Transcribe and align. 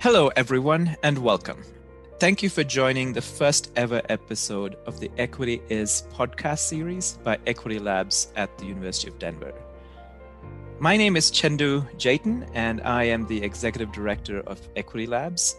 Hello, 0.00 0.28
everyone, 0.28 0.96
and 1.02 1.18
welcome. 1.18 1.62
Thank 2.20 2.42
you 2.42 2.48
for 2.48 2.64
joining 2.64 3.12
the 3.12 3.20
first 3.20 3.70
ever 3.76 4.00
episode 4.08 4.76
of 4.86 4.98
the 4.98 5.10
Equity 5.18 5.60
Is 5.68 6.04
podcast 6.14 6.60
series 6.60 7.18
by 7.22 7.38
Equity 7.46 7.78
Labs 7.78 8.32
at 8.34 8.56
the 8.56 8.64
University 8.64 9.08
of 9.08 9.18
Denver. 9.18 9.52
My 10.78 10.96
name 10.96 11.16
is 11.16 11.30
Chenthu 11.30 11.86
Jayton, 11.98 12.48
and 12.54 12.80
I 12.80 13.04
am 13.04 13.26
the 13.26 13.42
Executive 13.42 13.92
Director 13.92 14.40
of 14.46 14.58
Equity 14.74 15.06
Labs. 15.06 15.56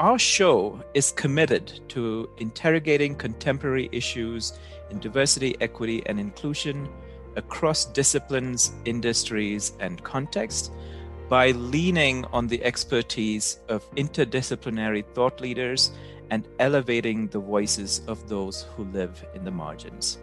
Our 0.00 0.18
show 0.18 0.82
is 0.94 1.12
committed 1.12 1.78
to 1.90 2.28
interrogating 2.38 3.14
contemporary 3.14 3.88
issues 3.92 4.58
in 4.90 4.98
diversity, 4.98 5.54
equity, 5.60 6.02
and 6.06 6.18
inclusion 6.18 6.88
across 7.36 7.84
disciplines, 7.84 8.72
industries, 8.84 9.74
and 9.78 10.02
contexts 10.02 10.72
by 11.30 11.52
leaning 11.52 12.24
on 12.32 12.48
the 12.48 12.62
expertise 12.64 13.60
of 13.68 13.88
interdisciplinary 13.94 15.04
thought 15.14 15.40
leaders 15.40 15.92
and 16.30 16.46
elevating 16.58 17.28
the 17.28 17.38
voices 17.38 18.02
of 18.08 18.28
those 18.28 18.66
who 18.74 18.82
live 18.86 19.24
in 19.34 19.44
the 19.44 19.50
margins. 19.50 20.18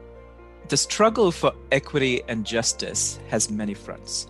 The 0.68 0.76
struggle 0.76 1.32
for 1.32 1.54
equity 1.72 2.22
and 2.28 2.46
justice 2.46 3.20
has 3.30 3.50
many 3.50 3.74
fronts. 3.74 4.28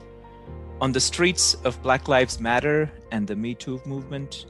On 0.80 0.92
the 0.92 1.00
streets 1.00 1.56
of 1.64 1.82
Black 1.82 2.08
Lives 2.08 2.40
Matter 2.40 2.92
and 3.12 3.26
the 3.26 3.36
Me 3.36 3.56
Too 3.56 3.82
movement, 3.88 4.46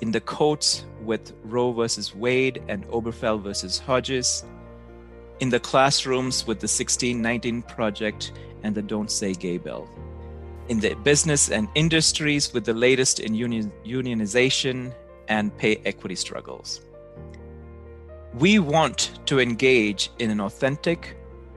in 0.00 0.10
the 0.10 0.22
courts 0.22 0.86
with 1.02 1.34
Roe 1.44 1.72
versus 1.72 2.14
Wade 2.14 2.62
and 2.68 2.88
Obergefell 2.88 3.42
versus 3.42 3.78
Hodges, 3.78 4.42
in 5.40 5.50
the 5.50 5.60
classrooms 5.60 6.46
with 6.46 6.60
the 6.60 6.64
1619 6.64 7.60
Project 7.62 8.32
and 8.62 8.74
the 8.74 8.80
Don't 8.80 9.10
Say 9.10 9.34
Gay 9.34 9.58
Bill 9.58 9.86
in 10.68 10.80
the 10.80 10.94
business 10.96 11.50
and 11.50 11.68
industries 11.74 12.52
with 12.52 12.64
the 12.64 12.74
latest 12.74 13.20
in 13.20 13.34
union, 13.34 13.72
unionization 13.84 14.94
and 15.28 15.56
pay 15.56 15.80
equity 15.84 16.14
struggles. 16.14 16.80
We 18.34 18.58
want 18.58 19.18
to 19.26 19.40
engage 19.40 20.10
in 20.18 20.30
an 20.30 20.40
authentic 20.40 21.16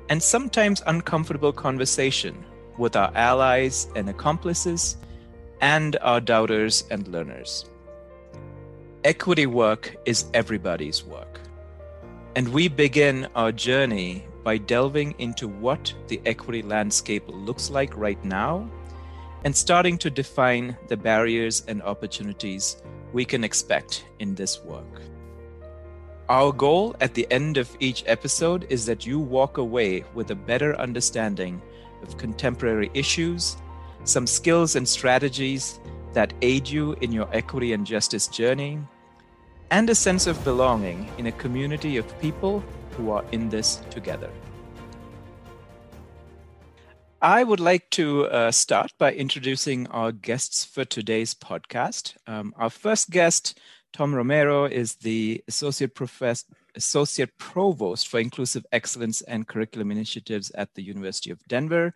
and 0.10 0.22
sometimes 0.22 0.82
uncomfortable 0.88 1.54
conversation 1.54 2.44
with 2.78 2.96
our 2.96 3.12
allies 3.16 3.88
and 3.96 4.10
accomplices 4.10 4.98
and 5.60 5.98
our 6.02 6.20
doubters 6.20 6.86
and 6.90 7.08
learners. 7.08 7.66
Equity 9.04 9.46
work 9.46 9.96
is 10.06 10.26
everybody's 10.34 11.04
work. 11.04 11.40
And 12.36 12.48
we 12.50 12.68
begin 12.68 13.28
our 13.36 13.52
journey 13.52 14.26
by 14.44 14.58
delving 14.58 15.14
into 15.20 15.48
what 15.48 15.94
the 16.08 16.22
equity 16.26 16.62
landscape 16.62 17.24
looks 17.28 17.70
like 17.70 17.96
right 17.96 18.24
now 18.24 18.70
and 19.44 19.56
starting 19.56 19.98
to 19.98 20.10
define 20.10 20.78
the 20.88 20.98
barriers 20.98 21.64
and 21.68 21.82
opportunities 21.82 22.82
we 23.14 23.26
can 23.26 23.44
expect 23.44 24.06
in 24.20 24.36
this 24.36 24.64
work. 24.64 25.02
Our 26.30 26.54
goal 26.54 26.96
at 27.02 27.14
the 27.14 27.28
end 27.30 27.58
of 27.58 27.76
each 27.80 28.04
episode 28.08 28.66
is 28.70 28.86
that 28.86 29.06
you 29.06 29.20
walk 29.20 29.58
away 29.58 30.06
with 30.14 30.32
a 30.32 30.36
better 30.36 30.76
understanding 30.78 31.62
of 32.04 32.18
contemporary 32.18 32.90
issues, 32.94 33.58
some 34.06 34.26
skills 34.26 34.76
and 34.76 34.88
strategies 34.88 35.80
that 36.14 36.34
aid 36.42 36.68
you 36.68 36.94
in 37.02 37.12
your 37.12 37.28
equity 37.34 37.74
and 37.74 37.86
justice 37.86 38.28
journey, 38.28 38.80
and 39.72 39.90
a 39.90 39.96
sense 39.96 40.28
of 40.28 40.44
belonging 40.44 41.10
in 41.18 41.28
a 41.28 41.32
community 41.34 41.98
of 41.98 42.20
people 42.22 42.64
who 42.92 43.12
are 43.12 43.26
in 43.32 43.50
this 43.50 43.78
together. 43.90 44.30
I 47.24 47.44
would 47.44 47.60
like 47.60 47.88
to 47.92 48.26
uh, 48.26 48.50
start 48.52 48.94
by 48.98 49.14
introducing 49.14 49.86
our 49.88 50.12
guests 50.12 50.66
for 50.66 50.84
today's 50.84 51.36
podcast. 51.36 52.16
Um, 52.26 52.52
our 52.58 52.72
first 52.72 53.12
guest, 53.12 53.60
Tom 53.94 54.16
Romero, 54.16 54.66
is 54.66 54.96
the 54.96 55.44
Associate, 55.48 55.94
Professor, 55.94 56.48
Associate 56.74 57.30
Provost 57.38 58.08
for 58.08 58.20
Inclusive 58.20 58.66
Excellence 58.72 59.22
and 59.22 59.48
Curriculum 59.48 59.92
Initiatives 59.92 60.50
at 60.56 60.74
the 60.74 60.82
University 60.82 61.30
of 61.30 61.38
Denver 61.48 61.94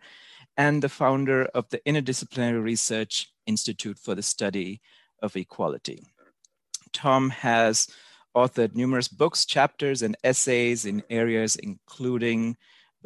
and 0.56 0.80
the 0.80 0.88
founder 0.88 1.46
of 1.46 1.68
the 1.70 1.80
Interdisciplinary 1.80 2.62
Research 2.62 3.32
Institute 3.46 3.98
for 3.98 4.14
the 4.14 4.22
Study 4.22 4.80
of 5.22 5.34
Equality. 5.34 6.04
Tom 6.92 7.30
has 7.30 7.88
authored 8.36 8.76
numerous 8.76 9.08
books, 9.08 9.44
chapters, 9.44 10.02
and 10.02 10.16
essays 10.22 10.86
in 10.86 11.02
areas 11.10 11.56
including 11.56 12.56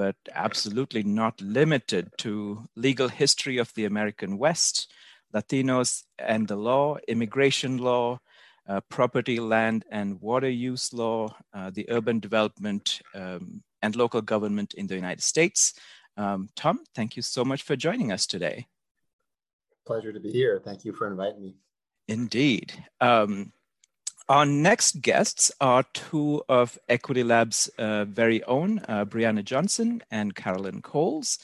but 0.01 0.17
absolutely 0.35 1.03
not 1.03 1.39
limited 1.43 2.11
to 2.17 2.67
legal 2.75 3.07
history 3.07 3.59
of 3.59 3.71
the 3.75 3.85
American 3.85 4.39
West, 4.39 4.91
Latinos 5.35 6.05
and 6.19 6.49
the 6.49 6.57
law, 6.57 6.97
immigration 7.07 7.77
law, 7.77 8.19
uh, 8.67 8.81
property, 8.89 9.39
land, 9.39 9.85
and 9.91 10.19
water 10.23 10.49
use 10.49 10.95
law, 10.95 11.29
uh, 11.53 11.69
the 11.69 11.85
urban 11.91 12.19
development 12.19 13.03
um, 13.15 13.63
and 13.83 13.95
local 13.95 14.23
government 14.23 14.73
in 14.73 14.87
the 14.87 14.95
United 14.95 15.23
States. 15.23 15.75
Um, 16.17 16.49
Tom, 16.57 16.81
thank 16.95 17.15
you 17.15 17.23
so 17.23 17.45
much 17.45 17.63
for 17.63 17.77
joining 17.77 18.11
us 18.11 18.27
today. 18.27 18.69
Pleasure 19.87 20.15
to 20.15 20.21
be 20.21 20.33
here. 20.33 20.63
Thank 20.65 20.87
you 20.87 20.95
for 20.95 21.09
inviting 21.09 21.43
me. 21.43 21.57
Indeed. 22.09 22.73
Um, 23.03 23.53
our 24.29 24.47
next 24.47 25.01
guests 25.03 25.51
are 25.61 25.85
two 25.93 26.43
of 26.49 26.79
Equity 26.89 27.25
Lab's 27.25 27.69
uh, 27.79 28.05
very 28.05 28.43
own, 28.45 28.79
uh, 28.89 29.05
Brianna 29.05 29.45
Johnson 29.45 30.03
and 30.11 30.35
Carolyn 30.35 30.83
Coles. 30.83 31.39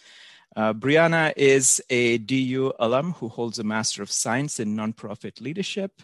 Uh, 0.55 0.73
Brianna 0.73 1.33
is 1.37 1.83
a 1.91 2.19
DU 2.19 2.73
alum 2.79 3.13
who 3.13 3.29
holds 3.29 3.59
a 3.59 3.65
Master 3.65 4.03
of 4.03 4.11
Science 4.11 4.59
in 4.61 4.77
Nonprofit 4.77 5.41
Leadership 5.41 6.01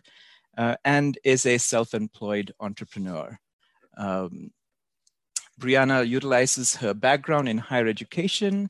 uh, 0.59 0.77
and 0.85 1.19
is 1.25 1.47
a 1.47 1.59
self 1.59 1.95
employed 1.95 2.53
entrepreneur. 2.61 3.39
Um, 3.97 4.51
Brianna 5.61 6.07
utilizes 6.07 6.77
her 6.77 6.95
background 6.95 7.49
in 7.49 7.59
higher 7.59 7.87
education 7.87 8.69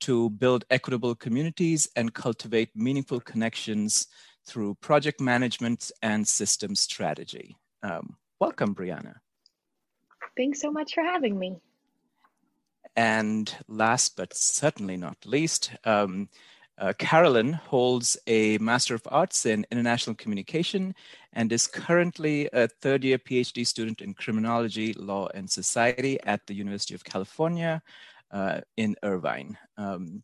to 0.00 0.30
build 0.30 0.64
equitable 0.70 1.14
communities 1.14 1.86
and 1.94 2.14
cultivate 2.14 2.74
meaningful 2.74 3.20
connections 3.20 4.06
through 4.50 4.74
project 4.80 5.20
management 5.20 5.92
and 6.02 6.26
system 6.26 6.74
strategy. 6.74 7.56
Um, 7.84 8.16
welcome, 8.40 8.74
Brianna. 8.74 9.14
Thanks 10.36 10.60
so 10.60 10.72
much 10.72 10.94
for 10.94 11.04
having 11.04 11.38
me. 11.38 11.56
And 12.96 13.54
last 13.68 14.16
but 14.16 14.34
certainly 14.34 14.96
not 14.96 15.16
least, 15.24 15.70
um, 15.84 16.28
uh, 16.78 16.92
Carolyn 16.98 17.52
holds 17.52 18.16
a 18.26 18.58
Master 18.58 18.94
of 18.94 19.06
Arts 19.06 19.46
in 19.46 19.66
International 19.70 20.16
Communication 20.16 20.94
and 21.32 21.52
is 21.52 21.66
currently 21.66 22.48
a 22.52 22.66
third 22.66 23.04
year 23.04 23.18
PhD 23.18 23.66
student 23.66 24.00
in 24.00 24.14
Criminology, 24.14 24.94
Law, 24.94 25.28
and 25.34 25.48
Society 25.48 26.18
at 26.24 26.44
the 26.46 26.54
University 26.54 26.94
of 26.94 27.04
California 27.04 27.82
uh, 28.32 28.62
in 28.76 28.96
Irvine. 29.02 29.56
Um, 29.76 30.22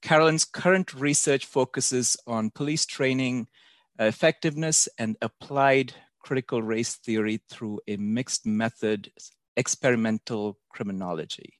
Carolyn's 0.00 0.44
current 0.44 0.94
research 0.94 1.46
focuses 1.46 2.16
on 2.26 2.50
police 2.50 2.86
training, 2.86 3.48
effectiveness, 3.98 4.88
and 4.98 5.16
applied 5.22 5.94
critical 6.20 6.62
race 6.62 6.96
theory 6.96 7.40
through 7.48 7.80
a 7.86 7.96
mixed 7.96 8.46
method 8.46 9.10
experimental 9.56 10.58
criminology. 10.70 11.54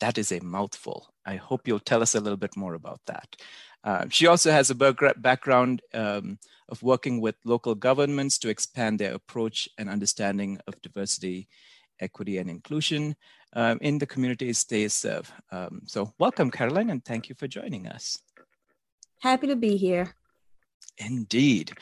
That 0.00 0.18
is 0.18 0.30
a 0.30 0.40
mouthful. 0.40 1.12
I 1.26 1.36
hope 1.36 1.66
you'll 1.66 1.80
tell 1.80 2.02
us 2.02 2.14
a 2.14 2.20
little 2.20 2.36
bit 2.36 2.56
more 2.56 2.74
about 2.74 3.00
that. 3.06 3.36
Uh, 3.82 4.04
she 4.10 4.26
also 4.26 4.50
has 4.50 4.70
a 4.70 4.74
background 4.74 5.82
um, 5.94 6.38
of 6.68 6.82
working 6.82 7.20
with 7.20 7.36
local 7.44 7.74
governments 7.74 8.38
to 8.38 8.48
expand 8.48 8.98
their 8.98 9.14
approach 9.14 9.68
and 9.78 9.88
understanding 9.88 10.60
of 10.66 10.80
diversity, 10.82 11.48
equity, 12.00 12.38
and 12.38 12.50
inclusion 12.50 13.16
um, 13.54 13.78
in 13.80 13.98
the 13.98 14.06
communities 14.06 14.64
they 14.64 14.88
serve. 14.88 15.32
Um, 15.50 15.82
so, 15.86 16.12
welcome, 16.18 16.50
Caroline, 16.50 16.90
and 16.90 17.04
thank 17.04 17.28
you 17.28 17.34
for 17.34 17.48
joining 17.48 17.86
us. 17.86 18.18
Happy 19.20 19.46
to 19.46 19.56
be 19.56 19.76
here. 19.76 20.14
Indeed. 20.98 21.72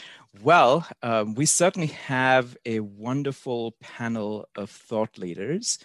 Well, 0.43 0.87
um, 1.03 1.35
we 1.35 1.47
certainly 1.47 1.89
have 1.89 2.57
a 2.67 2.81
wonderful 2.81 3.75
panel 3.81 4.47
of 4.57 4.71
thought 4.71 5.19
leaders. 5.19 5.79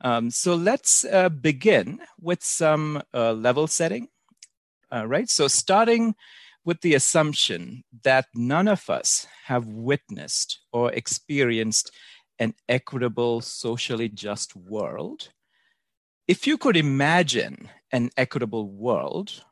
Um, 0.00 0.30
so 0.30 0.54
let's 0.54 1.04
uh, 1.04 1.28
begin 1.28 2.00
with 2.20 2.42
some 2.42 3.02
uh, 3.12 3.32
level 3.32 3.66
setting. 3.66 4.08
Uh, 4.90 5.06
right. 5.06 5.28
So, 5.28 5.48
starting 5.48 6.14
with 6.64 6.80
the 6.80 6.94
assumption 6.94 7.84
that 8.04 8.26
none 8.34 8.68
of 8.68 8.88
us 8.88 9.26
have 9.44 9.66
witnessed 9.66 10.60
or 10.72 10.92
experienced 10.92 11.90
an 12.38 12.54
equitable, 12.68 13.40
socially 13.40 14.08
just 14.08 14.54
world. 14.56 15.30
If 16.26 16.46
you 16.46 16.56
could 16.56 16.76
imagine 16.76 17.68
an 17.90 18.10
equitable 18.16 18.68
world, 18.68 19.44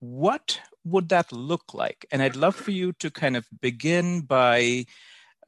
what 0.00 0.60
would 0.84 1.08
that 1.08 1.32
look 1.32 1.74
like? 1.74 2.06
And 2.10 2.22
I'd 2.22 2.36
love 2.36 2.54
for 2.54 2.70
you 2.70 2.92
to 2.94 3.10
kind 3.10 3.36
of 3.36 3.46
begin 3.60 4.20
by 4.20 4.86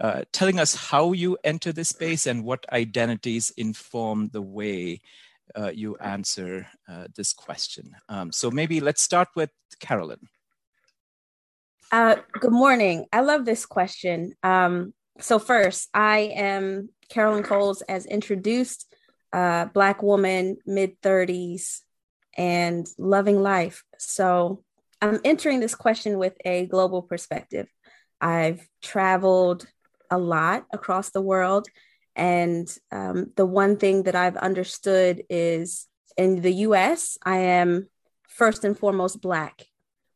uh, 0.00 0.22
telling 0.32 0.58
us 0.58 0.74
how 0.74 1.12
you 1.12 1.38
enter 1.44 1.72
this 1.72 1.90
space 1.90 2.26
and 2.26 2.44
what 2.44 2.66
identities 2.72 3.50
inform 3.56 4.28
the 4.28 4.42
way 4.42 5.00
uh, 5.54 5.70
you 5.72 5.96
answer 5.96 6.66
uh, 6.88 7.06
this 7.14 7.32
question. 7.32 7.94
Um, 8.08 8.32
so 8.32 8.50
maybe 8.50 8.80
let's 8.80 9.02
start 9.02 9.28
with 9.34 9.50
Carolyn. 9.80 10.28
Uh, 11.92 12.16
good 12.32 12.52
morning. 12.52 13.06
I 13.12 13.20
love 13.20 13.44
this 13.44 13.64
question. 13.64 14.34
Um, 14.42 14.92
so 15.20 15.38
first, 15.38 15.88
I 15.94 16.32
am 16.34 16.90
Carolyn 17.08 17.44
Coles, 17.44 17.80
as 17.82 18.06
introduced, 18.06 18.92
uh, 19.32 19.66
Black 19.66 20.02
woman, 20.02 20.58
mid 20.66 21.00
30s, 21.00 21.80
and 22.36 22.86
loving 22.98 23.40
life. 23.40 23.84
So 23.98 24.64
I'm 25.00 25.20
entering 25.24 25.60
this 25.60 25.74
question 25.74 26.18
with 26.18 26.34
a 26.44 26.66
global 26.66 27.02
perspective. 27.02 27.68
I've 28.20 28.66
traveled 28.82 29.66
a 30.10 30.18
lot 30.18 30.66
across 30.72 31.10
the 31.10 31.20
world. 31.20 31.66
And 32.14 32.66
um, 32.90 33.32
the 33.36 33.44
one 33.44 33.76
thing 33.76 34.04
that 34.04 34.14
I've 34.14 34.36
understood 34.36 35.22
is 35.28 35.86
in 36.16 36.40
the 36.40 36.52
US, 36.52 37.18
I 37.24 37.38
am 37.38 37.88
first 38.26 38.64
and 38.64 38.78
foremost 38.78 39.20
Black. 39.20 39.66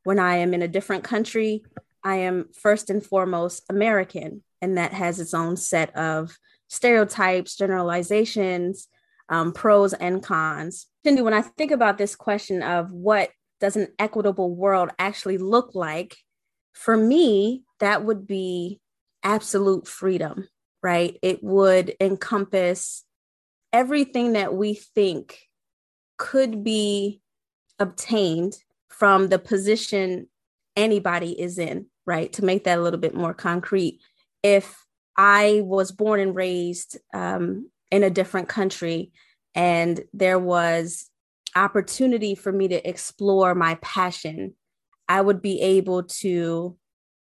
When 0.04 0.18
I 0.18 0.36
am 0.36 0.54
in 0.54 0.62
a 0.62 0.68
different 0.68 1.04
country, 1.04 1.62
I 2.02 2.16
am 2.16 2.48
first 2.54 2.88
and 2.88 3.04
foremost 3.04 3.64
American. 3.68 4.42
And 4.62 4.78
that 4.78 4.94
has 4.94 5.20
its 5.20 5.34
own 5.34 5.56
set 5.56 5.94
of 5.94 6.36
stereotypes, 6.68 7.56
generalizations, 7.56 8.88
um, 9.28 9.52
pros 9.52 9.92
and 9.92 10.22
cons. 10.22 10.86
Cindy, 11.04 11.22
when 11.22 11.34
I 11.34 11.42
think 11.42 11.70
about 11.70 11.98
this 11.98 12.16
question 12.16 12.62
of 12.62 12.92
what 12.92 13.30
does 13.60 13.76
an 13.76 13.88
equitable 13.98 14.54
world 14.54 14.90
actually 14.98 15.38
look 15.38 15.74
like, 15.74 16.16
for 16.72 16.96
me, 16.96 17.62
that 17.78 18.04
would 18.04 18.26
be 18.26 18.80
absolute 19.22 19.86
freedom, 19.86 20.48
right? 20.82 21.18
It 21.22 21.42
would 21.42 21.94
encompass 22.00 23.04
everything 23.72 24.32
that 24.32 24.54
we 24.54 24.74
think 24.74 25.38
could 26.16 26.64
be 26.64 27.20
obtained 27.78 28.56
from 28.88 29.28
the 29.28 29.38
position 29.38 30.28
anybody 30.76 31.38
is 31.38 31.58
in, 31.58 31.86
right? 32.06 32.32
To 32.34 32.44
make 32.44 32.64
that 32.64 32.78
a 32.78 32.82
little 32.82 33.00
bit 33.00 33.14
more 33.14 33.34
concrete. 33.34 34.00
If 34.42 34.84
I 35.16 35.60
was 35.64 35.92
born 35.92 36.20
and 36.20 36.34
raised 36.34 36.98
um, 37.12 37.70
in 37.90 38.02
a 38.02 38.10
different 38.10 38.48
country 38.48 39.12
and 39.54 40.00
there 40.12 40.38
was 40.38 41.09
opportunity 41.56 42.34
for 42.34 42.52
me 42.52 42.68
to 42.68 42.88
explore 42.88 43.54
my 43.54 43.76
passion, 43.76 44.54
I 45.08 45.20
would 45.20 45.42
be 45.42 45.60
able 45.60 46.04
to 46.04 46.76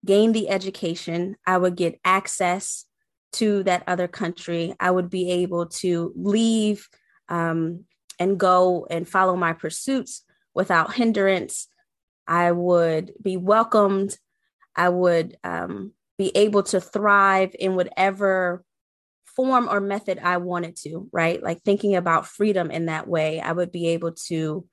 gain 0.05 0.31
the 0.31 0.49
education, 0.49 1.35
I 1.45 1.57
would 1.57 1.75
get 1.75 1.99
access 2.03 2.85
to 3.33 3.63
that 3.63 3.83
other 3.87 4.07
country, 4.07 4.75
I 4.79 4.91
would 4.91 5.09
be 5.09 5.31
able 5.31 5.67
to 5.67 6.13
leave 6.15 6.87
um, 7.29 7.85
and 8.19 8.39
go 8.39 8.85
and 8.89 9.07
follow 9.07 9.35
my 9.35 9.53
pursuits 9.53 10.23
without 10.53 10.93
hindrance. 10.93 11.67
I 12.27 12.51
would 12.51 13.13
be 13.21 13.37
welcomed. 13.37 14.17
I 14.75 14.89
would 14.89 15.37
um, 15.43 15.93
be 16.17 16.31
able 16.35 16.63
to 16.63 16.79
thrive 16.79 17.55
in 17.57 17.75
whatever 17.75 18.63
form 19.35 19.67
or 19.69 19.79
method 19.79 20.19
I 20.19 20.37
wanted 20.37 20.75
to, 20.83 21.09
right? 21.11 21.41
Like 21.41 21.61
thinking 21.63 21.95
about 21.95 22.27
freedom 22.27 22.71
in 22.71 22.87
that 22.87 23.07
way, 23.07 23.39
I 23.39 23.51
would 23.51 23.71
be 23.71 23.89
able 23.89 24.13
to 24.27 24.65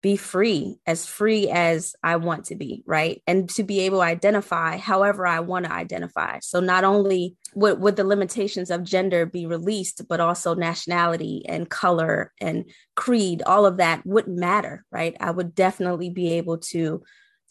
be 0.00 0.16
free, 0.16 0.78
as 0.86 1.06
free 1.06 1.50
as 1.50 1.96
I 2.04 2.16
want 2.16 2.46
to 2.46 2.54
be, 2.54 2.84
right? 2.86 3.20
And 3.26 3.50
to 3.50 3.64
be 3.64 3.80
able 3.80 3.98
to 3.98 4.04
identify 4.04 4.76
however 4.76 5.26
I 5.26 5.40
want 5.40 5.64
to 5.64 5.72
identify. 5.72 6.38
So 6.40 6.60
not 6.60 6.84
only 6.84 7.36
would, 7.54 7.80
would 7.80 7.96
the 7.96 8.04
limitations 8.04 8.70
of 8.70 8.84
gender 8.84 9.26
be 9.26 9.46
released, 9.46 10.06
but 10.08 10.20
also 10.20 10.54
nationality 10.54 11.42
and 11.48 11.68
color 11.68 12.32
and 12.40 12.70
creed, 12.94 13.42
all 13.44 13.66
of 13.66 13.78
that 13.78 14.06
wouldn't 14.06 14.38
matter, 14.38 14.84
right? 14.92 15.16
I 15.18 15.32
would 15.32 15.56
definitely 15.56 16.10
be 16.10 16.34
able 16.34 16.58
to 16.58 17.02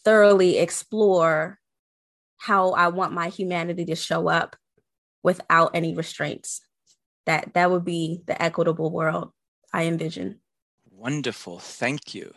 thoroughly 0.05 0.57
explore 0.57 1.59
how 2.37 2.71
I 2.71 2.87
want 2.89 3.11
my 3.11 3.27
humanity 3.27 3.83
to 3.85 3.95
show 3.95 4.29
up 4.29 4.55
without 5.23 5.71
any 5.73 5.93
restraints. 5.93 6.61
That 7.25 7.53
that 7.53 7.69
would 7.71 7.85
be 7.85 8.21
the 8.25 8.41
equitable 8.41 8.91
world 8.91 9.31
I 9.73 9.83
envision. 9.85 10.39
Wonderful, 10.89 11.59
thank 11.59 12.15
you. 12.15 12.33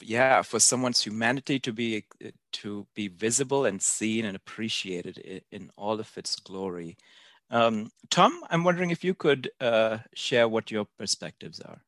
Yeah, 0.00 0.42
for 0.42 0.60
someone's 0.60 1.02
humanity 1.02 1.58
to 1.60 1.72
be 1.72 2.04
to 2.52 2.86
be 2.94 3.08
visible 3.08 3.64
and 3.64 3.82
seen 3.82 4.24
and 4.26 4.36
appreciated 4.36 5.42
in 5.50 5.70
all 5.76 5.98
of 5.98 6.16
its 6.16 6.36
glory. 6.36 6.96
Um, 7.50 7.90
Tom, 8.10 8.42
I'm 8.50 8.64
wondering 8.64 8.90
if 8.90 9.02
you 9.04 9.14
could 9.14 9.50
uh, 9.60 9.98
share 10.14 10.48
what 10.48 10.70
your 10.70 10.86
perspectives 10.98 11.60
are. 11.60 11.80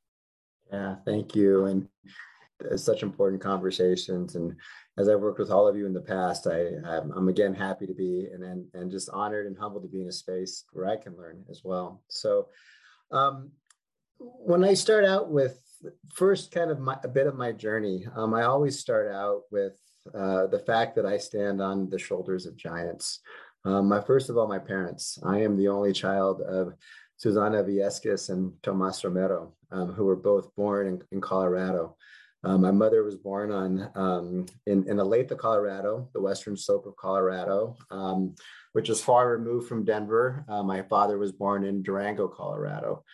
Yeah, 0.73 0.96
thank 1.05 1.35
you. 1.35 1.67
And 1.67 1.88
it's 2.05 2.14
such 2.77 3.03
important 3.03 3.43
conversations. 3.43 4.35
And 4.35 4.55
as 4.97 5.09
I've 5.09 5.21
worked 5.21 5.39
with 5.39 5.51
all 5.51 5.69
of 5.69 5.77
you 5.77 5.87
in 5.87 5.93
the 5.93 6.01
past, 6.01 6.47
I, 6.47 6.69
I'm 6.87 7.29
again 7.29 7.55
happy 7.55 7.87
to 7.87 7.95
be 7.95 8.29
and, 8.33 8.43
and, 8.43 8.67
and 8.75 8.91
just 8.91 9.11
honored 9.11 9.47
and 9.47 9.59
humbled 9.59 9.85
to 9.85 9.89
be 9.89 10.03
in 10.03 10.09
a 10.09 10.13
space 10.13 10.65
where 10.73 10.87
I 10.87 10.97
can 10.97 11.17
learn 11.17 11.45
as 11.51 11.63
well. 11.65 12.03
So 12.09 12.49
um, 13.11 13.51
when 14.19 14.65
I 14.65 14.75
start 14.75 15.05
out 15.05 15.31
with 15.31 15.63
first 16.13 16.51
kind 16.51 16.71
of 16.71 16.79
my, 16.79 16.99
a 17.05 17.09
bit 17.09 17.27
of 17.27 17.37
my 17.37 17.53
journey. 17.53 18.07
Um, 18.17 18.35
I 18.35 18.43
always 18.43 18.79
start 18.79 19.13
out 19.13 19.43
with 19.51 19.79
uh, 20.15 20.47
the 20.47 20.59
fact 20.59 20.97
that 20.97 21.07
I 21.07 21.19
stand 21.19 21.61
on 21.61 21.89
the 21.91 21.99
shoulders 21.99 22.47
of 22.47 22.57
giants. 22.57 23.21
Um, 23.65 23.89
my 23.89 24.01
first 24.01 24.31
of 24.31 24.39
all, 24.39 24.49
my 24.49 24.59
parents. 24.59 25.19
I 25.25 25.41
am 25.43 25.57
the 25.57 25.69
only 25.69 25.93
child 25.93 26.41
of 26.43 26.75
Susana 27.17 27.63
Viescas 27.63 28.31
and 28.31 28.53
Tomas 28.63 29.05
Romero, 29.05 29.55
um, 29.71 29.93
who 29.93 30.05
were 30.05 30.17
both 30.17 30.55
born 30.55 30.87
in, 30.87 31.03
in 31.11 31.21
Colorado. 31.21 31.97
Uh, 32.44 32.56
my 32.56 32.70
mother 32.70 33.02
was 33.02 33.17
born 33.17 33.50
on 33.50 33.90
um, 33.96 34.46
in, 34.67 34.88
in 34.88 34.99
Olathe, 34.99 35.37
Colorado, 35.37 36.08
the 36.14 36.20
western 36.20 36.56
slope 36.56 36.87
of 36.87 36.96
Colorado, 36.96 37.76
um, 37.90 38.35
which 38.73 38.88
is 38.88 39.00
far 39.00 39.29
removed 39.31 39.69
from 39.69 39.85
Denver. 39.85 40.44
Uh, 40.49 40.62
my 40.62 40.82
father 40.82 41.19
was 41.19 41.32
born 41.32 41.64
in 41.64 41.82
Durango, 41.82 42.29
Colorado. 42.29 43.05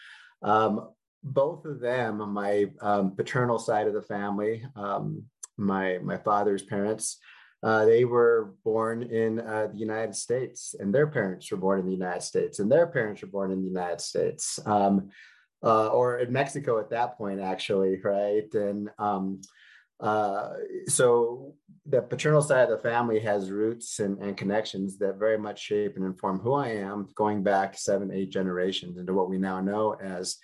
Um, 0.42 0.90
both 1.22 1.64
of 1.64 1.80
them, 1.80 2.18
my 2.32 2.66
um, 2.82 3.16
paternal 3.16 3.58
side 3.58 3.86
of 3.86 3.94
the 3.94 4.02
family, 4.02 4.62
um, 4.76 5.22
my 5.56 5.98
my 6.02 6.18
father's 6.18 6.62
parents, 6.62 7.18
uh, 7.64 7.86
they 7.86 8.04
were 8.04 8.54
born 8.62 9.02
in 9.02 9.40
uh, 9.40 9.68
the 9.72 9.78
United 9.78 10.14
States, 10.14 10.74
and 10.78 10.94
their 10.94 11.06
parents 11.06 11.50
were 11.50 11.56
born 11.56 11.80
in 11.80 11.86
the 11.86 11.92
United 11.92 12.22
States, 12.22 12.58
and 12.58 12.70
their 12.70 12.86
parents 12.86 13.22
were 13.22 13.28
born 13.28 13.50
in 13.50 13.62
the 13.62 13.68
United 13.68 14.02
States, 14.02 14.60
um, 14.66 15.08
uh, 15.64 15.88
or 15.88 16.19
in 16.19 16.32
Mexico 16.32 16.78
at 16.78 16.90
that 16.90 17.16
point, 17.16 17.40
actually, 17.40 17.99
right? 18.05 18.52
And 18.52 18.90
um, 18.99 19.40
uh, 19.99 20.50
so 20.88 21.55
the 21.87 22.02
paternal 22.02 22.43
side 22.43 22.64
of 22.64 22.70
the 22.70 22.88
family 22.88 23.19
has 23.20 23.50
roots 23.50 23.99
and, 24.00 24.19
and, 24.19 24.37
connections 24.37 24.98
that 24.98 25.19
very 25.19 25.38
much 25.38 25.60
shape 25.60 25.96
and 25.96 26.05
inform 26.05 26.38
who 26.38 26.53
I 26.55 26.69
am, 26.69 27.08
going 27.15 27.43
back 27.43 27.77
seven, 27.79 28.10
eight 28.10 28.31
generations 28.31 28.98
into 28.98 29.15
what 29.15 29.29
we 29.29 29.38
now 29.38 29.60
know 29.60 29.93
as 29.94 30.36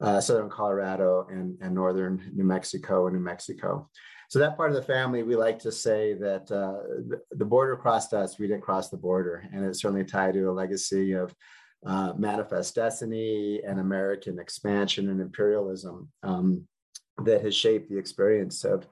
uh, 0.00 0.20
southern 0.20 0.50
Colorado 0.50 1.26
and, 1.30 1.56
and 1.60 1.74
northern 1.74 2.30
New 2.34 2.44
Mexico 2.44 3.06
and 3.06 3.16
New 3.16 3.22
Mexico. 3.22 3.88
So 4.28 4.38
that 4.38 4.56
part 4.56 4.70
of 4.70 4.76
the 4.76 4.82
family, 4.82 5.22
we 5.22 5.36
like 5.36 5.58
to 5.60 5.72
say 5.72 6.14
that 6.14 6.50
uh, 6.50 7.18
the 7.30 7.44
border 7.44 7.76
crossed 7.76 8.14
us, 8.14 8.38
we 8.38 8.46
didn't 8.46 8.62
cross 8.62 8.88
the 8.88 8.96
border. 8.96 9.44
And 9.52 9.64
it's 9.64 9.82
certainly 9.82 10.04
tied 10.04 10.34
to 10.34 10.50
a 10.50 10.52
legacy 10.52 11.12
of 11.12 11.34
uh, 11.84 12.12
manifest 12.16 12.74
destiny 12.74 13.60
and 13.66 13.80
American 13.80 14.38
expansion 14.38 15.10
and 15.10 15.20
imperialism 15.20 16.08
um, 16.22 16.66
that 17.24 17.42
has 17.42 17.54
shaped 17.54 17.90
the 17.90 17.98
experience 17.98 18.64
of, 18.64 18.86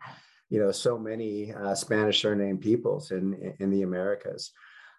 you 0.48 0.60
know, 0.60 0.72
so 0.72 0.98
many 0.98 1.52
uh, 1.52 1.74
Spanish 1.74 2.20
surname 2.20 2.58
peoples 2.58 3.12
in, 3.12 3.54
in 3.60 3.70
the 3.70 3.82
Americas. 3.82 4.52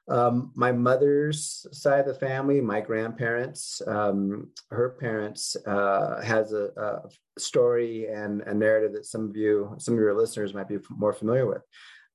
Um, 0.10 0.52
my 0.56 0.72
mother's 0.72 1.66
side 1.72 2.02
of 2.02 2.08
the 2.08 2.14
family, 2.14 2.60
my 2.60 2.82
grandparents, 2.82 3.82
um, 3.88 4.50
her 4.70 4.98
parents 5.00 5.56
uh, 5.68 6.22
has 6.22 6.54
a, 6.54 6.70
a, 6.76 7.10
story 7.40 8.08
and 8.08 8.42
a 8.42 8.54
narrative 8.54 8.94
that 8.94 9.06
some 9.06 9.30
of 9.30 9.38
you, 9.38 9.74
some 9.78 9.94
of 9.94 10.00
your 10.00 10.18
listeners 10.18 10.54
might 10.54 10.68
be 10.68 10.80
more 10.90 11.14
familiar 11.14 11.46
with. 11.46 11.62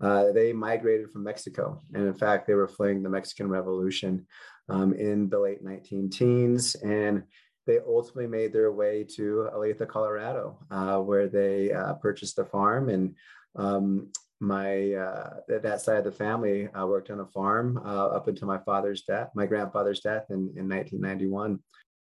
Uh, 0.00 0.30
they 0.33 0.52
migrated 0.52 1.11
from 1.11 1.25
Mexico, 1.25 1.80
and 1.95 2.06
in 2.06 2.12
fact, 2.12 2.47
they 2.47 2.54
were 2.54 2.68
fleeing 2.68 3.02
the 3.02 3.09
Mexican 3.09 3.49
Revolution 3.49 4.26
um, 4.68 4.92
in 4.94 5.28
the 5.28 5.38
late 5.38 5.62
19 5.62 6.11
teens, 6.11 6.75
and 6.76 7.23
they 7.66 7.78
ultimately 7.87 8.26
made 8.26 8.52
their 8.52 8.73
way 8.73 9.04
to 9.16 9.49
Olathe, 9.54 9.87
Colorado, 9.88 10.58
uh, 10.70 10.99
where 10.99 11.28
they 11.28 11.73
uh, 11.73 11.94
purchased 11.94 12.38
a 12.38 12.44
farm 12.44 12.88
and 12.88 13.14
um, 13.56 14.11
my 14.40 14.92
uh, 14.92 15.30
that 15.49 15.80
side 15.80 15.99
of 15.99 16.04
the 16.04 16.12
family 16.12 16.68
uh, 16.68 16.87
worked 16.87 17.11
on 17.11 17.20
a 17.20 17.26
farm 17.26 17.80
uh, 17.85 18.08
up 18.08 18.28
until 18.28 18.46
my 18.46 18.58
father's 18.58 19.02
death, 19.02 19.30
my 19.35 19.46
grandfather's 19.46 20.00
death 20.00 20.26
in, 20.30 20.52
in 20.56 20.68
1991. 20.68 21.58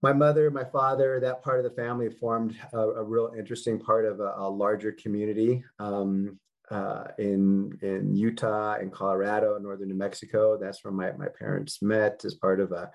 My 0.01 0.13
mother, 0.13 0.49
my 0.49 0.63
father, 0.63 1.19
that 1.19 1.43
part 1.43 1.63
of 1.63 1.63
the 1.63 1.81
family 1.81 2.09
formed 2.09 2.55
a, 2.73 2.79
a 2.79 3.03
real 3.03 3.33
interesting 3.37 3.79
part 3.79 4.05
of 4.05 4.19
a, 4.19 4.33
a 4.37 4.49
larger 4.49 4.91
community 4.91 5.63
um, 5.79 6.39
uh, 6.71 7.05
in 7.17 7.77
in 7.81 8.15
Utah 8.15 8.75
and 8.75 8.91
Colorado 8.91 9.57
northern 9.57 9.89
New 9.89 9.95
Mexico. 9.95 10.57
That's 10.59 10.83
where 10.83 10.93
my, 10.93 11.11
my 11.13 11.27
parents 11.27 11.81
met 11.81 12.23
as 12.25 12.35
part 12.35 12.59
of 12.59 12.71
a 12.71 12.91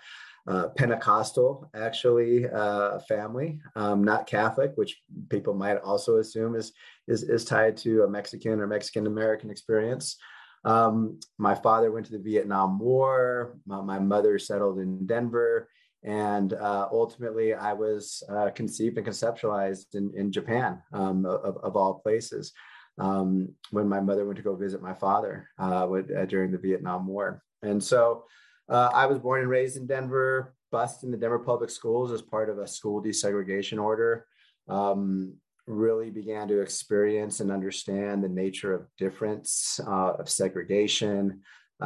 uh, 0.46 0.68
Pentecostal, 0.76 1.70
actually, 1.74 2.46
uh, 2.50 2.98
family, 3.08 3.60
um, 3.76 4.04
not 4.04 4.26
Catholic, 4.26 4.72
which 4.74 5.00
people 5.30 5.54
might 5.54 5.78
also 5.78 6.18
assume 6.18 6.54
is, 6.54 6.72
is, 7.08 7.22
is 7.22 7.46
tied 7.46 7.78
to 7.78 8.02
a 8.02 8.08
Mexican 8.08 8.60
or 8.60 8.66
Mexican 8.66 9.06
American 9.06 9.50
experience. 9.50 10.18
Um, 10.64 11.18
my 11.38 11.54
father 11.54 11.90
went 11.90 12.06
to 12.06 12.12
the 12.12 12.18
Vietnam 12.18 12.78
War. 12.78 13.56
My, 13.66 13.80
my 13.80 13.98
mother 13.98 14.38
settled 14.38 14.78
in 14.78 15.06
Denver. 15.06 15.68
And 16.02 16.52
uh, 16.52 16.88
ultimately, 16.92 17.54
I 17.54 17.72
was 17.72 18.22
uh, 18.28 18.50
conceived 18.50 18.98
and 18.98 19.06
conceptualized 19.06 19.94
in, 19.94 20.12
in 20.14 20.30
Japan, 20.30 20.82
um, 20.92 21.24
of, 21.24 21.56
of, 21.56 21.76
all 21.76 21.94
places, 21.94 22.52
um, 22.98 23.48
when 23.70 23.88
my 23.88 24.00
mother 24.00 24.24
went 24.24 24.36
to 24.36 24.42
go 24.42 24.54
visit 24.54 24.82
my 24.82 24.94
father 24.94 25.48
uh, 25.58 25.86
with, 25.88 26.10
uh, 26.10 26.24
during 26.26 26.50
the 26.50 26.58
Vietnam 26.58 27.06
War. 27.06 27.42
And 27.62 27.82
so 27.82 28.24
uh, 28.68 28.90
I 28.92 29.06
was 29.06 29.18
born 29.18 29.40
and 29.40 29.50
raised 29.50 29.76
in 29.76 29.86
Denver, 29.86 30.54
bused 30.70 31.04
in 31.04 31.10
the 31.10 31.16
Denver 31.16 31.38
Public 31.38 31.70
Schools 31.70 32.12
as 32.12 32.22
part 32.22 32.48
of 32.48 32.58
a 32.58 32.66
school 32.66 33.02
desegregation 33.02 33.82
order. 33.82 34.26
Um, 34.68 35.34
really 35.66 36.10
began 36.10 36.46
to 36.48 36.60
experience 36.60 37.40
and 37.40 37.50
understand 37.50 38.22
the 38.22 38.28
nature 38.28 38.74
of 38.74 38.86
difference, 38.98 39.80
uh, 39.86 40.12
of 40.12 40.28
segregation, 40.28 41.40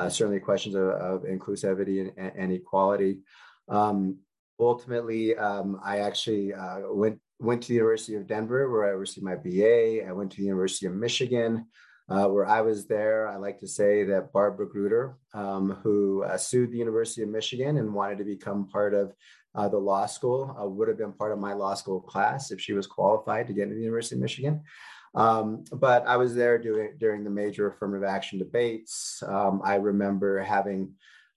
certainly 0.09 0.41
questions 0.41 0.75
of, 0.75 0.89
of 0.89 1.23
inclusivity 1.23 2.11
and, 2.17 2.33
and 2.37 2.53
equality. 2.53 3.19
Um, 3.69 4.19
ultimately, 4.59 5.37
um, 5.37 5.81
I 5.85 5.99
actually 5.99 6.55
uh, 6.55 6.81
went 6.91 7.21
went 7.39 7.63
to 7.63 7.69
the 7.69 7.75
University 7.75 8.17
of 8.17 8.27
Denver, 8.27 8.71
where 8.71 8.87
I 8.87 8.91
received 8.91 9.25
my 9.25 9.37
BA. 9.37 10.07
I 10.07 10.13
went 10.13 10.31
to 10.33 10.39
the 10.39 10.45
University 10.45 10.87
of 10.87 10.95
Michigan, 10.95 11.67
uh, 12.09 12.27
where 12.27 12.47
I 12.47 12.61
was 12.61 12.87
there. 12.87 13.29
I 13.29 13.37
like 13.37 13.59
to 13.61 13.69
say 13.69 14.05
that 14.05 14.33
Barbara 14.33 14.67
Grutter, 14.67 15.15
um, 15.35 15.79
who 15.83 16.25
uh, 16.25 16.37
sued 16.37 16.73
the 16.73 16.79
University 16.79 17.23
of 17.23 17.29
Michigan 17.29 17.77
and 17.77 17.95
wanted 17.95 18.19
to 18.19 18.25
become 18.25 18.67
part 18.67 18.95
of 18.95 19.13
uh, 19.55 19.69
the 19.69 19.79
law 19.79 20.07
school, 20.07 20.57
uh, 20.61 20.69
would 20.69 20.89
have 20.89 20.99
been 20.99 21.13
part 21.13 21.33
of 21.33 21.39
my 21.39 21.53
law 21.53 21.75
school 21.75 22.01
class 22.01 22.51
if 22.51 22.61
she 22.61 22.73
was 22.73 22.87
qualified 22.87 23.47
to 23.47 23.53
get 23.53 23.65
into 23.65 23.77
the 23.77 23.83
University 23.83 24.17
of 24.17 24.23
Michigan. 24.23 24.63
Um, 25.15 25.65
but 25.73 26.07
I 26.07 26.17
was 26.17 26.35
there 26.35 26.59
doing 26.59 26.95
during 26.99 27.25
the 27.25 27.31
major 27.31 27.69
affirmative 27.69 28.09
action 28.09 28.39
debates. 28.39 29.23
Um, 29.27 29.61
I 29.65 29.77
remember 29.77 30.41
having 30.41 30.93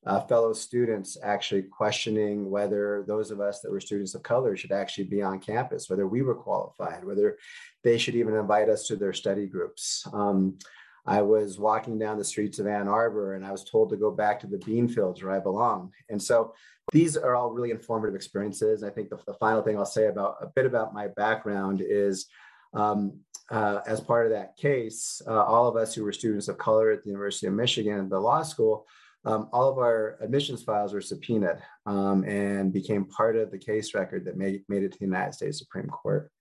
uh, 0.05 0.20
fellow 0.22 0.51
students 0.53 1.17
actually 1.22 1.63
questioning 1.63 2.50
whether 2.50 3.03
those 3.08 3.29
of 3.29 3.39
us 3.39 3.62
that 3.62 3.72
were 3.72 3.79
students 3.79 4.15
of 4.15 4.24
color 4.24 4.58
should 4.58 4.72
actually 4.72 5.03
be 5.03 5.22
on 5.22 5.39
campus, 5.39 5.89
whether 5.89 6.08
we 6.08 6.22
were 6.22 6.36
qualified, 6.36 7.05
whether 7.05 7.38
they 7.84 7.98
should 7.98 8.15
even 8.15 8.34
invite 8.36 8.70
us 8.70 8.88
to 8.88 8.96
their 8.96 9.13
study 9.13 9.46
groups. 9.46 10.08
Um, 10.12 10.58
I 11.05 11.22
was 11.22 11.60
walking 11.60 11.98
down 11.98 12.17
the 12.17 12.24
streets 12.24 12.60
of 12.60 12.67
Ann 12.67 12.88
Arbor 12.88 13.36
and 13.36 13.46
I 13.46 13.51
was 13.51 13.63
told 13.63 13.89
to 13.89 13.98
go 13.98 14.12
back 14.12 14.39
to 14.39 14.48
the 14.48 14.60
bean 14.60 14.88
fields 14.88 15.22
where 15.22 15.34
I 15.34 15.39
belong. 15.39 15.91
And 16.10 16.22
so 16.22 16.53
these 16.91 17.17
are 17.17 17.36
all 17.36 17.51
really 17.51 17.72
informative 17.72 18.15
experiences. 18.15 18.84
I 18.84 18.89
think 18.89 19.10
the, 19.10 19.17
the 19.25 19.34
final 19.36 19.62
thing 19.62 19.77
I'll 19.77 19.86
say 19.86 20.08
about 20.08 20.38
a 20.41 20.48
bit 20.48 20.65
about 20.65 20.93
my 20.93 21.08
background 21.08 21.81
is 21.84 22.27
um, 22.74 23.20
uh, 23.50 23.81
as 23.86 24.00
part 24.00 24.25
of 24.25 24.31
that 24.31 24.55
case, 24.58 25.22
uh, 25.27 25.43
all 25.43 25.67
of 25.67 25.75
us 25.75 25.93
who 25.93 26.03
were 26.03 26.13
students 26.13 26.48
of 26.48 26.58
color 26.58 26.91
at 26.91 27.03
the 27.03 27.10
University 27.10 27.48
of 27.48 27.53
Michigan, 27.53 28.08
the 28.08 28.20
law 28.20 28.43
school, 28.43 28.86
um, 29.25 29.50
all 29.54 29.70
of 29.70 29.78
our 29.78 30.18
admissions 30.22 30.63
files 30.63 30.94
were 30.94 31.01
subpoenaed 31.01 31.62
um, 31.86 32.24
and 32.24 32.74
became 32.74 33.06
part 33.06 33.36
of 33.36 33.51
the 33.51 33.58
case 33.58 33.94
record 33.94 34.25
that 34.25 34.38
made, 34.38 34.63
made 34.68 34.84
it 34.84 34.92
to 34.92 35.00
the 35.00 35.06
United 35.06 35.34
States 35.34 35.60
Supreme 35.60 35.88
Court. 35.88 36.32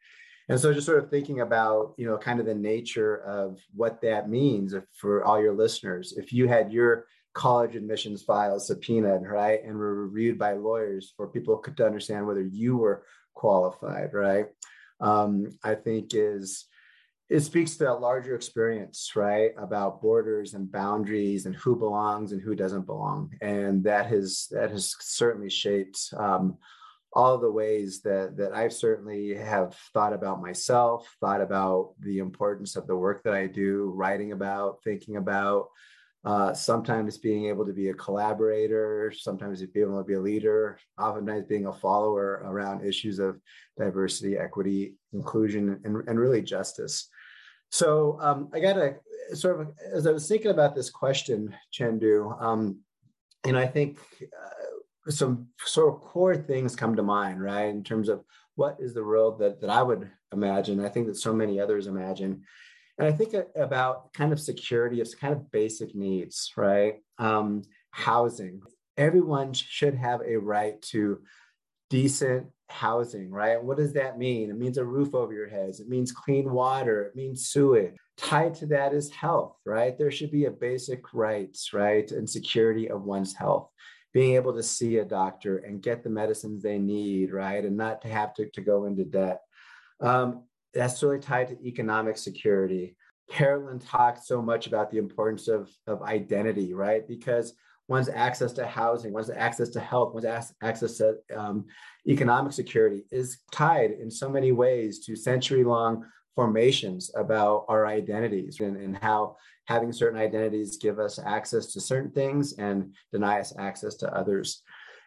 And 0.48 0.58
so 0.58 0.72
just 0.72 0.86
sort 0.86 1.02
of 1.02 1.10
thinking 1.10 1.40
about, 1.40 1.94
you 1.96 2.06
know, 2.06 2.18
kind 2.18 2.40
of 2.40 2.46
the 2.46 2.54
nature 2.54 3.18
of 3.18 3.60
what 3.74 4.00
that 4.00 4.28
means 4.28 4.74
for 4.94 5.24
all 5.24 5.40
your 5.40 5.54
listeners. 5.54 6.14
If 6.16 6.32
you 6.32 6.48
had 6.48 6.72
your 6.72 7.06
college 7.34 7.76
admissions 7.76 8.22
files 8.22 8.66
subpoenaed, 8.66 9.22
right, 9.22 9.62
and 9.62 9.76
were 9.76 10.06
reviewed 10.06 10.38
by 10.38 10.54
lawyers 10.54 11.12
for 11.16 11.28
people 11.28 11.58
to 11.58 11.86
understand 11.86 12.26
whether 12.26 12.42
you 12.42 12.78
were 12.78 13.04
qualified, 13.34 14.12
right, 14.12 14.46
um, 15.00 15.50
I 15.62 15.76
think 15.76 16.14
is 16.14 16.66
it 17.30 17.40
speaks 17.40 17.76
to 17.76 17.84
that 17.84 18.00
larger 18.00 18.34
experience, 18.34 19.12
right, 19.14 19.52
about 19.56 20.02
borders 20.02 20.54
and 20.54 20.70
boundaries 20.70 21.46
and 21.46 21.54
who 21.54 21.76
belongs 21.76 22.32
and 22.32 22.42
who 22.42 22.56
doesn't 22.56 22.86
belong, 22.86 23.32
and 23.40 23.84
that 23.84 24.06
has 24.06 24.48
that 24.50 24.70
has 24.70 24.96
certainly 24.98 25.48
shaped 25.48 26.12
um, 26.16 26.58
all 27.12 27.38
the 27.38 27.50
ways 27.50 28.02
that 28.02 28.36
that 28.36 28.52
I 28.52 28.66
certainly 28.66 29.34
have 29.36 29.76
thought 29.94 30.12
about 30.12 30.42
myself, 30.42 31.08
thought 31.20 31.40
about 31.40 31.94
the 32.00 32.18
importance 32.18 32.74
of 32.74 32.88
the 32.88 32.96
work 32.96 33.22
that 33.22 33.34
I 33.34 33.46
do, 33.46 33.92
writing 33.94 34.32
about, 34.32 34.82
thinking 34.82 35.16
about. 35.16 35.68
Uh, 36.22 36.52
sometimes 36.52 37.16
being 37.16 37.46
able 37.46 37.64
to 37.64 37.72
be 37.72 37.88
a 37.88 37.94
collaborator, 37.94 39.10
sometimes 39.16 39.64
being 39.64 39.86
able 39.86 39.96
to 39.96 40.04
be 40.04 40.12
a 40.12 40.20
leader, 40.20 40.78
oftentimes 40.98 41.46
being 41.46 41.64
a 41.64 41.72
follower 41.72 42.42
around 42.44 42.84
issues 42.84 43.18
of 43.18 43.40
diversity, 43.78 44.36
equity, 44.36 44.96
inclusion, 45.14 45.80
and, 45.84 46.06
and 46.06 46.20
really 46.20 46.42
justice. 46.42 47.08
So 47.70 48.18
um, 48.20 48.48
I 48.52 48.60
got 48.60 48.74
to 48.74 48.96
sort 49.34 49.60
of, 49.60 49.68
as 49.92 50.06
I 50.06 50.12
was 50.12 50.26
thinking 50.28 50.50
about 50.50 50.74
this 50.74 50.90
question, 50.90 51.54
Chenthu, 51.72 52.40
um, 52.42 52.80
and 53.44 53.56
I 53.56 53.66
think 53.66 53.98
uh, 54.22 55.10
some 55.10 55.48
sort 55.64 55.94
of 55.94 56.00
core 56.00 56.36
things 56.36 56.76
come 56.76 56.96
to 56.96 57.02
mind, 57.02 57.42
right? 57.42 57.68
In 57.68 57.82
terms 57.82 58.08
of 58.08 58.24
what 58.56 58.76
is 58.80 58.92
the 58.92 59.04
world 59.04 59.38
that, 59.38 59.60
that 59.60 59.70
I 59.70 59.82
would 59.82 60.10
imagine. 60.32 60.84
I 60.84 60.88
think 60.88 61.06
that 61.06 61.16
so 61.16 61.32
many 61.32 61.60
others 61.60 61.86
imagine. 61.86 62.42
And 62.98 63.08
I 63.08 63.12
think 63.12 63.34
about 63.56 64.12
kind 64.12 64.32
of 64.32 64.40
security, 64.40 65.00
it's 65.00 65.14
kind 65.14 65.32
of 65.32 65.50
basic 65.50 65.94
needs, 65.94 66.52
right? 66.56 66.96
Um, 67.18 67.62
housing. 67.92 68.60
Everyone 68.96 69.54
should 69.54 69.94
have 69.94 70.20
a 70.20 70.36
right 70.36 70.80
to 70.82 71.22
decent 71.88 72.48
housing, 72.70 73.30
right? 73.30 73.62
What 73.62 73.76
does 73.76 73.92
that 73.94 74.18
mean? 74.18 74.50
It 74.50 74.58
means 74.58 74.78
a 74.78 74.84
roof 74.84 75.14
over 75.14 75.32
your 75.32 75.48
heads. 75.48 75.80
It 75.80 75.88
means 75.88 76.12
clean 76.12 76.50
water. 76.50 77.04
It 77.04 77.16
means 77.16 77.48
sewage. 77.48 77.94
Tied 78.16 78.54
to 78.56 78.66
that 78.66 78.92
is 78.92 79.10
health, 79.10 79.56
right? 79.64 79.96
There 79.96 80.10
should 80.10 80.30
be 80.30 80.44
a 80.44 80.50
basic 80.50 81.12
rights, 81.12 81.72
right? 81.72 82.10
And 82.10 82.28
security 82.28 82.90
of 82.90 83.04
one's 83.04 83.34
health. 83.34 83.70
Being 84.12 84.34
able 84.34 84.52
to 84.54 84.62
see 84.62 84.98
a 84.98 85.04
doctor 85.04 85.58
and 85.58 85.82
get 85.82 86.02
the 86.02 86.10
medicines 86.10 86.62
they 86.62 86.78
need, 86.78 87.32
right? 87.32 87.64
And 87.64 87.76
not 87.76 88.02
to 88.02 88.08
have 88.08 88.34
to, 88.34 88.50
to 88.50 88.60
go 88.60 88.86
into 88.86 89.04
debt. 89.04 89.40
Um, 90.00 90.44
that's 90.74 91.02
really 91.02 91.20
tied 91.20 91.48
to 91.48 91.66
economic 91.66 92.18
security. 92.18 92.96
Carolyn 93.30 93.78
talked 93.78 94.24
so 94.24 94.42
much 94.42 94.66
about 94.66 94.90
the 94.90 94.98
importance 94.98 95.46
of, 95.46 95.70
of 95.86 96.02
identity, 96.02 96.74
right? 96.74 97.06
Because 97.06 97.54
one's 97.90 98.08
access 98.08 98.52
to 98.52 98.64
housing, 98.64 99.12
one's 99.12 99.30
access 99.30 99.68
to 99.68 99.80
health, 99.80 100.14
one's 100.14 100.52
access 100.62 100.96
to 100.98 101.16
um, 101.36 101.66
economic 102.06 102.52
security 102.52 103.02
is 103.10 103.40
tied 103.50 103.90
in 103.90 104.08
so 104.08 104.28
many 104.28 104.52
ways 104.52 105.00
to 105.00 105.16
century 105.16 105.64
long 105.64 106.06
formations 106.36 107.10
about 107.16 107.64
our 107.68 107.88
identities 107.88 108.60
and, 108.60 108.76
and 108.76 108.96
how 108.96 109.36
having 109.66 109.92
certain 109.92 110.20
identities 110.20 110.76
give 110.76 111.00
us 111.00 111.18
access 111.18 111.72
to 111.72 111.80
certain 111.80 112.12
things 112.12 112.52
and 112.58 112.94
deny 113.10 113.40
us 113.40 113.52
access 113.58 113.96
to 113.96 114.16
others. 114.16 114.62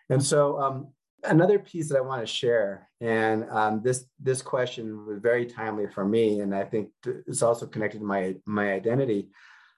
And 0.10 0.22
so 0.22 0.60
um, 0.60 0.88
another 1.24 1.60
piece 1.60 1.88
that 1.88 1.98
I 1.98 2.02
want 2.02 2.22
to 2.22 2.28
share, 2.28 2.90
and 3.00 3.50
um, 3.50 3.82
this 3.82 4.04
this 4.20 4.42
question 4.42 5.06
was 5.06 5.20
very 5.20 5.46
timely 5.46 5.88
for 5.88 6.04
me, 6.04 6.42
and 6.42 6.54
I 6.54 6.66
think 6.66 6.90
it's 7.06 7.44
also 7.44 7.66
connected 7.66 8.00
to 8.00 8.06
my 8.06 8.36
my 8.46 8.74
identity 8.74 9.30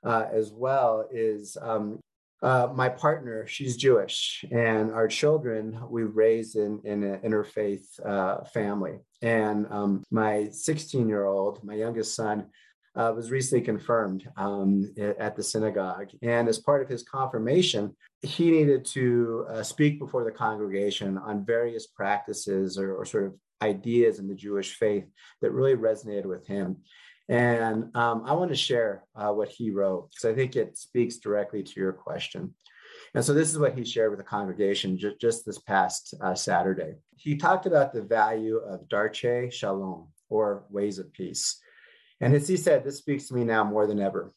uh, 0.04 0.26
as 0.34 0.52
well. 0.52 1.08
Is 1.12 1.56
um, 1.62 2.00
uh, 2.42 2.70
my 2.74 2.90
partner, 2.90 3.48
she's 3.48 3.78
Jewish, 3.78 4.46
and 4.52 4.92
our 4.92 5.08
children 5.08 5.80
we 5.90 6.04
raised 6.04 6.56
in, 6.56 6.82
in 6.84 7.04
an 7.04 7.20
interfaith 7.20 7.86
uh, 8.06 8.44
family. 8.46 9.00
And 9.22 9.68
um, 9.72 10.04
my 10.12 10.50
16 10.52 11.08
year 11.08 11.26
old, 11.26 11.64
my 11.64 11.76
youngest 11.76 12.16
son, 12.16 12.48
uh, 12.96 13.12
was 13.14 13.30
recently 13.30 13.64
confirmed 13.64 14.28
um, 14.38 14.94
at 15.20 15.36
the 15.36 15.44
synagogue. 15.44 16.10
And 16.22 16.48
as 16.48 16.60
part 16.60 16.82
of 16.82 16.88
his 16.88 17.04
confirmation, 17.04 17.96
he 18.22 18.50
needed 18.50 18.86
to 18.86 19.46
uh, 19.50 19.64
speak 19.64 20.00
before 20.00 20.24
the 20.24 20.32
congregation 20.32 21.18
on 21.18 21.46
various 21.46 21.88
practices 21.88 22.78
or, 22.78 22.96
or 22.96 23.06
sort 23.06 23.26
of 23.26 23.36
ideas 23.62 24.20
in 24.20 24.28
the 24.28 24.36
Jewish 24.36 24.76
faith 24.76 25.06
that 25.42 25.52
really 25.52 25.76
resonated 25.76 26.26
with 26.26 26.46
him. 26.48 26.78
And 27.28 27.96
um, 27.96 28.24
I 28.26 28.34
want 28.34 28.50
to 28.50 28.56
share 28.56 29.04
uh, 29.16 29.32
what 29.32 29.50
he 29.50 29.72
wrote 29.72 30.10
because 30.12 30.26
I 30.26 30.36
think 30.36 30.56
it 30.56 30.78
speaks 30.78 31.18
directly 31.18 31.64
to 31.64 31.80
your 31.80 31.94
question. 31.94 32.54
And 33.14 33.24
so 33.24 33.34
this 33.34 33.50
is 33.50 33.58
what 33.58 33.78
he 33.78 33.86
shared 33.86 34.12
with 34.12 34.20
the 34.20 34.26
congregation 34.26 34.98
just, 34.98 35.46
this 35.46 35.60
past 35.60 36.14
uh, 36.22 36.36
Saturday. 36.36 36.96
He 37.16 37.38
talked 37.38 37.66
about 37.66 37.94
the 37.94 38.02
value 38.02 38.58
of 38.58 38.88
darchei 38.90 39.52
shalom, 39.52 40.10
or 40.30 40.66
ways 40.70 41.00
of 41.00 41.14
peace. 41.14 41.60
And 42.22 42.34
as 42.34 42.48
he 42.48 42.58
said, 42.58 42.84
this 42.84 42.98
speaks 42.98 43.28
to 43.28 43.34
me 43.34 43.44
now 43.44 43.64
more 43.64 43.88
than 43.88 44.00
ever. 44.00 44.34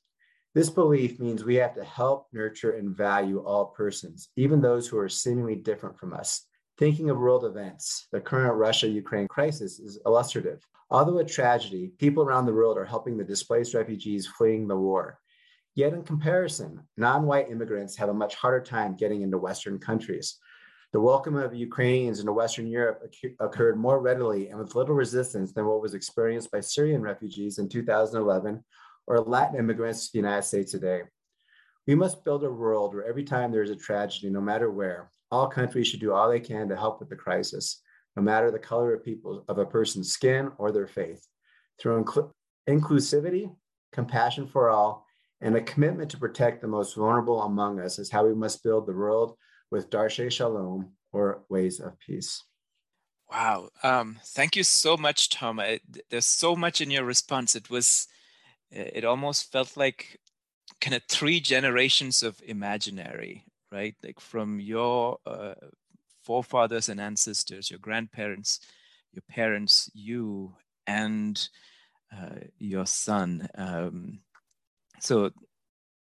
This 0.55 0.71
belief 0.71 1.21
means 1.21 1.45
we 1.45 1.57
have 1.57 1.75
to 1.75 1.85
help, 1.85 2.27
nurture, 2.33 2.73
and 2.73 2.97
value 2.97 3.41
all 3.41 3.67
persons, 3.67 4.29
even 4.37 4.61
those 4.61 4.89
who 4.89 4.99
are 4.99 5.09
seemingly 5.09 5.55
different 5.57 5.99
from 5.99 6.13
us. 6.13 6.47
Thinking 6.79 7.11
of 7.11 7.19
world 7.19 7.45
events, 7.45 8.07
the 8.13 8.21
current 8.21 8.55
Russia 8.55 8.87
Ukraine 8.87 9.27
crisis 9.27 9.81
is 9.81 9.99
illustrative. 10.07 10.65
Although 10.91 11.19
a 11.19 11.25
tragedy, 11.25 11.91
people 11.99 12.23
around 12.23 12.47
the 12.47 12.55
world 12.55 12.79
are 12.79 12.85
helping 12.85 13.17
the 13.17 13.25
displaced 13.25 13.75
refugees 13.75 14.29
fleeing 14.29 14.69
the 14.69 14.77
war. 14.77 15.19
Yet, 15.75 15.93
in 15.93 16.05
comparison, 16.05 16.81
non 16.97 17.27
white 17.27 17.51
immigrants 17.51 17.97
have 17.97 18.11
a 18.11 18.15
much 18.15 18.37
harder 18.37 18.61
time 18.61 18.95
getting 18.95 19.23
into 19.23 19.39
Western 19.39 19.81
countries. 19.81 20.37
The 20.93 21.01
welcome 21.01 21.35
of 21.35 21.53
Ukrainians 21.53 22.21
into 22.21 22.33
Western 22.33 22.69
Europe 22.69 23.03
occurred 23.41 23.77
more 23.77 24.01
readily 24.01 24.51
and 24.51 24.61
with 24.61 24.77
little 24.77 24.95
resistance 24.95 25.53
than 25.53 25.67
what 25.67 25.83
was 25.83 25.95
experienced 25.95 26.53
by 26.53 26.61
Syrian 26.61 27.03
refugees 27.03 27.59
in 27.59 27.69
2011 27.69 28.65
or 29.09 29.19
Latin 29.19 29.59
immigrants 29.59 30.07
to 30.07 30.13
the 30.13 30.19
United 30.19 30.45
States 30.45 30.71
today. 30.71 31.03
We 31.89 31.97
must 31.97 32.25
build 32.25 32.45
a 32.45 32.53
world 32.53 32.95
where 32.95 33.05
every 33.05 33.25
time 33.25 33.51
there 33.51 33.65
is 33.65 33.71
a 33.71 33.77
tragedy, 33.77 34.31
no 34.31 34.41
matter 34.41 34.71
where, 34.71 35.11
all 35.31 35.49
countries 35.49 35.87
should 35.87 36.01
do 36.01 36.13
all 36.13 36.29
they 36.29 36.41
can 36.41 36.69
to 36.69 36.77
help 36.77 37.01
with 37.01 37.09
the 37.09 37.17
crisis, 37.17 37.83
no 38.17 38.23
matter 38.23 38.51
the 38.51 38.59
color 38.59 38.95
of 38.95 39.05
people 39.05 39.45
of 39.49 39.59
a 39.59 39.67
person's 39.67 40.13
skin 40.13 40.51
or 40.59 40.73
their 40.73 40.87
faith. 40.87 41.27
Through 41.79 42.05
incl- 42.05 42.31
inclusivity, 42.69 43.55
compassion 43.93 44.47
for 44.47 44.71
all, 44.71 45.07
and 45.41 45.57
a 45.57 45.61
commitment 45.61 46.11
to 46.11 46.19
protect 46.19 46.61
the 46.61 46.69
most 46.69 46.97
vulnerable 46.97 47.43
among 47.43 47.81
us 47.81 47.99
is 47.99 48.11
how 48.11 48.27
we 48.27 48.35
must 48.35 48.65
build 48.65 48.87
the 48.87 48.93
world 48.93 49.37
with 49.71 49.91
Darchei 49.91 50.31
Shalom 50.31 50.91
or 51.13 51.45
ways 51.49 51.79
of 51.81 51.99
peace. 52.01 52.43
Wow. 53.31 53.69
Um, 53.83 54.19
thank 54.25 54.57
you 54.57 54.65
so 54.65 54.97
much, 54.97 55.29
Tom. 55.29 55.61
There's 56.11 56.27
so 56.27 56.57
much 56.57 56.81
in 56.81 56.91
your 56.91 57.05
response. 57.05 57.55
It 57.55 57.71
was, 57.71 58.09
it 58.71 59.05
almost 59.05 59.53
felt 59.53 59.77
like 59.77 60.19
kind 60.81 60.95
of 60.95 61.03
three 61.05 61.39
generations 61.39 62.23
of 62.23 62.41
imaginary, 62.47 63.45
right? 63.71 63.95
Like 64.03 64.21
from 64.21 64.61
your 64.61 65.19
uh, 65.27 65.55
forefathers 66.23 66.89
and 66.89 67.01
ancestors, 67.01 67.71
your 67.71 67.81
grandparents, 67.81 68.61
your 69.13 69.23
parents, 69.29 69.91
you, 69.95 70.55
and 70.87 71.49
uh, 72.15 72.41
your 72.59 72.87
son. 72.87 73.49
Um, 73.55 74.21
so 75.01 75.31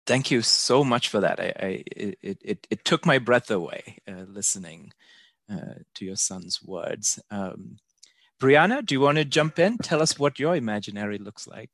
thank 0.05 0.31
you 0.31 0.41
so 0.41 0.83
much 0.83 1.09
for 1.09 1.19
that. 1.19 1.39
I, 1.39 1.53
I 1.59 1.83
it, 1.95 2.37
it, 2.41 2.67
it 2.69 2.85
took 2.85 3.05
my 3.05 3.19
breath 3.19 3.51
away 3.51 3.97
uh, 4.07 4.25
listening 4.27 4.93
uh, 5.51 5.75
to 5.95 6.05
your 6.05 6.15
son's 6.15 6.61
words. 6.63 7.19
Um, 7.29 7.77
Brianna, 8.41 8.85
do 8.85 8.95
you 8.95 9.01
want 9.01 9.17
to 9.17 9.25
jump 9.25 9.59
in? 9.59 9.77
Tell 9.77 10.01
us 10.01 10.19
what 10.19 10.39
your 10.39 10.55
imaginary 10.55 11.17
looks 11.17 11.47
like. 11.47 11.71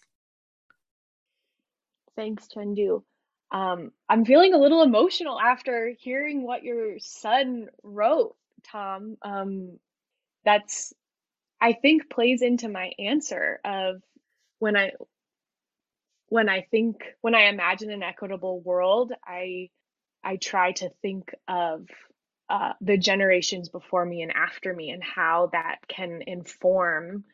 Thanks, 2.16 2.48
Chenthu. 2.48 3.04
Um, 3.54 3.92
I'm 4.10 4.26
feeling 4.26 4.54
a 4.56 4.60
little 4.60 4.84
emotional 4.84 5.40
after 5.40 5.94
hearing 6.00 6.44
what 6.44 6.64
your 6.64 7.00
son 7.00 7.70
wrote, 7.84 8.36
Tom. 8.66 9.18
Um, 9.24 9.80
that's, 10.46 10.94
I 11.62 11.74
think, 11.74 12.10
plays 12.10 12.42
into 12.42 12.70
my 12.70 12.92
answer 13.00 13.60
of 13.66 14.02
when 14.60 14.78
I 14.78 14.92
when 16.30 16.50
I 16.50 16.62
think 16.72 17.04
when 17.22 17.36
I 17.36 17.44
imagine 17.44 17.92
an 17.92 18.04
equitable 18.04 18.62
world, 18.62 19.14
I 19.26 19.70
I 20.24 20.38
try 20.38 20.72
to 20.74 20.90
think 21.02 21.34
of 21.48 21.88
uh, 22.50 22.74
the 22.82 22.98
generations 22.98 23.70
before 23.70 24.06
me 24.06 24.22
and 24.22 24.32
after 24.32 24.74
me 24.74 24.92
and 24.92 25.04
how 25.04 25.50
that 25.54 25.80
can 25.88 26.22
inform 26.28 27.26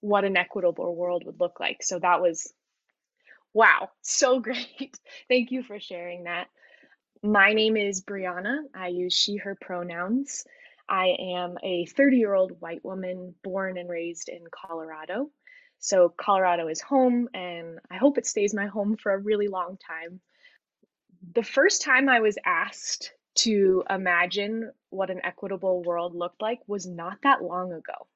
what 0.00 0.24
an 0.24 0.36
equitable 0.36 0.94
world 0.96 1.24
would 1.26 1.40
look 1.40 1.60
like. 1.60 1.82
So 1.82 1.98
that 2.00 2.20
was 2.22 2.52
wow, 3.54 3.90
so 4.02 4.40
great. 4.40 4.98
Thank 5.28 5.50
you 5.50 5.62
for 5.62 5.80
sharing 5.80 6.24
that. 6.24 6.48
My 7.22 7.52
name 7.52 7.76
is 7.76 8.02
Brianna. 8.02 8.62
I 8.74 8.88
use 8.88 9.14
she, 9.14 9.36
her 9.36 9.56
pronouns. 9.60 10.44
I 10.88 11.16
am 11.18 11.56
a 11.62 11.86
30 11.86 12.16
year 12.16 12.34
old 12.34 12.60
white 12.60 12.84
woman 12.84 13.34
born 13.44 13.78
and 13.78 13.88
raised 13.88 14.28
in 14.28 14.42
Colorado. 14.50 15.30
So, 15.78 16.08
Colorado 16.08 16.68
is 16.68 16.80
home, 16.80 17.28
and 17.34 17.80
I 17.90 17.96
hope 17.96 18.18
it 18.18 18.26
stays 18.26 18.54
my 18.54 18.66
home 18.66 18.96
for 18.96 19.12
a 19.12 19.18
really 19.18 19.48
long 19.48 19.78
time. 19.78 20.20
The 21.34 21.42
first 21.42 21.82
time 21.82 22.08
I 22.08 22.20
was 22.20 22.38
asked 22.44 23.12
to 23.36 23.82
imagine 23.88 24.70
what 24.90 25.10
an 25.10 25.20
equitable 25.24 25.82
world 25.82 26.14
looked 26.14 26.42
like 26.42 26.60
was 26.66 26.86
not 26.86 27.18
that 27.22 27.42
long 27.42 27.72
ago. 27.72 28.06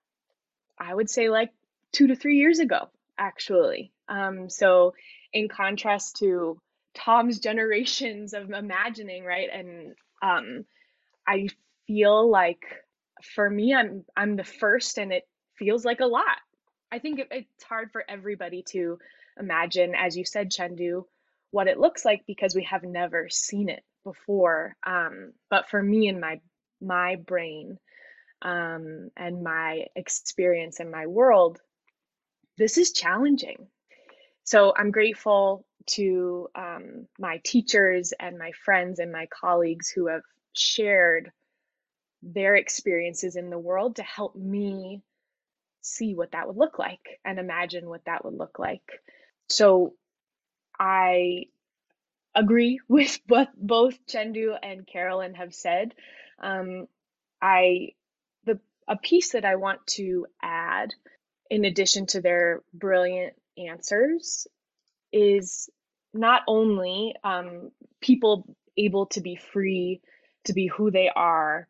I 0.78 0.94
would 0.94 1.08
say 1.08 1.28
like 1.28 1.50
two 1.92 2.08
to 2.08 2.16
three 2.16 2.36
years 2.36 2.58
ago, 2.58 2.88
actually. 3.18 3.92
Um, 4.08 4.50
so, 4.50 4.94
in 5.32 5.48
contrast 5.48 6.16
to 6.16 6.58
Tom's 6.94 7.38
generations 7.38 8.32
of 8.34 8.50
imagining, 8.50 9.24
right? 9.24 9.48
And 9.52 9.94
um, 10.22 10.64
I 11.26 11.48
feel 11.86 12.30
like 12.30 12.64
for 13.34 13.48
me, 13.48 13.74
I'm 13.74 14.04
I'm 14.16 14.36
the 14.36 14.44
first, 14.44 14.98
and 14.98 15.12
it 15.12 15.24
feels 15.58 15.84
like 15.84 16.00
a 16.00 16.06
lot. 16.06 16.36
I 16.90 16.98
think 16.98 17.18
it, 17.18 17.28
it's 17.30 17.64
hard 17.64 17.90
for 17.92 18.04
everybody 18.08 18.64
to 18.70 18.98
imagine, 19.38 19.94
as 19.94 20.16
you 20.16 20.24
said, 20.24 20.50
Chenthu, 20.50 21.04
what 21.50 21.68
it 21.68 21.78
looks 21.78 22.04
like 22.04 22.24
because 22.26 22.54
we 22.54 22.64
have 22.64 22.82
never 22.82 23.28
seen 23.30 23.68
it 23.68 23.82
before. 24.04 24.76
Um, 24.86 25.32
but 25.50 25.68
for 25.68 25.82
me 25.82 26.08
and 26.08 26.20
my 26.20 26.40
my 26.80 27.16
brain 27.16 27.78
um, 28.42 29.10
and 29.16 29.42
my 29.42 29.86
experience 29.94 30.80
in 30.80 30.90
my 30.90 31.06
world, 31.06 31.60
this 32.58 32.78
is 32.78 32.92
challenging. 32.92 33.66
So 34.46 34.74
I'm 34.76 34.92
grateful 34.92 35.66
to 35.88 36.48
um, 36.56 37.08
my 37.18 37.40
teachers 37.44 38.14
and 38.18 38.38
my 38.38 38.52
friends 38.64 39.00
and 39.00 39.12
my 39.12 39.28
colleagues 39.28 39.90
who 39.90 40.08
have 40.08 40.22
shared 40.54 41.32
their 42.22 42.56
experiences 42.56 43.36
in 43.36 43.50
the 43.50 43.58
world 43.58 43.96
to 43.96 44.04
help 44.04 44.36
me 44.36 45.02
see 45.82 46.14
what 46.14 46.32
that 46.32 46.48
would 46.48 46.56
look 46.56 46.78
like 46.78 47.20
and 47.24 47.38
imagine 47.38 47.88
what 47.88 48.04
that 48.06 48.24
would 48.24 48.34
look 48.34 48.58
like. 48.58 49.02
So 49.48 49.94
I 50.78 51.46
agree 52.34 52.80
with 52.88 53.20
what 53.28 53.50
both 53.56 53.98
Chenthu 54.06 54.56
and 54.62 54.86
Carolyn 54.86 55.34
have 55.34 55.54
said. 55.54 55.94
Um, 56.42 56.88
I 57.42 57.90
the 58.44 58.60
a 58.88 58.96
piece 58.96 59.32
that 59.32 59.44
I 59.44 59.56
want 59.56 59.86
to 59.88 60.26
add, 60.42 60.94
in 61.50 61.64
addition 61.64 62.06
to 62.08 62.20
their 62.20 62.62
brilliant 62.74 63.34
answers, 63.58 64.46
is 65.12 65.68
not 66.12 66.42
only 66.46 67.14
um, 67.24 67.70
people 68.00 68.56
able 68.76 69.06
to 69.06 69.20
be 69.20 69.36
free 69.36 70.00
to 70.44 70.52
be 70.52 70.66
who 70.66 70.90
they 70.90 71.08
are, 71.14 71.68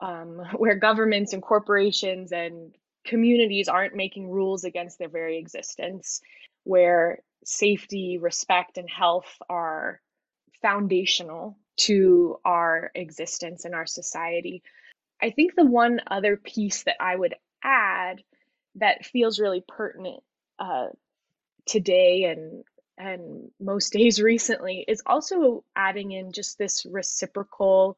um, 0.00 0.42
where 0.56 0.76
governments 0.76 1.32
and 1.32 1.42
corporations 1.42 2.32
and 2.32 2.74
communities 3.04 3.68
aren't 3.68 3.96
making 3.96 4.28
rules 4.28 4.64
against 4.64 4.98
their 4.98 5.08
very 5.08 5.38
existence, 5.38 6.20
where 6.64 7.20
safety, 7.44 8.18
respect, 8.18 8.76
and 8.78 8.88
health 8.88 9.38
are 9.48 10.00
foundational 10.60 11.58
to 11.76 12.36
our 12.44 12.90
existence 12.94 13.64
and 13.64 13.74
our 13.74 13.86
society. 13.86 14.62
I 15.22 15.30
think 15.30 15.54
the 15.54 15.64
one 15.64 16.00
other 16.06 16.36
piece 16.36 16.82
that 16.84 16.96
I 17.00 17.16
would 17.16 17.34
add 17.64 18.22
that 18.76 19.06
feels 19.06 19.40
really 19.40 19.64
pertinent 19.66 20.22
uh, 20.58 20.88
today 21.70 22.24
and 22.24 22.64
and 22.98 23.50
most 23.60 23.92
days 23.98 24.20
recently 24.20 24.84
is 24.86 25.02
also 25.06 25.64
adding 25.74 26.12
in 26.12 26.32
just 26.32 26.58
this 26.58 26.84
reciprocal 26.84 27.96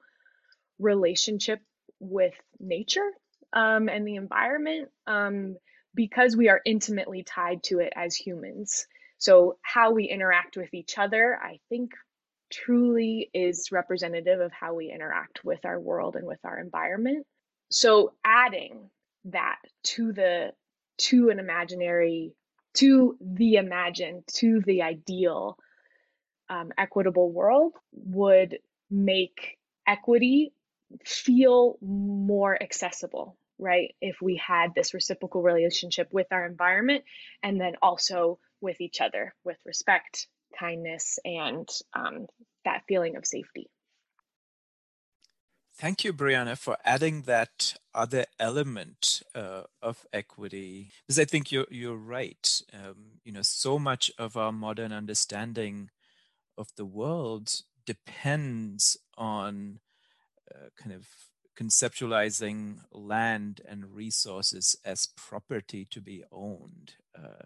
relationship 0.78 1.60
with 1.98 2.34
nature 2.60 3.10
um, 3.52 3.88
and 3.88 4.06
the 4.06 4.16
environment 4.16 4.88
um, 5.06 5.56
because 5.94 6.36
we 6.36 6.48
are 6.48 6.60
intimately 6.64 7.22
tied 7.22 7.62
to 7.64 7.78
it 7.78 7.92
as 7.96 8.14
humans. 8.14 8.86
So, 9.18 9.58
how 9.62 9.92
we 9.92 10.04
interact 10.04 10.56
with 10.56 10.74
each 10.74 10.98
other, 10.98 11.38
I 11.40 11.60
think, 11.68 11.92
truly 12.50 13.30
is 13.32 13.70
representative 13.70 14.40
of 14.40 14.52
how 14.52 14.74
we 14.74 14.90
interact 14.92 15.44
with 15.44 15.64
our 15.64 15.78
world 15.78 16.16
and 16.16 16.26
with 16.26 16.40
our 16.44 16.58
environment. 16.58 17.24
So, 17.70 18.14
adding 18.24 18.90
that 19.26 19.58
to 19.84 20.12
the 20.12 20.52
to 20.98 21.30
an 21.30 21.38
imaginary 21.38 22.34
to 22.74 23.16
the 23.20 23.54
imagined 23.54 24.24
to 24.34 24.60
the 24.64 24.82
ideal 24.82 25.58
um, 26.48 26.70
equitable 26.76 27.30
world 27.30 27.74
would 27.92 28.58
make 28.90 29.58
equity 29.86 30.52
feel 31.04 31.78
more 31.80 32.60
accessible 32.62 33.36
right? 33.62 33.94
If 34.00 34.20
we 34.20 34.36
had 34.36 34.74
this 34.74 34.92
reciprocal 34.92 35.40
relationship 35.40 36.08
with 36.12 36.26
our 36.32 36.44
environment 36.44 37.04
and 37.42 37.60
then 37.60 37.74
also 37.80 38.40
with 38.60 38.80
each 38.80 39.00
other 39.00 39.34
with 39.44 39.56
respect, 39.64 40.26
kindness, 40.58 41.18
and 41.24 41.68
um, 41.94 42.26
that 42.64 42.82
feeling 42.88 43.16
of 43.16 43.24
safety. 43.24 43.70
Thank 45.74 46.04
you, 46.04 46.12
Brianna, 46.12 46.56
for 46.56 46.76
adding 46.84 47.22
that 47.22 47.74
other 47.94 48.26
element 48.38 49.22
uh, 49.34 49.62
of 49.80 50.06
equity. 50.12 50.90
Because 51.06 51.18
I 51.18 51.24
think 51.24 51.50
you're 51.50 51.66
you're 51.70 51.96
right. 51.96 52.62
Um, 52.72 53.20
you 53.24 53.32
know, 53.32 53.42
so 53.42 53.78
much 53.78 54.10
of 54.18 54.36
our 54.36 54.52
modern 54.52 54.92
understanding 54.92 55.90
of 56.58 56.68
the 56.76 56.84
world 56.84 57.62
depends 57.86 58.96
on 59.16 59.80
uh, 60.54 60.68
kind 60.76 60.92
of 60.94 61.06
conceptualizing 61.58 62.78
land 62.92 63.60
and 63.68 63.94
resources 63.94 64.76
as 64.84 65.08
property 65.16 65.86
to 65.90 66.00
be 66.00 66.24
owned. 66.32 66.94
Uh, 67.16 67.44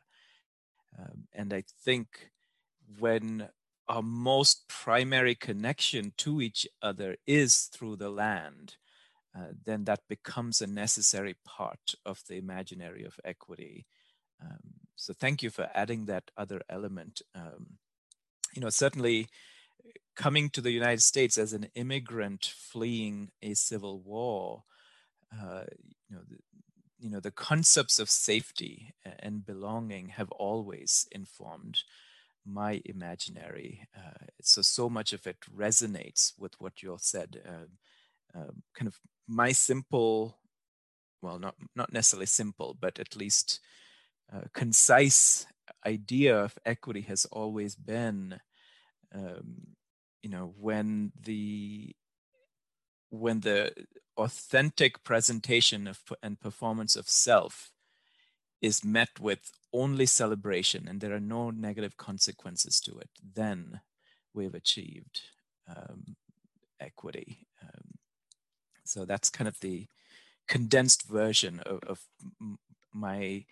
um, 0.99 1.29
and 1.33 1.53
I 1.53 1.63
think 1.85 2.31
when 2.99 3.49
our 3.89 4.03
most 4.03 4.69
primary 4.69 5.35
connection 5.35 6.13
to 6.19 6.41
each 6.41 6.67
other 6.83 7.17
is 7.27 7.65
through 7.73 7.97
the 7.97 8.11
land, 8.11 8.77
uh, 9.37 9.53
then 9.65 9.85
that 9.85 10.01
becomes 10.09 10.61
a 10.61 10.67
necessary 10.67 11.37
part 11.45 11.95
of 12.05 12.23
the 12.29 12.37
imaginary 12.37 13.05
of 13.05 13.21
equity. 13.25 13.87
Um, 14.43 14.59
so 14.97 15.13
thank 15.13 15.43
you 15.43 15.51
for 15.51 15.69
adding 15.75 16.07
that 16.07 16.31
other 16.37 16.63
element. 16.69 17.23
Um, 17.35 17.79
you 18.55 18.63
know, 18.63 18.71
certainly 18.71 19.29
coming 20.17 20.49
to 20.51 20.61
the 20.61 20.73
United 20.73 21.03
States 21.03 21.37
as 21.39 21.53
an 21.53 21.69
immigrant 21.75 22.47
fleeing 22.47 23.31
a 23.43 23.55
civil 23.55 24.01
war, 24.01 24.65
uh, 25.33 25.65
you 26.09 26.17
know, 26.17 26.23
the, 26.29 26.39
you 26.99 27.11
know, 27.11 27.21
the 27.21 27.31
concepts 27.31 27.99
of 27.99 28.09
safety 28.09 28.95
and 29.21 29.45
belonging 29.45 30.09
have 30.09 30.31
always 30.31 31.07
informed 31.13 31.83
my 32.47 32.81
imaginary. 32.85 33.87
Uh, 33.97 34.27
so 34.41 34.63
so 34.63 34.89
much 34.89 35.13
of 35.13 35.27
it 35.27 35.37
resonates 35.55 36.33
with 36.39 36.55
what 36.59 36.83
you 36.83 36.93
all 36.93 36.99
said. 36.99 37.43
Uh, 37.47 38.39
uh, 38.39 38.53
kind 38.75 38.87
of 38.87 38.99
my 39.27 39.53
simple, 39.53 40.39
well, 41.23 41.39
not 41.39 41.55
not 41.75 41.93
necessarily 41.93 42.27
simple, 42.27 42.77
but 42.81 42.99
at 42.99 43.17
least 43.17 43.61
uh, 44.33 44.43
concise 44.55 45.47
idea 45.87 46.37
of 46.37 46.59
equity 46.65 47.01
has 47.03 47.25
always 47.27 47.75
been, 47.75 48.39
um, 49.15 49.77
you 50.23 50.31
know, 50.31 50.55
when 50.59 51.13
the 51.21 51.95
when 53.11 53.41
the 53.41 53.73
authentic 54.17 55.03
presentation 55.05 55.87
of 55.87 56.01
and 56.23 56.41
performance 56.41 56.97
of 56.97 57.09
self 57.09 57.71
is 58.61 58.85
met 58.85 59.21
with 59.21 59.53
only 59.73 60.07
celebration 60.07 60.89
and 60.89 61.01
there 61.01 61.15
are 61.15 61.21
no 61.21 61.51
negative 61.51 61.97
consequences 61.97 62.81
to 62.81 62.99
it, 62.99 63.11
then 63.35 63.81
we've 64.35 64.55
achieved 64.55 65.23
um, 65.69 66.17
equity. 66.81 67.47
Um, 67.63 67.99
so 68.85 69.05
that's 69.05 69.31
kind 69.31 69.49
of 69.49 69.61
the 69.61 69.87
condensed 70.47 71.09
version 71.09 71.61
of, 71.61 71.81
of 71.87 72.01
my 72.93 73.45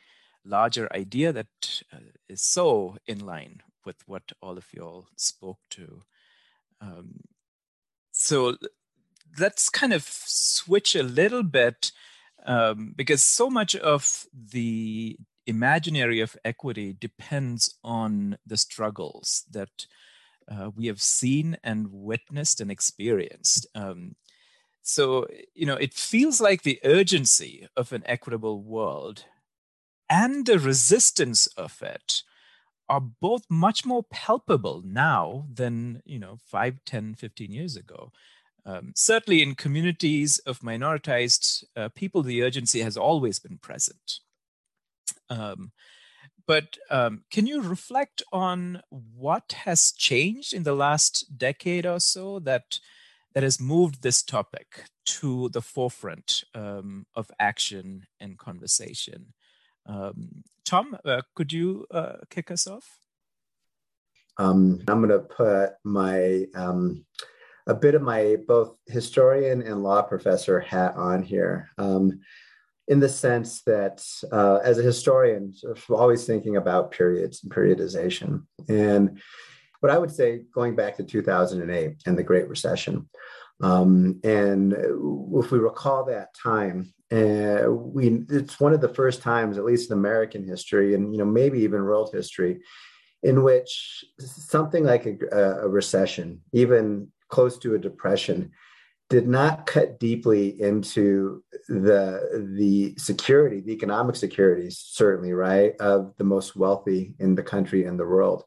larger 0.44 0.88
idea 0.94 1.32
that 1.32 1.82
uh, 1.92 1.98
is 2.28 2.42
so 2.42 2.96
in 3.06 3.24
line 3.24 3.62
with 3.84 3.96
what 4.06 4.32
all 4.40 4.56
of 4.56 4.66
you 4.72 4.82
all 4.82 5.08
spoke 5.16 5.58
to. 5.70 6.02
Um, 6.80 7.20
so 8.12 8.56
let's 9.38 9.68
kind 9.68 9.92
of 9.92 10.04
switch 10.04 10.94
a 10.94 11.02
little 11.02 11.42
bit 11.42 11.92
um, 12.44 12.92
because 12.96 13.22
so 13.22 13.48
much 13.50 13.76
of 13.76 14.26
the 14.32 15.16
imaginary 15.46 16.20
of 16.20 16.36
equity 16.44 16.96
depends 16.98 17.76
on 17.82 18.38
the 18.46 18.56
struggles 18.56 19.44
that 19.50 19.86
uh, 20.50 20.70
we 20.74 20.86
have 20.86 21.00
seen 21.00 21.56
and 21.64 21.88
witnessed 21.90 22.60
and 22.60 22.70
experienced. 22.70 23.66
Um, 23.74 24.16
so, 24.82 25.26
you 25.54 25.64
know, 25.64 25.76
it 25.76 25.94
feels 25.94 26.40
like 26.40 26.62
the 26.62 26.80
urgency 26.84 27.66
of 27.76 27.92
an 27.92 28.02
equitable 28.06 28.62
world 28.62 29.24
and 30.10 30.44
the 30.44 30.58
resistance 30.58 31.46
of 31.56 31.80
it 31.82 32.22
are 32.88 33.00
both 33.00 33.44
much 33.48 33.86
more 33.86 34.02
palpable 34.10 34.82
now 34.84 35.46
than, 35.52 36.02
you 36.04 36.18
know, 36.18 36.36
5, 36.46 36.80
10, 36.84 37.14
15 37.14 37.50
years 37.50 37.76
ago. 37.76 38.12
Um, 38.66 38.92
certainly 38.96 39.42
in 39.42 39.54
communities 39.54 40.38
of 40.38 40.60
minoritized 40.60 41.64
uh, 41.76 41.90
people, 41.94 42.22
the 42.22 42.42
urgency 42.42 42.80
has 42.80 42.96
always 42.96 43.38
been 43.38 43.58
present. 43.58 44.20
Um, 45.28 45.72
but 46.46 46.78
um, 46.90 47.24
can 47.30 47.46
you 47.46 47.62
reflect 47.62 48.22
on 48.32 48.82
what 48.90 49.52
has 49.64 49.92
changed 49.92 50.52
in 50.52 50.62
the 50.62 50.74
last 50.74 51.38
decade 51.38 51.86
or 51.86 52.00
so 52.00 52.38
that 52.40 52.78
that 53.32 53.42
has 53.42 53.60
moved 53.60 54.02
this 54.02 54.22
topic 54.22 54.84
to 55.04 55.48
the 55.48 55.60
forefront 55.60 56.44
um, 56.54 57.06
of 57.14 57.30
action 57.38 58.06
and 58.20 58.38
conversation? 58.38 59.32
Um, 59.86 60.44
Tom, 60.64 60.96
uh, 61.04 61.22
could 61.34 61.52
you 61.52 61.86
uh, 61.90 62.18
kick 62.30 62.50
us 62.50 62.66
off? 62.66 62.98
Um, 64.38 64.80
I'm 64.88 64.98
going 64.98 65.10
to 65.10 65.18
put 65.18 65.74
my 65.84 66.46
a 67.66 67.74
bit 67.74 67.94
of 67.94 68.02
my 68.02 68.36
both 68.46 68.76
historian 68.86 69.62
and 69.62 69.82
law 69.82 70.02
professor 70.02 70.60
hat 70.60 70.94
on 70.96 71.22
here, 71.22 71.70
um, 71.78 72.20
in 72.88 73.00
the 73.00 73.08
sense 73.08 73.62
that 73.62 74.04
uh, 74.30 74.56
as 74.62 74.78
a 74.78 74.82
historian, 74.82 75.54
sort 75.54 75.78
of 75.78 75.90
always 75.90 76.26
thinking 76.26 76.56
about 76.56 76.90
periods 76.90 77.42
and 77.42 77.52
periodization. 77.52 78.44
And 78.68 79.20
what 79.80 79.90
I 79.90 79.98
would 79.98 80.10
say, 80.10 80.42
going 80.54 80.76
back 80.76 80.96
to 80.96 81.04
2008 81.04 82.02
and 82.06 82.18
the 82.18 82.22
Great 82.22 82.48
Recession, 82.48 83.08
um, 83.62 84.20
and 84.24 84.72
if 84.72 85.50
we 85.50 85.58
recall 85.58 86.04
that 86.06 86.34
time, 86.34 86.92
uh, 87.12 87.70
we 87.70 88.24
it's 88.28 88.58
one 88.58 88.74
of 88.74 88.80
the 88.80 88.88
first 88.88 89.22
times, 89.22 89.56
at 89.56 89.64
least 89.64 89.90
in 89.90 89.96
American 89.96 90.46
history, 90.46 90.94
and 90.94 91.12
you 91.12 91.18
know 91.18 91.24
maybe 91.24 91.60
even 91.60 91.82
world 91.82 92.10
history, 92.12 92.60
in 93.22 93.42
which 93.42 94.04
something 94.18 94.84
like 94.84 95.06
a, 95.06 95.38
a 95.62 95.68
recession, 95.68 96.40
even 96.52 97.08
close 97.34 97.58
to 97.58 97.74
a 97.74 97.78
depression 97.78 98.52
did 99.10 99.26
not 99.26 99.66
cut 99.66 99.98
deeply 99.98 100.60
into 100.60 101.42
the 101.68 102.46
the 102.56 102.94
security 102.96 103.60
the 103.60 103.72
economic 103.72 104.14
security 104.14 104.68
certainly 104.70 105.32
right 105.32 105.74
of 105.80 106.14
the 106.16 106.24
most 106.24 106.54
wealthy 106.54 107.12
in 107.18 107.34
the 107.34 107.42
country 107.42 107.84
and 107.86 107.98
the 107.98 108.06
world. 108.06 108.44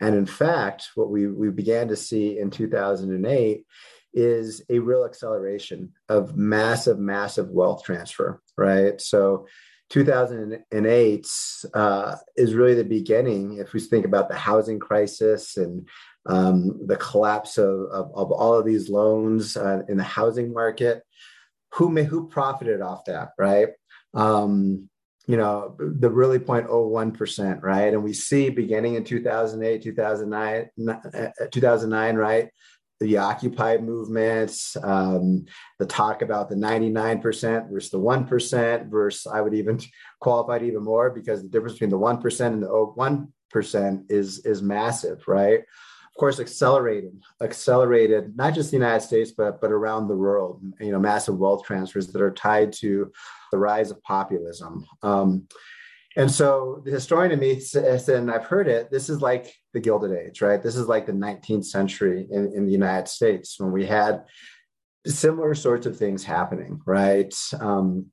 And 0.00 0.14
in 0.14 0.24
fact 0.24 0.90
what 0.94 1.10
we 1.10 1.26
we 1.26 1.50
began 1.50 1.88
to 1.88 1.96
see 1.96 2.38
in 2.38 2.48
2008 2.50 3.64
is 4.14 4.62
a 4.70 4.78
real 4.78 5.04
acceleration 5.04 5.92
of 6.08 6.36
massive 6.36 6.98
massive 7.00 7.48
wealth 7.50 7.82
transfer 7.82 8.40
right? 8.56 9.00
So 9.00 9.46
2008 9.90 11.26
uh, 11.74 12.16
is 12.36 12.54
really 12.54 12.74
the 12.74 12.84
beginning 12.84 13.58
if 13.58 13.72
we 13.72 13.80
think 13.80 14.04
about 14.04 14.28
the 14.28 14.36
housing 14.36 14.78
crisis 14.78 15.56
and 15.56 15.88
um, 16.28 16.86
the 16.86 16.96
collapse 16.96 17.58
of, 17.58 17.80
of, 17.90 18.12
of, 18.14 18.30
all 18.30 18.54
of 18.54 18.66
these 18.66 18.90
loans 18.90 19.56
uh, 19.56 19.82
in 19.88 19.96
the 19.96 20.04
housing 20.04 20.52
market. 20.52 21.02
Who 21.74 21.90
may 21.90 22.04
who 22.04 22.28
profited 22.28 22.80
off 22.80 23.06
that, 23.06 23.30
right? 23.38 23.68
Um, 24.14 24.88
you 25.26 25.36
know, 25.36 25.76
the 25.78 26.10
really 26.10 26.38
0.01%, 26.38 27.62
right? 27.62 27.92
And 27.92 28.02
we 28.02 28.14
see 28.14 28.48
beginning 28.48 28.94
in 28.94 29.04
2008, 29.04 29.82
2009, 29.82 30.70
uh, 30.88 31.28
2009 31.52 32.16
right? 32.16 32.48
The 33.00 33.18
Occupy 33.18 33.76
movements, 33.76 34.74
um, 34.82 35.44
the 35.78 35.84
talk 35.86 36.22
about 36.22 36.48
the 36.48 36.56
99% 36.56 37.70
versus 37.70 37.90
the 37.90 38.00
1% 38.00 38.90
versus 38.90 39.26
I 39.30 39.42
would 39.42 39.54
even 39.54 39.78
qualify 40.20 40.56
it 40.56 40.62
even 40.62 40.82
more 40.82 41.10
because 41.10 41.42
the 41.42 41.48
difference 41.48 41.74
between 41.74 41.90
the 41.90 41.98
1% 41.98 42.46
and 42.46 42.62
the 42.62 43.28
1% 43.54 44.10
is, 44.10 44.38
is 44.46 44.62
massive, 44.62 45.28
right? 45.28 45.60
Course, 46.18 46.40
accelerated, 46.40 47.22
accelerated, 47.40 48.36
not 48.36 48.54
just 48.54 48.70
the 48.70 48.76
United 48.76 49.00
States, 49.00 49.30
but, 49.30 49.60
but 49.60 49.72
around 49.72 50.08
the 50.08 50.16
world, 50.16 50.62
you 50.80 50.92
know, 50.92 50.98
massive 50.98 51.38
wealth 51.38 51.64
transfers 51.64 52.08
that 52.08 52.20
are 52.20 52.32
tied 52.32 52.72
to 52.74 53.10
the 53.50 53.58
rise 53.58 53.90
of 53.90 54.02
populism. 54.02 54.84
Um, 55.02 55.48
and 56.16 56.30
so 56.30 56.82
the 56.84 56.90
historian 56.90 57.32
in 57.32 57.38
me 57.38 57.60
says, 57.60 58.08
and 58.08 58.30
I've 58.30 58.46
heard 58.46 58.68
it, 58.68 58.90
this 58.90 59.08
is 59.08 59.22
like 59.22 59.54
the 59.72 59.80
Gilded 59.80 60.12
Age, 60.12 60.42
right? 60.42 60.62
This 60.62 60.76
is 60.76 60.88
like 60.88 61.06
the 61.06 61.12
19th 61.12 61.64
century 61.64 62.26
in, 62.30 62.52
in 62.54 62.66
the 62.66 62.72
United 62.72 63.08
States 63.08 63.58
when 63.60 63.70
we 63.70 63.86
had 63.86 64.24
similar 65.06 65.54
sorts 65.54 65.86
of 65.86 65.96
things 65.96 66.24
happening, 66.24 66.80
right? 66.84 67.34
Um, 67.60 68.06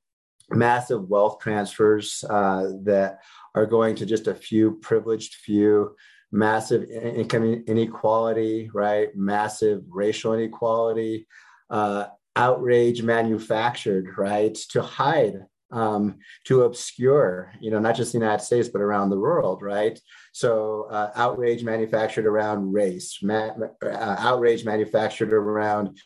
massive 0.51 1.09
wealth 1.09 1.39
transfers 1.39 2.23
uh, 2.29 2.73
that 2.83 3.19
are 3.55 3.65
going 3.65 3.95
to 3.95 4.05
just 4.05 4.27
a 4.27 4.35
few 4.35 4.77
privileged 4.81 5.35
few 5.35 5.95
massive 6.31 6.89
income 6.89 7.63
inequality, 7.67 8.69
right? 8.73 9.15
Massive 9.15 9.83
racial 9.89 10.33
inequality, 10.33 11.27
uh, 11.69 12.05
outrage 12.35 13.01
manufactured, 13.01 14.17
right? 14.17 14.53
To 14.71 14.81
hide, 14.81 15.45
um, 15.71 16.17
to 16.45 16.63
obscure, 16.63 17.53
you 17.59 17.71
know, 17.71 17.79
not 17.79 17.95
just 17.95 18.11
the 18.11 18.19
United 18.19 18.43
States, 18.43 18.69
but 18.69 18.81
around 18.81 19.09
the 19.09 19.19
world, 19.19 19.61
right? 19.61 19.99
So, 20.33 20.87
uh, 20.91 21.11
outrage 21.15 21.63
manufactured 21.63 22.25
around 22.25 22.73
race, 22.73 23.19
ma- 23.21 23.55
uh, 23.83 24.15
outrage 24.19 24.65
manufactured 24.65 25.33
around 25.33 25.99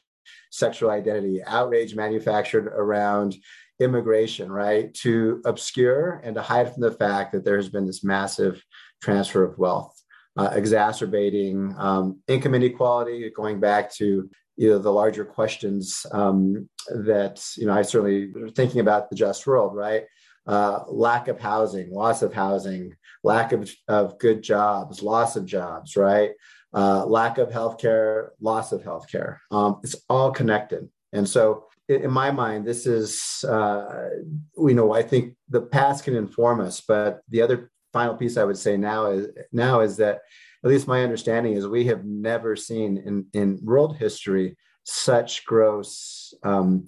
sexual 0.51 0.91
identity, 0.91 1.41
outrage 1.43 1.95
manufactured 1.95 2.67
around 2.67 3.35
immigration, 3.79 4.51
right? 4.51 4.93
To 4.93 5.41
obscure 5.45 6.21
and 6.23 6.35
to 6.35 6.41
hide 6.41 6.73
from 6.73 6.81
the 6.81 6.91
fact 6.91 7.31
that 7.31 7.45
there 7.45 7.55
has 7.55 7.69
been 7.69 7.85
this 7.85 8.03
massive 8.03 8.63
transfer 9.01 9.43
of 9.43 9.57
wealth 9.57 9.98
uh, 10.39 10.51
exacerbating 10.53 11.75
um, 11.77 12.19
income 12.27 12.55
inequality, 12.55 13.29
going 13.35 13.59
back 13.59 13.93
to 13.93 14.29
you 14.55 14.69
know 14.69 14.79
the 14.79 14.91
larger 14.91 15.25
questions 15.25 16.05
um, 16.11 16.69
that 16.87 17.43
you 17.57 17.65
know 17.65 17.73
I 17.73 17.81
certainly 17.81 18.31
thinking 18.55 18.79
about 18.79 19.09
the 19.09 19.15
just 19.15 19.45
world, 19.45 19.75
right? 19.75 20.03
Uh, 20.47 20.83
lack 20.87 21.27
of 21.27 21.39
housing, 21.39 21.91
loss 21.91 22.21
of 22.21 22.33
housing, 22.33 22.95
lack 23.23 23.51
of, 23.51 23.69
of 23.87 24.17
good 24.17 24.41
jobs, 24.41 25.03
loss 25.03 25.35
of 25.35 25.45
jobs, 25.45 25.95
right? 25.95 26.31
Uh, 26.73 27.05
lack 27.05 27.37
of 27.37 27.49
healthcare, 27.49 28.29
loss 28.41 28.71
of 28.71 28.81
healthcare. 28.81 29.37
Um, 29.51 29.79
it's 29.83 29.95
all 30.09 30.31
connected, 30.31 30.89
and 31.11 31.27
so 31.27 31.65
in 31.89 32.11
my 32.11 32.31
mind, 32.31 32.65
this 32.65 32.85
is, 32.85 33.43
uh, 33.49 34.09
you 34.57 34.75
know, 34.75 34.93
I 34.93 35.01
think 35.01 35.35
the 35.49 35.61
past 35.61 36.03
can 36.03 36.15
inform 36.15 36.61
us, 36.61 36.81
but 36.87 37.21
the 37.29 37.41
other 37.41 37.71
final 37.91 38.15
piece 38.15 38.37
I 38.37 38.43
would 38.43 38.57
say 38.57 38.77
now 38.77 39.07
is 39.07 39.27
now 39.51 39.81
is 39.81 39.97
that 39.97 40.21
at 40.63 40.69
least 40.69 40.87
my 40.87 41.03
understanding 41.03 41.53
is 41.53 41.67
we 41.67 41.85
have 41.85 42.05
never 42.05 42.55
seen 42.55 42.97
in, 42.97 43.25
in 43.33 43.59
world 43.63 43.95
history 43.97 44.57
such 44.83 45.45
gross 45.45 46.33
um, 46.43 46.87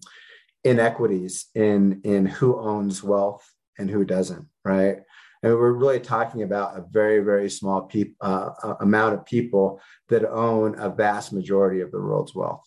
inequities 0.63 1.47
in 1.55 2.01
in 2.03 2.25
who 2.25 2.59
owns 2.59 3.03
wealth 3.03 3.49
and 3.77 3.89
who 3.89 4.05
doesn't 4.05 4.47
right? 4.63 4.97
And 5.43 5.53
we're 5.55 5.71
really 5.71 5.99
talking 5.99 6.43
about 6.43 6.77
a 6.77 6.85
very 6.89 7.19
very 7.19 7.49
small 7.49 7.83
pe- 7.83 8.13
uh, 8.21 8.75
amount 8.79 9.15
of 9.15 9.25
people 9.25 9.81
that 10.09 10.29
own 10.29 10.77
a 10.77 10.89
vast 10.89 11.33
majority 11.33 11.81
of 11.81 11.91
the 11.91 11.99
world's 11.99 12.35
wealth. 12.35 12.63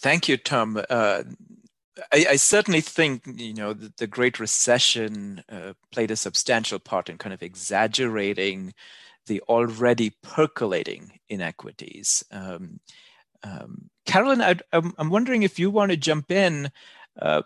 Thank 0.00 0.28
you 0.28 0.36
tom. 0.36 0.82
Uh, 0.90 1.22
I, 2.12 2.26
I, 2.30 2.36
certainly 2.36 2.80
think 2.80 3.22
you 3.26 3.54
know 3.54 3.72
the, 3.72 3.92
the 3.98 4.06
Great 4.06 4.40
Recession 4.40 5.42
uh, 5.50 5.74
played 5.92 6.10
a 6.10 6.16
substantial 6.16 6.78
part 6.78 7.08
in 7.08 7.18
kind 7.18 7.34
of 7.34 7.42
exaggerating 7.42 8.72
the 9.26 9.40
already 9.42 10.10
percolating 10.22 11.18
inequities. 11.28 12.24
Um, 12.30 12.80
um, 13.42 13.90
Carolyn, 14.06 14.40
I, 14.40 14.56
am 14.72 15.10
wondering 15.10 15.42
if 15.42 15.58
you 15.58 15.70
want 15.70 15.90
to 15.90 15.96
jump 15.96 16.30
in, 16.30 16.70
uh, 17.20 17.42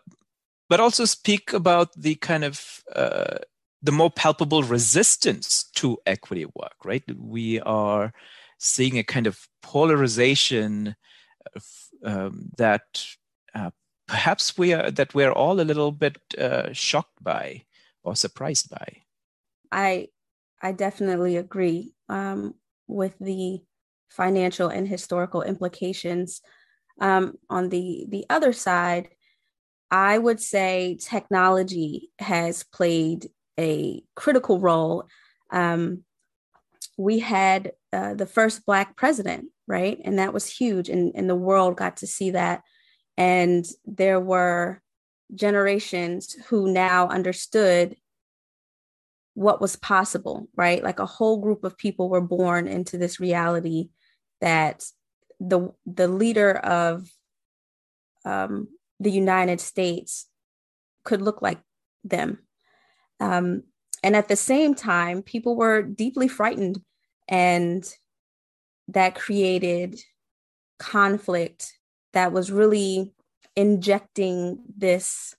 but 0.69 0.81
also 0.81 1.05
speak 1.05 1.53
about 1.53 1.93
the 1.97 2.15
kind 2.17 2.45
of 2.45 2.83
uh, 2.95 3.39
the 3.83 3.93
more 3.93 4.11
palpable 4.11 4.63
resistance 4.63 5.65
to 5.75 5.99
equity 6.07 6.47
work. 6.55 6.77
Right, 6.85 7.05
we 7.19 7.61
are 7.61 8.13
seeing 8.59 8.99
a 8.99 9.05
kind 9.05 9.27
of 9.27 9.49
polarization 9.63 10.95
um, 12.05 12.51
that 12.57 13.07
uh, 13.55 13.71
perhaps 14.07 14.57
we 14.57 14.73
are 14.73 14.91
that 14.91 15.15
we're 15.15 15.33
all 15.33 15.61
a 15.61 15.65
little 15.71 15.93
bit 15.93 16.19
uh, 16.39 16.73
shocked 16.73 17.23
by 17.23 17.65
or 18.03 18.17
surprised 18.17 18.71
by. 18.71 19.03
I 19.71 20.09
I 20.63 20.73
definitely 20.73 21.37
agree 21.37 21.95
um, 22.09 22.55
with 22.87 23.15
the 23.21 23.61
financial 24.11 24.69
and 24.69 24.89
historical 24.89 25.43
implications. 25.43 26.41
Um, 27.01 27.35
on 27.51 27.69
the 27.69 28.07
the 28.09 28.25
other 28.31 28.53
side, 28.53 29.09
I 29.91 30.19
would 30.19 30.41
say 30.41 30.99
technology 31.01 32.11
has 32.19 32.65
played 32.65 33.31
a 33.59 34.03
critical 34.15 34.61
role. 34.61 35.09
Um, 35.51 36.05
we 36.97 37.19
had 37.19 37.73
uh, 37.93 38.15
the 38.15 38.27
first 38.27 38.65
Black 38.65 38.97
president, 38.97 39.47
right, 39.67 40.01
and 40.05 40.19
that 40.19 40.33
was 40.33 40.51
huge, 40.51 40.89
and, 40.89 41.13
and 41.15 41.29
the 41.29 41.37
world 41.37 41.77
got 41.77 41.99
to 41.99 42.07
see 42.07 42.31
that. 42.31 42.63
And 43.17 43.67
there 43.85 44.21
were 44.21 44.83
generations 45.35 46.35
who 46.49 46.71
now 46.71 47.09
understood 47.09 47.97
what 49.35 49.61
was 49.61 49.77
possible, 49.77 50.49
right? 50.57 50.83
Like 50.83 50.99
a 50.99 51.07
whole 51.07 51.41
group 51.41 51.65
of 51.65 51.77
people 51.77 52.09
were 52.09 52.21
born 52.21 52.67
into 52.67 52.97
this 52.97 53.21
reality 53.21 53.91
that 54.41 54.85
the 55.41 55.73
the 55.85 56.09
leader 56.09 56.53
of 56.53 57.11
um, 58.25 58.69
the 58.99 59.11
United 59.11 59.61
States 59.61 60.27
could 61.05 61.21
look 61.21 61.43
like 61.43 61.61
them. 62.03 62.39
Um, 63.21 63.65
and 64.03 64.17
at 64.17 64.29
the 64.29 64.37
same 64.37 64.75
time, 64.75 65.23
people 65.23 65.57
were 65.57 65.83
deeply 65.83 66.29
frightened, 66.29 66.81
and 67.29 67.87
that 68.89 69.15
created 69.15 70.01
conflict 70.79 71.76
that 72.17 72.33
was 72.33 72.51
really 72.51 73.13
injecting 73.57 74.59
this 74.75 75.35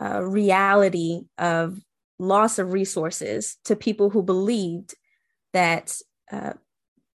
uh, 0.00 0.20
reality 0.24 1.20
of 1.38 1.78
loss 2.18 2.58
of 2.58 2.72
resources 2.72 3.58
to 3.64 3.76
people 3.76 4.10
who 4.10 4.24
believed 4.24 4.96
that 5.52 5.96
uh, 6.32 6.54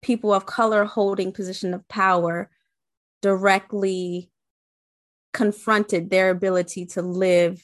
people 0.01 0.33
of 0.33 0.45
color 0.45 0.85
holding 0.85 1.33
position 1.33 1.73
of 1.73 1.85
power 1.89 2.49
directly 3.21 4.31
confronted 5.33 6.09
their 6.09 6.29
ability 6.29 6.85
to 6.85 7.01
live 7.01 7.61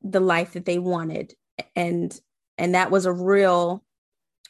the 0.00 0.20
life 0.20 0.54
that 0.54 0.64
they 0.64 0.78
wanted. 0.78 1.34
And 1.76 2.18
and 2.56 2.74
that 2.74 2.90
was 2.90 3.04
a 3.04 3.12
real 3.12 3.84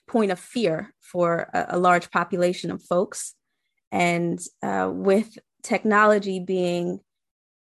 point 0.07 0.31
of 0.31 0.39
fear 0.39 0.95
for 1.01 1.51
a, 1.53 1.67
a 1.71 1.79
large 1.79 2.13
population 2.13 2.71
of 2.71 2.85
folks. 2.85 3.35
And 3.91 4.39
uh, 4.63 4.91
with 4.93 5.37
technology 5.65 6.39
being 6.39 7.01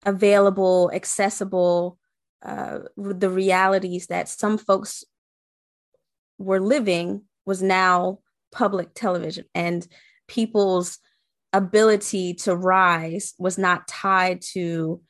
available 0.04 0.90
accessible 0.92 1.98
uh, 2.44 2.80
the 2.96 3.30
realities 3.30 4.08
that 4.08 4.28
some 4.28 4.58
folks 4.58 5.04
were 6.38 6.60
living 6.60 7.22
was 7.46 7.62
now 7.62 8.18
public 8.50 8.92
television 8.94 9.44
and 9.54 9.86
people's 10.26 10.98
ability 11.52 12.34
to 12.34 12.56
rise 12.56 13.34
was 13.38 13.58
not 13.58 13.86
tied 13.86 14.40
to 14.40 15.00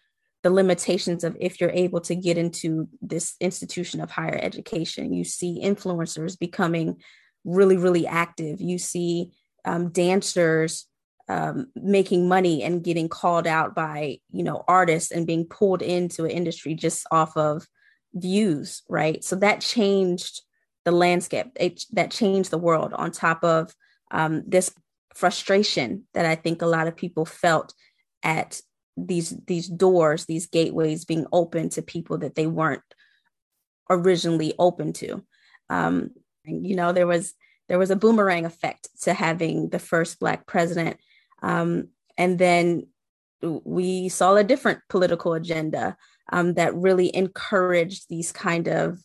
the 0.43 0.51
limitations 0.51 1.25
of 1.25 1.37
if 1.41 1.61
you're 1.61 1.71
able 1.71 2.01
to 2.01 2.17
get 2.17 2.37
into 2.37 2.89
this 3.01 3.37
institution 3.41 4.01
of 4.01 4.11
higher 4.11 4.39
education. 4.43 5.13
You 5.15 5.25
see 5.25 5.63
influencers 5.63 6.39
becoming 6.39 6.97
really 7.45 7.77
really 7.77 8.07
active. 8.07 8.61
You 8.61 8.79
see 8.79 9.31
um, 9.65 9.91
dancers 9.91 10.87
um, 11.29 11.67
making 11.75 12.29
money 12.29 12.63
and 12.63 12.85
getting 12.85 13.09
called 13.09 13.47
out 13.47 13.75
by 13.75 14.19
you 14.31 14.43
know 14.43 14.65
artists 14.69 15.11
and 15.11 15.27
being 15.27 15.45
pulled 15.45 15.83
into 15.83 16.25
an 16.25 16.31
industry 16.31 16.75
just 16.75 17.07
off 17.11 17.37
of 17.37 17.67
views 18.15 18.83
right? 18.89 19.25
So 19.25 19.37
that 19.37 19.61
changed 19.61 20.43
the 20.85 20.93
landscape. 20.93 21.47
It, 21.59 21.85
that 21.93 22.11
changed 22.11 22.51
the 22.51 22.59
world 22.59 22.93
on 22.93 23.11
top 23.11 23.45
of 23.45 23.75
um, 24.11 24.43
this 24.47 24.75
frustration 25.15 26.05
that 26.15 26.25
i 26.25 26.35
think 26.35 26.63
a 26.63 26.67
lot 26.67 26.87
of 26.87 26.97
people 26.97 27.27
felt 27.27 27.75
at 28.23 28.63
these 28.97 29.31
these 29.47 29.69
doors 29.69 30.27
these 30.27 30.47
gateways 30.47 31.05
being 31.05 31.27
open 31.33 31.69
to 31.69 31.83
people 31.83 32.19
that 32.19 32.35
they 32.35 32.47
weren't 32.47 32.83
originally 33.91 34.55
open 34.59 34.93
to. 34.93 35.23
Um, 35.71 36.11
you 36.45 36.77
know 36.77 36.93
there 36.93 37.07
was 37.07 37.35
there 37.69 37.79
was 37.79 37.91
a 37.91 37.97
boomerang 37.97 38.45
effect 38.45 38.89
to 39.03 39.15
having 39.15 39.69
the 39.69 39.79
first 39.79 40.19
black 40.19 40.47
president 40.47 40.99
um, 41.43 41.89
and 42.17 42.39
then 42.39 42.87
we 43.43 44.09
saw 44.09 44.37
a 44.37 44.45
different 44.45 44.81
political 44.89 45.35
agenda 45.35 45.97
um, 46.33 46.55
that 46.55 46.75
really 46.75 47.15
encouraged 47.15 48.09
these 48.09 48.33
kind 48.33 48.69
of 48.69 48.99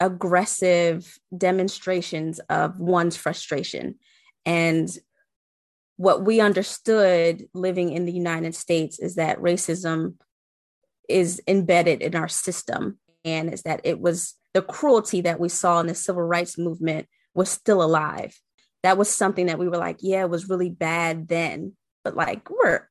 aggressive 0.00 1.18
demonstrations 1.36 2.38
of 2.48 2.78
one's 2.78 3.16
frustration. 3.16 3.96
And 4.46 4.88
what 5.96 6.24
we 6.24 6.40
understood 6.40 7.44
living 7.52 7.92
in 7.92 8.06
the 8.06 8.12
United 8.12 8.54
States 8.54 8.98
is 8.98 9.16
that 9.16 9.40
racism 9.40 10.14
is 11.08 11.42
embedded 11.46 12.00
in 12.00 12.14
our 12.14 12.28
system 12.28 12.98
and 13.24 13.52
is 13.52 13.62
that 13.62 13.80
it 13.84 14.00
was 14.00 14.34
the 14.54 14.62
cruelty 14.62 15.20
that 15.22 15.40
we 15.40 15.48
saw 15.48 15.80
in 15.80 15.86
the 15.86 15.94
civil 15.94 16.22
rights 16.22 16.56
movement 16.56 17.06
was 17.34 17.50
still 17.50 17.82
alive 17.82 18.34
that 18.82 18.98
was 18.98 19.08
something 19.10 19.46
that 19.46 19.58
we 19.58 19.68
were 19.68 19.76
like, 19.78 19.98
yeah, 20.00 20.22
it 20.22 20.30
was 20.30 20.48
really 20.48 20.70
bad 20.70 21.28
then, 21.28 21.72
but 22.04 22.16
like 22.16 22.48
we're 22.50 22.88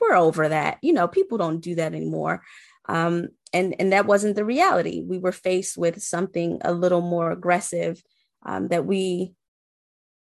we're 0.00 0.16
over 0.16 0.48
that. 0.48 0.78
You 0.82 0.92
know, 0.92 1.08
people 1.08 1.38
don't 1.38 1.60
do 1.60 1.74
that 1.76 1.94
anymore. 1.94 2.42
Um, 2.88 3.28
and 3.52 3.74
and 3.78 3.92
that 3.92 4.06
wasn't 4.06 4.36
the 4.36 4.44
reality. 4.44 5.02
We 5.06 5.18
were 5.18 5.32
faced 5.32 5.76
with 5.76 6.02
something 6.02 6.60
a 6.64 6.72
little 6.72 7.00
more 7.00 7.30
aggressive 7.30 8.02
um, 8.44 8.68
that 8.68 8.86
we 8.86 9.32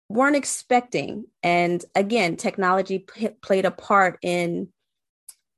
weren't 0.10 0.36
expecting. 0.36 1.26
And 1.42 1.84
again, 1.96 2.36
technology 2.36 3.00
p- 3.00 3.30
played 3.42 3.66
a 3.66 3.72
part 3.72 4.20
in 4.22 4.68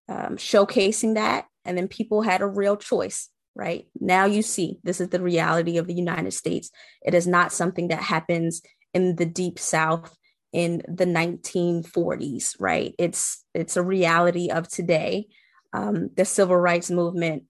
um, 0.07 0.37
showcasing 0.37 1.15
that. 1.15 1.45
And 1.65 1.77
then 1.77 1.87
people 1.87 2.21
had 2.21 2.41
a 2.41 2.47
real 2.47 2.77
choice, 2.77 3.29
right? 3.55 3.87
Now 3.99 4.25
you 4.25 4.41
see, 4.41 4.77
this 4.83 5.01
is 5.01 5.09
the 5.09 5.21
reality 5.21 5.77
of 5.77 5.87
the 5.87 5.93
United 5.93 6.33
States. 6.33 6.69
It 7.01 7.13
is 7.13 7.25
not 7.25 7.51
something 7.51 7.87
that 7.87 8.03
happens 8.03 8.61
in 8.93 9.15
the 9.15 9.25
deep 9.25 9.59
south 9.59 10.15
in 10.51 10.83
the 10.87 11.05
1940s 11.05 12.55
right? 12.59 12.93
It's 12.97 13.43
it's 13.53 13.77
a 13.77 13.83
reality 13.83 14.49
of 14.49 14.67
today. 14.67 15.27
Um, 15.73 16.11
the 16.15 16.25
civil 16.25 16.57
rights 16.57 16.91
movement 16.91 17.43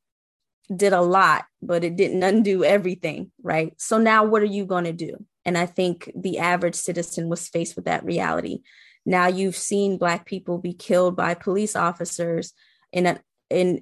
did 0.73 0.93
a 0.93 1.01
lot 1.01 1.43
but 1.61 1.83
it 1.83 1.97
didn't 1.97 2.23
undo 2.31 2.63
everything 2.63 3.31
right? 3.41 3.73
So 3.77 3.97
now 3.97 4.23
what 4.23 4.41
are 4.41 4.45
you 4.45 4.65
going 4.65 4.85
to 4.85 4.93
do? 4.93 5.25
And 5.45 5.57
i 5.57 5.65
think 5.65 6.09
the 6.15 6.39
average 6.39 6.75
citizen 6.75 7.27
was 7.27 7.49
faced 7.49 7.75
with 7.75 7.85
that 7.85 8.05
reality. 8.05 8.61
Now 9.05 9.27
you've 9.27 9.57
seen 9.57 9.97
black 9.97 10.25
people 10.25 10.57
be 10.57 10.73
killed 10.73 11.15
by 11.15 11.33
police 11.33 11.75
officers 11.75 12.53
in 12.93 13.19
in 13.49 13.81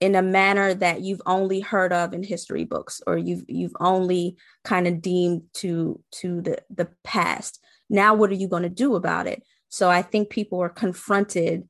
in 0.00 0.14
a 0.14 0.22
manner 0.22 0.74
that 0.74 1.00
you've 1.00 1.22
only 1.26 1.60
heard 1.60 1.92
of 1.92 2.12
in 2.12 2.22
history 2.22 2.64
books 2.64 3.00
or 3.06 3.16
you've 3.16 3.44
you've 3.48 3.76
only 3.80 4.36
kind 4.64 4.86
of 4.86 5.00
deemed 5.00 5.42
to 5.54 6.00
to 6.12 6.40
the 6.42 6.58
the 6.70 6.88
past 7.04 7.60
now 7.88 8.14
what 8.14 8.30
are 8.30 8.34
you 8.34 8.48
going 8.48 8.62
to 8.62 8.68
do 8.68 8.94
about 8.94 9.26
it 9.26 9.42
so 9.68 9.88
i 9.88 10.02
think 10.02 10.28
people 10.28 10.60
are 10.60 10.68
confronted 10.68 11.68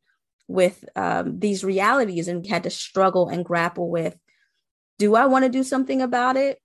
with 0.48 0.84
um, 0.94 1.38
these 1.40 1.64
realities 1.64 2.28
and 2.28 2.46
had 2.46 2.62
to 2.62 2.70
struggle 2.70 3.28
and 3.28 3.44
grapple 3.44 3.90
with 3.90 4.16
do 4.98 5.14
i 5.14 5.26
want 5.26 5.44
to 5.44 5.48
do 5.48 5.62
something 5.62 6.02
about 6.02 6.36
it 6.36 6.60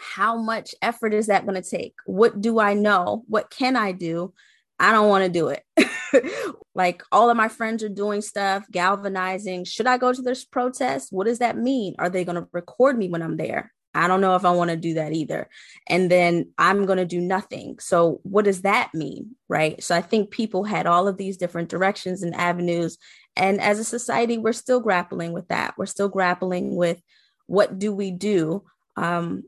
how 0.00 0.36
much 0.36 0.74
effort 0.80 1.12
is 1.12 1.26
that 1.26 1.46
going 1.46 1.60
to 1.60 1.68
take? 1.68 1.94
What 2.06 2.40
do 2.40 2.58
I 2.58 2.74
know? 2.74 3.24
What 3.28 3.50
can 3.50 3.76
I 3.76 3.92
do? 3.92 4.32
I 4.78 4.92
don't 4.92 5.08
want 5.08 5.24
to 5.24 5.30
do 5.30 5.48
it. 5.48 5.62
like 6.74 7.02
all 7.12 7.30
of 7.30 7.36
my 7.36 7.48
friends 7.48 7.82
are 7.82 7.88
doing 7.88 8.20
stuff, 8.20 8.64
galvanizing. 8.70 9.64
Should 9.64 9.86
I 9.86 9.98
go 9.98 10.12
to 10.12 10.22
this 10.22 10.44
protest? 10.44 11.12
What 11.12 11.26
does 11.26 11.38
that 11.38 11.56
mean? 11.56 11.94
Are 11.98 12.08
they 12.08 12.24
going 12.24 12.36
to 12.36 12.48
record 12.52 12.98
me 12.98 13.08
when 13.08 13.22
I'm 13.22 13.36
there? 13.36 13.72
I 13.92 14.06
don't 14.06 14.20
know 14.20 14.36
if 14.36 14.44
I 14.44 14.52
want 14.52 14.70
to 14.70 14.76
do 14.76 14.94
that 14.94 15.12
either. 15.12 15.48
And 15.88 16.10
then 16.10 16.52
I'm 16.56 16.86
going 16.86 16.98
to 16.98 17.04
do 17.04 17.20
nothing. 17.20 17.78
So, 17.80 18.20
what 18.22 18.44
does 18.44 18.62
that 18.62 18.90
mean? 18.94 19.34
Right. 19.48 19.82
So, 19.82 19.96
I 19.96 20.00
think 20.00 20.30
people 20.30 20.64
had 20.64 20.86
all 20.86 21.08
of 21.08 21.16
these 21.16 21.36
different 21.36 21.68
directions 21.68 22.22
and 22.22 22.34
avenues. 22.34 22.98
And 23.36 23.60
as 23.60 23.78
a 23.78 23.84
society, 23.84 24.38
we're 24.38 24.52
still 24.52 24.80
grappling 24.80 25.32
with 25.32 25.48
that. 25.48 25.74
We're 25.76 25.86
still 25.86 26.08
grappling 26.08 26.76
with 26.76 27.00
what 27.46 27.78
do 27.78 27.92
we 27.92 28.12
do 28.12 28.64
um, 28.96 29.44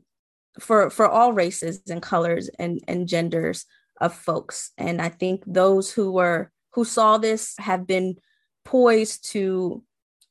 for, 0.59 0.89
for 0.89 1.07
all 1.07 1.31
races 1.31 1.81
and 1.89 2.01
colors 2.01 2.49
and, 2.59 2.81
and 2.87 3.07
genders 3.07 3.65
of 4.01 4.13
folks. 4.13 4.71
And 4.77 5.01
I 5.01 5.09
think 5.09 5.43
those 5.45 5.91
who 5.91 6.11
were 6.11 6.51
who 6.73 6.85
saw 6.85 7.17
this 7.17 7.55
have 7.59 7.85
been 7.85 8.15
poised 8.65 9.31
to 9.31 9.83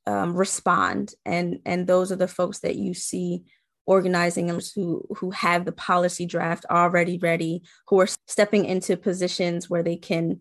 um, 0.07 0.35
respond. 0.35 1.15
And, 1.25 1.61
and 1.65 1.87
those 1.87 2.11
are 2.11 2.17
the 2.17 2.29
folks 2.29 2.61
that 2.61 2.77
you 2.77 2.95
see 2.95 3.45
organizing 3.87 4.49
who 4.75 5.05
who 5.17 5.31
have 5.31 5.65
the 5.65 5.73
policy 5.73 6.27
draft 6.27 6.65
already 6.71 7.19
ready, 7.19 7.63
who 7.89 8.01
are 8.01 8.09
stepping 8.29 8.65
into 8.65 8.97
positions 8.97 9.69
where 9.69 9.83
they 9.83 9.97
can 9.97 10.41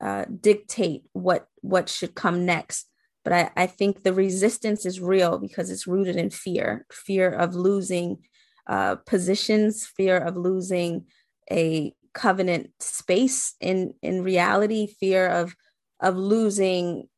uh, 0.00 0.26
dictate 0.40 1.02
what 1.12 1.46
what 1.60 1.88
should 1.88 2.14
come 2.14 2.44
next. 2.44 2.88
But 3.24 3.32
I, 3.32 3.50
I 3.56 3.66
think 3.66 4.02
the 4.02 4.12
resistance 4.12 4.84
is 4.84 5.00
real 5.00 5.38
because 5.38 5.70
it's 5.70 5.86
rooted 5.86 6.16
in 6.16 6.30
fear, 6.30 6.86
fear 6.90 7.30
of 7.30 7.54
losing 7.54 8.18
uh, 8.66 8.96
positions, 8.96 9.86
fear 9.86 10.18
of 10.18 10.36
losing 10.36 11.06
a 11.50 11.94
covenant 12.14 12.70
space 12.80 13.54
in 13.60 13.94
in 14.02 14.22
reality, 14.22 14.86
fear 14.86 15.28
of 15.28 15.54
of 16.00 16.16
losing 16.16 17.08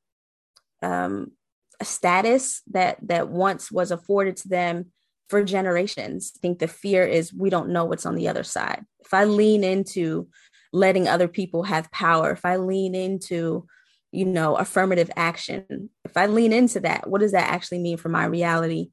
um, 0.83 1.33
a 1.80 1.85
status 1.85 2.62
that 2.68 2.98
that 3.02 3.28
once 3.28 3.70
was 3.70 3.90
afforded 3.90 4.37
to 4.38 4.48
them 4.48 4.92
for 5.28 5.42
generations. 5.42 6.33
I 6.37 6.38
think 6.40 6.59
the 6.59 6.68
fear 6.68 7.04
is 7.04 7.33
we 7.33 7.50
don't 7.50 7.70
know 7.70 7.85
what's 7.85 8.07
on 8.07 8.14
the 8.14 8.28
other 8.28 8.44
side. 8.44 8.85
If 9.00 9.14
I 9.14 9.24
lean 9.24 9.64
into 9.64 10.28
letting 10.72 11.09
other 11.09 11.28
people 11.28 11.64
have 11.64 11.90
power, 11.90 12.33
if 12.33 12.44
I 12.44 12.57
lean 12.57 12.94
into, 12.94 13.66
you 14.12 14.26
know, 14.26 14.57
affirmative 14.57 15.11
action, 15.16 15.90
if 16.04 16.16
I 16.16 16.26
lean 16.26 16.52
into 16.52 16.80
that, 16.80 17.09
what 17.09 17.20
does 17.20 17.33
that 17.33 17.50
actually 17.50 17.78
mean 17.78 17.96
for 17.96 18.09
my 18.09 18.26
reality? 18.26 18.90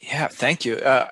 Yeah, 0.00 0.28
thank 0.28 0.64
you. 0.64 0.76
Uh, 0.76 1.08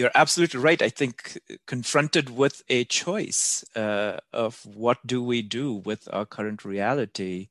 you're 0.00 0.10
absolutely 0.14 0.60
right. 0.60 0.80
I 0.80 0.88
think 0.88 1.38
confronted 1.66 2.30
with 2.30 2.62
a 2.70 2.84
choice 2.84 3.62
uh, 3.76 4.16
of 4.32 4.64
what 4.64 5.06
do 5.06 5.22
we 5.22 5.42
do 5.42 5.74
with 5.74 6.08
our 6.10 6.24
current 6.24 6.64
reality, 6.64 7.50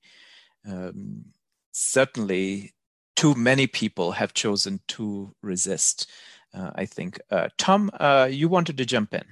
um, 0.68 1.26
certainly 1.72 2.74
too 3.16 3.36
many 3.36 3.68
people 3.68 4.14
have 4.14 4.34
chosen 4.34 4.80
to 4.88 5.36
resist. 5.44 6.10
Uh, 6.52 6.72
I 6.74 6.86
think. 6.86 7.20
Uh, 7.30 7.50
Tom, 7.60 7.92
uh, 8.00 8.28
you 8.32 8.50
wanted 8.50 8.78
to 8.78 8.86
jump 8.86 9.14
in. 9.14 9.26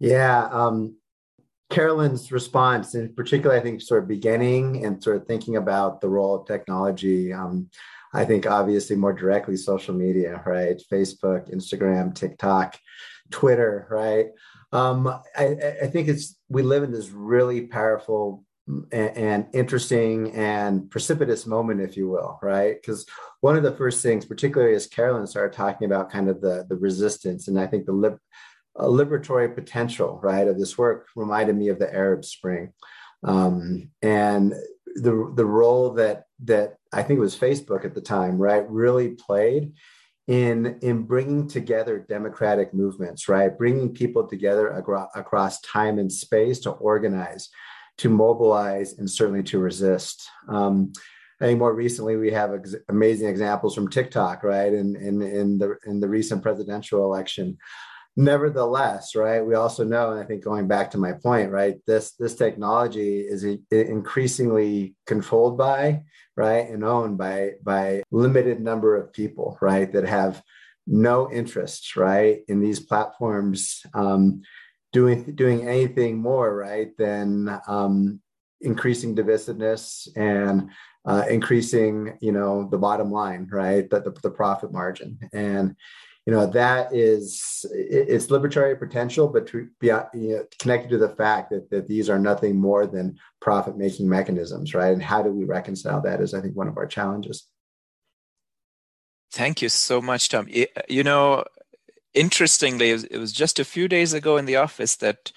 Yeah. 0.00 0.48
Um, 0.50 0.96
Carolyn's 1.70 2.32
response, 2.32 2.96
in 2.96 3.14
particular, 3.14 3.54
I 3.54 3.60
think, 3.60 3.80
sort 3.80 4.02
of 4.02 4.08
beginning 4.08 4.84
and 4.84 5.00
sort 5.00 5.14
of 5.18 5.28
thinking 5.28 5.54
about 5.54 6.00
the 6.00 6.08
role 6.08 6.34
of 6.34 6.48
technology. 6.48 7.32
Um, 7.32 7.70
I 8.12 8.24
think 8.24 8.46
obviously 8.46 8.96
more 8.96 9.12
directly 9.12 9.56
social 9.56 9.94
media, 9.94 10.42
right? 10.44 10.82
Facebook, 10.92 11.52
Instagram, 11.54 12.14
TikTok, 12.14 12.78
Twitter, 13.30 13.86
right? 13.90 14.26
Um, 14.72 15.06
I, 15.36 15.56
I 15.82 15.86
think 15.86 16.08
it's 16.08 16.36
we 16.48 16.62
live 16.62 16.82
in 16.82 16.92
this 16.92 17.10
really 17.10 17.66
powerful 17.66 18.44
and, 18.92 19.46
interesting 19.52 20.32
and 20.32 20.90
precipitous 20.90 21.46
moment, 21.46 21.80
if 21.80 21.96
you 21.96 22.08
will, 22.08 22.38
right? 22.42 22.76
Because 22.80 23.06
one 23.40 23.56
of 23.56 23.62
the 23.62 23.72
first 23.72 24.02
things, 24.02 24.24
particularly 24.24 24.74
as 24.74 24.86
Carolyn 24.86 25.26
started 25.26 25.56
talking 25.56 25.86
about 25.86 26.10
kind 26.10 26.28
of 26.28 26.40
the, 26.40 26.66
the 26.68 26.76
resistance, 26.76 27.48
and 27.48 27.58
I 27.58 27.66
think 27.66 27.86
the 27.86 27.92
lib, 27.92 28.18
uh, 28.78 28.84
liberatory 28.84 29.52
potential, 29.54 30.20
right, 30.22 30.46
of 30.46 30.58
this 30.58 30.78
work 30.78 31.08
reminded 31.16 31.56
me 31.56 31.68
of 31.68 31.78
the 31.78 31.92
Arab 31.92 32.24
Spring. 32.24 32.72
Um, 33.22 33.90
and 34.02 34.54
the, 34.94 35.32
the 35.34 35.44
role 35.44 35.94
that, 35.94 36.24
that 36.44 36.76
I 36.92 37.02
think 37.02 37.18
it 37.18 37.20
was 37.20 37.36
Facebook 37.36 37.84
at 37.84 37.94
the 37.94 38.00
time, 38.00 38.38
right, 38.38 38.68
really 38.70 39.10
played 39.10 39.72
in 40.26 40.78
in 40.82 41.02
bringing 41.04 41.48
together 41.48 42.06
democratic 42.08 42.74
movements 42.74 43.26
right 43.26 43.56
bringing 43.56 43.92
people 43.92 44.28
together 44.28 44.72
agro- 44.72 45.08
across 45.16 45.60
time 45.62 45.98
and 45.98 46.12
space 46.12 46.60
to 46.60 46.70
organize 46.72 47.48
to 48.00 48.08
mobilize 48.08 48.96
and 48.98 49.10
certainly 49.10 49.42
to 49.42 49.58
resist. 49.58 50.26
Um, 50.48 50.90
I 51.38 51.44
think 51.44 51.58
more 51.58 51.74
recently 51.74 52.16
we 52.16 52.30
have 52.30 52.54
ex- 52.54 52.74
amazing 52.88 53.28
examples 53.28 53.74
from 53.74 53.88
TikTok, 53.88 54.42
right? 54.42 54.72
In, 54.72 54.96
in, 54.96 55.20
in 55.20 55.58
the 55.58 55.76
in 55.84 56.00
the 56.00 56.08
recent 56.08 56.42
presidential 56.42 57.04
election. 57.04 57.58
Nevertheless, 58.20 59.14
right, 59.14 59.40
we 59.40 59.54
also 59.54 59.82
know, 59.82 60.10
and 60.10 60.20
I 60.20 60.24
think 60.24 60.44
going 60.44 60.68
back 60.68 60.90
to 60.90 60.98
my 60.98 61.12
point, 61.12 61.50
right, 61.50 61.76
this 61.86 62.12
this 62.18 62.34
technology 62.34 63.20
is 63.20 63.44
increasingly 63.70 64.94
controlled 65.06 65.56
by, 65.56 66.02
right, 66.36 66.68
and 66.68 66.84
owned 66.84 67.16
by 67.16 67.52
by 67.62 68.02
limited 68.10 68.60
number 68.60 68.94
of 68.94 69.10
people, 69.14 69.56
right, 69.62 69.90
that 69.94 70.04
have 70.04 70.42
no 70.86 71.32
interest, 71.32 71.96
right, 71.96 72.40
in 72.46 72.60
these 72.60 72.80
platforms. 72.80 73.80
Um, 73.94 74.42
doing 74.92 75.34
doing 75.34 75.66
anything 75.66 76.18
more 76.18 76.54
right 76.54 76.90
than 76.98 77.58
um, 77.68 78.20
increasing 78.60 79.16
divisiveness 79.16 80.08
and 80.14 80.68
uh, 81.06 81.24
increasing 81.30 82.18
you 82.20 82.32
know 82.32 82.68
the 82.70 82.76
bottom 82.76 83.10
line 83.10 83.48
right 83.50 83.88
the, 83.88 84.00
the, 84.00 84.10
the 84.22 84.30
profit 84.30 84.72
margin 84.72 85.18
and 85.32 85.76
you 86.26 86.32
know 86.32 86.46
that 86.46 86.94
is 86.94 87.64
it's 87.72 88.26
liberatory 88.26 88.78
potential 88.78 89.28
but 89.28 89.46
to 89.46 89.68
be 89.80 89.90
uh, 89.90 90.04
you 90.14 90.36
know, 90.36 90.44
connected 90.58 90.90
to 90.90 90.98
the 90.98 91.08
fact 91.08 91.50
that, 91.50 91.70
that 91.70 91.88
these 91.88 92.10
are 92.10 92.18
nothing 92.18 92.56
more 92.56 92.86
than 92.86 93.16
profit 93.40 93.76
making 93.76 94.08
mechanisms 94.08 94.74
right? 94.74 94.92
And 94.92 95.02
how 95.02 95.22
do 95.22 95.30
we 95.30 95.44
reconcile 95.44 96.00
that 96.02 96.20
is 96.20 96.34
i 96.34 96.40
think 96.40 96.56
one 96.56 96.68
of 96.68 96.76
our 96.76 96.86
challenges. 96.86 97.46
Thank 99.32 99.62
you 99.62 99.68
so 99.68 100.00
much 100.00 100.28
tom. 100.28 100.48
You 100.88 101.04
know 101.04 101.44
interestingly, 102.14 102.90
it 102.90 103.18
was 103.18 103.32
just 103.32 103.58
a 103.58 103.64
few 103.64 103.88
days 103.88 104.12
ago 104.12 104.36
in 104.36 104.44
the 104.44 104.56
office 104.56 104.96
that 104.96 105.32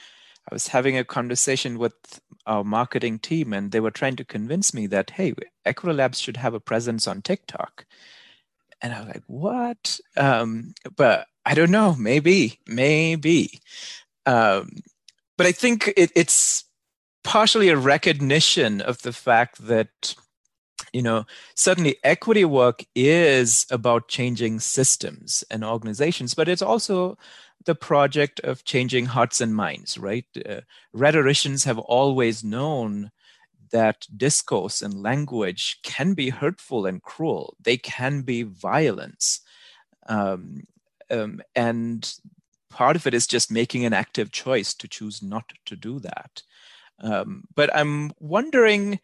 I 0.50 0.54
was 0.54 0.68
having 0.68 0.98
a 0.98 1.04
conversation 1.04 1.78
with 1.78 2.22
our 2.46 2.64
marketing 2.64 3.20
team, 3.20 3.54
and 3.54 3.72
they 3.72 3.80
were 3.80 3.92
trying 3.92 4.16
to 4.18 4.26
convince 4.26 4.74
me 4.74 4.88
that, 4.88 5.12
hey, 5.12 5.34
Equity 5.66 5.96
Labs 5.96 6.20
should 6.20 6.38
have 6.38 6.54
a 6.54 6.60
presence 6.60 7.08
on 7.08 7.22
TikTok. 7.22 7.86
And 8.84 8.94
I 8.94 9.00
was 9.00 9.08
like, 9.08 9.24
what? 9.28 10.00
Um, 10.18 10.76
but 10.98 11.26
I 11.46 11.56
don't 11.56 11.72
know, 11.72 11.96
maybe, 11.96 12.60
maybe. 12.68 13.62
Um, 14.26 14.70
but 15.38 15.48
I 15.48 15.54
think 15.54 15.92
it, 15.96 16.12
it's 16.16 16.66
partially 17.24 17.70
a 17.70 17.78
recognition 17.78 18.82
of 18.82 19.02
the 19.02 19.14
fact 19.14 19.66
that 19.68 20.16
you 20.92 21.02
know 21.02 21.26
certainly 21.56 21.98
equity 22.04 22.46
work 22.46 22.84
is 22.94 23.66
about 23.72 24.10
changing 24.10 24.60
systems 24.60 25.44
and 25.50 25.64
organizations 25.64 26.34
but 26.34 26.50
it's 26.50 26.62
also 26.62 27.18
the 27.66 27.76
project 27.76 28.40
of 28.42 28.66
changing 28.66 29.06
hearts 29.06 29.40
and 29.40 29.56
minds 29.56 29.98
right 29.98 30.26
uh, 30.48 30.60
rhetoricians 30.92 31.64
have 31.64 31.80
always 31.80 32.44
known 32.44 33.10
that 33.74 34.08
discourse 34.16 34.82
and 34.82 35.04
language 35.04 35.80
can 35.84 36.14
be 36.14 36.30
hurtful 36.30 36.86
and 36.86 37.04
cruel. 37.04 37.58
They 37.62 37.76
can 37.78 38.22
be 38.22 38.44
violence. 38.44 39.42
Um, 40.08 40.64
um, 41.12 41.42
and 41.56 42.12
part 42.70 42.96
of 42.96 43.06
it 43.06 43.14
is 43.14 43.28
just 43.28 43.52
making 43.52 43.84
an 43.84 43.94
active 43.94 44.32
choice 44.32 44.74
to 44.76 44.88
choose 44.88 45.22
not 45.22 45.52
to 45.66 45.76
do 45.76 46.00
that. 46.00 46.42
Um, 47.00 47.44
but 47.54 47.76
i'm 47.76 48.14
wondering 48.20 49.00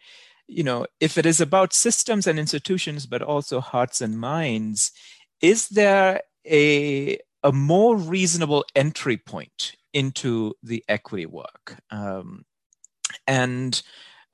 you 0.49 0.63
know, 0.63 0.87
if 0.99 1.17
it 1.17 1.25
is 1.25 1.39
about 1.39 1.73
systems 1.73 2.25
and 2.25 2.39
institutions, 2.39 3.05
but 3.05 3.21
also 3.21 3.61
hearts 3.61 4.01
and 4.01 4.19
minds, 4.19 4.91
is 5.41 5.69
there 5.69 6.21
a, 6.45 7.19
a 7.43 7.51
more 7.51 7.95
reasonable 7.95 8.65
entry 8.75 9.15
point 9.15 9.75
into 9.93 10.55
the 10.63 10.83
equity 10.89 11.27
work? 11.27 11.77
Um, 11.91 12.45
and 13.27 13.81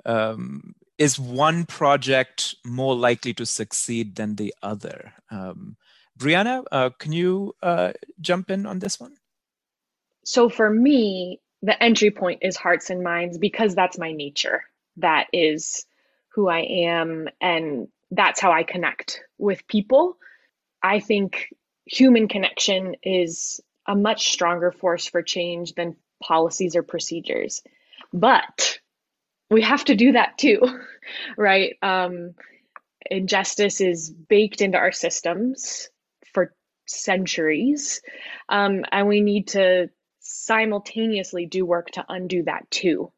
um, 0.06 0.76
is 0.98 1.20
one 1.20 1.66
project 1.66 2.56
more 2.66 2.96
likely 2.96 3.34
to 3.36 3.46
succeed 3.46 4.16
than 4.16 4.36
the 4.36 4.54
other? 4.62 5.14
Um, 5.30 5.78
Brianna, 6.18 6.64
uh, 6.72 6.90
can 6.92 7.12
you 7.12 7.56
uh, 7.62 7.94
jump 8.22 8.50
in 8.50 8.66
on 8.66 8.80
this 8.80 9.00
one? 9.00 9.16
So 10.24 10.50
for 10.50 10.70
me, 10.70 11.42
the 11.62 11.82
entry 11.82 12.12
point 12.12 12.40
is 12.42 12.56
hearts 12.56 12.90
and 12.90 13.04
minds 13.04 13.38
because 13.38 13.76
that's 13.76 13.98
my 13.98 14.12
nature. 14.12 14.64
That 14.98 15.28
is 15.34 15.86
who 16.30 16.48
I 16.48 16.60
am 16.60 17.28
and 17.42 17.88
that's 18.12 18.40
how 18.40 18.52
I 18.52 18.64
connect 18.64 19.22
with 19.38 19.68
people. 19.68 20.18
I 20.82 21.00
think 21.00 21.50
human 21.86 22.28
connection 22.28 22.96
is 23.04 23.62
a 23.88 23.96
much 23.96 24.32
stronger 24.32 24.72
force 24.72 25.08
for 25.08 25.22
change 25.22 25.74
than 25.74 25.96
policies 26.22 26.76
or 26.76 26.84
procedures. 26.84 27.62
But 28.14 28.80
we 29.50 29.62
have 29.62 29.86
to 29.86 29.96
do 29.96 30.14
that 30.14 30.38
too, 30.38 30.62
right? 31.38 31.76
Um, 31.82 32.36
injustice 33.10 33.82
is 33.82 34.10
baked 34.10 34.62
into 34.62 34.78
our 34.78 34.92
systems 34.92 35.90
for 36.34 36.54
centuries, 36.88 38.02
um, 38.50 38.86
and 38.92 39.08
we 39.08 39.22
need 39.22 39.50
to 39.50 39.90
simultaneously 40.20 41.46
do 41.46 41.66
work 41.66 41.92
to 41.92 42.06
undo 42.10 42.44
that 42.44 42.70
too. 42.72 43.12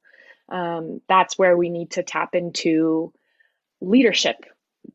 Um, 0.50 1.02
that's 1.08 1.38
where 1.38 1.58
we 1.58 1.70
need 1.70 1.92
to 1.92 2.04
tap 2.04 2.36
into 2.36 3.14
leadership. 3.82 4.38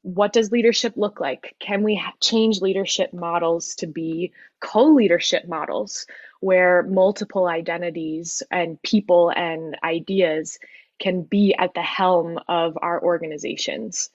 What 0.02 0.32
does 0.32 0.50
leadership 0.50 0.94
look 0.96 1.20
like? 1.20 1.54
Can 1.60 1.82
we 1.82 1.96
ha- 1.96 2.14
change 2.20 2.60
leadership 2.60 3.12
models 3.12 3.74
to 3.76 3.86
be 3.86 4.32
co 4.60 4.84
leadership 4.94 5.46
models 5.46 6.06
where 6.40 6.82
multiple 6.82 7.46
identities 7.46 8.42
and 8.50 8.80
people 8.82 9.30
and 9.34 9.76
ideas 9.84 10.58
can 11.00 11.22
be 11.22 11.54
at 11.58 11.74
the 11.74 11.82
helm 11.82 12.38
of 12.48 12.78
our 12.80 13.02
organizations? 13.02 14.10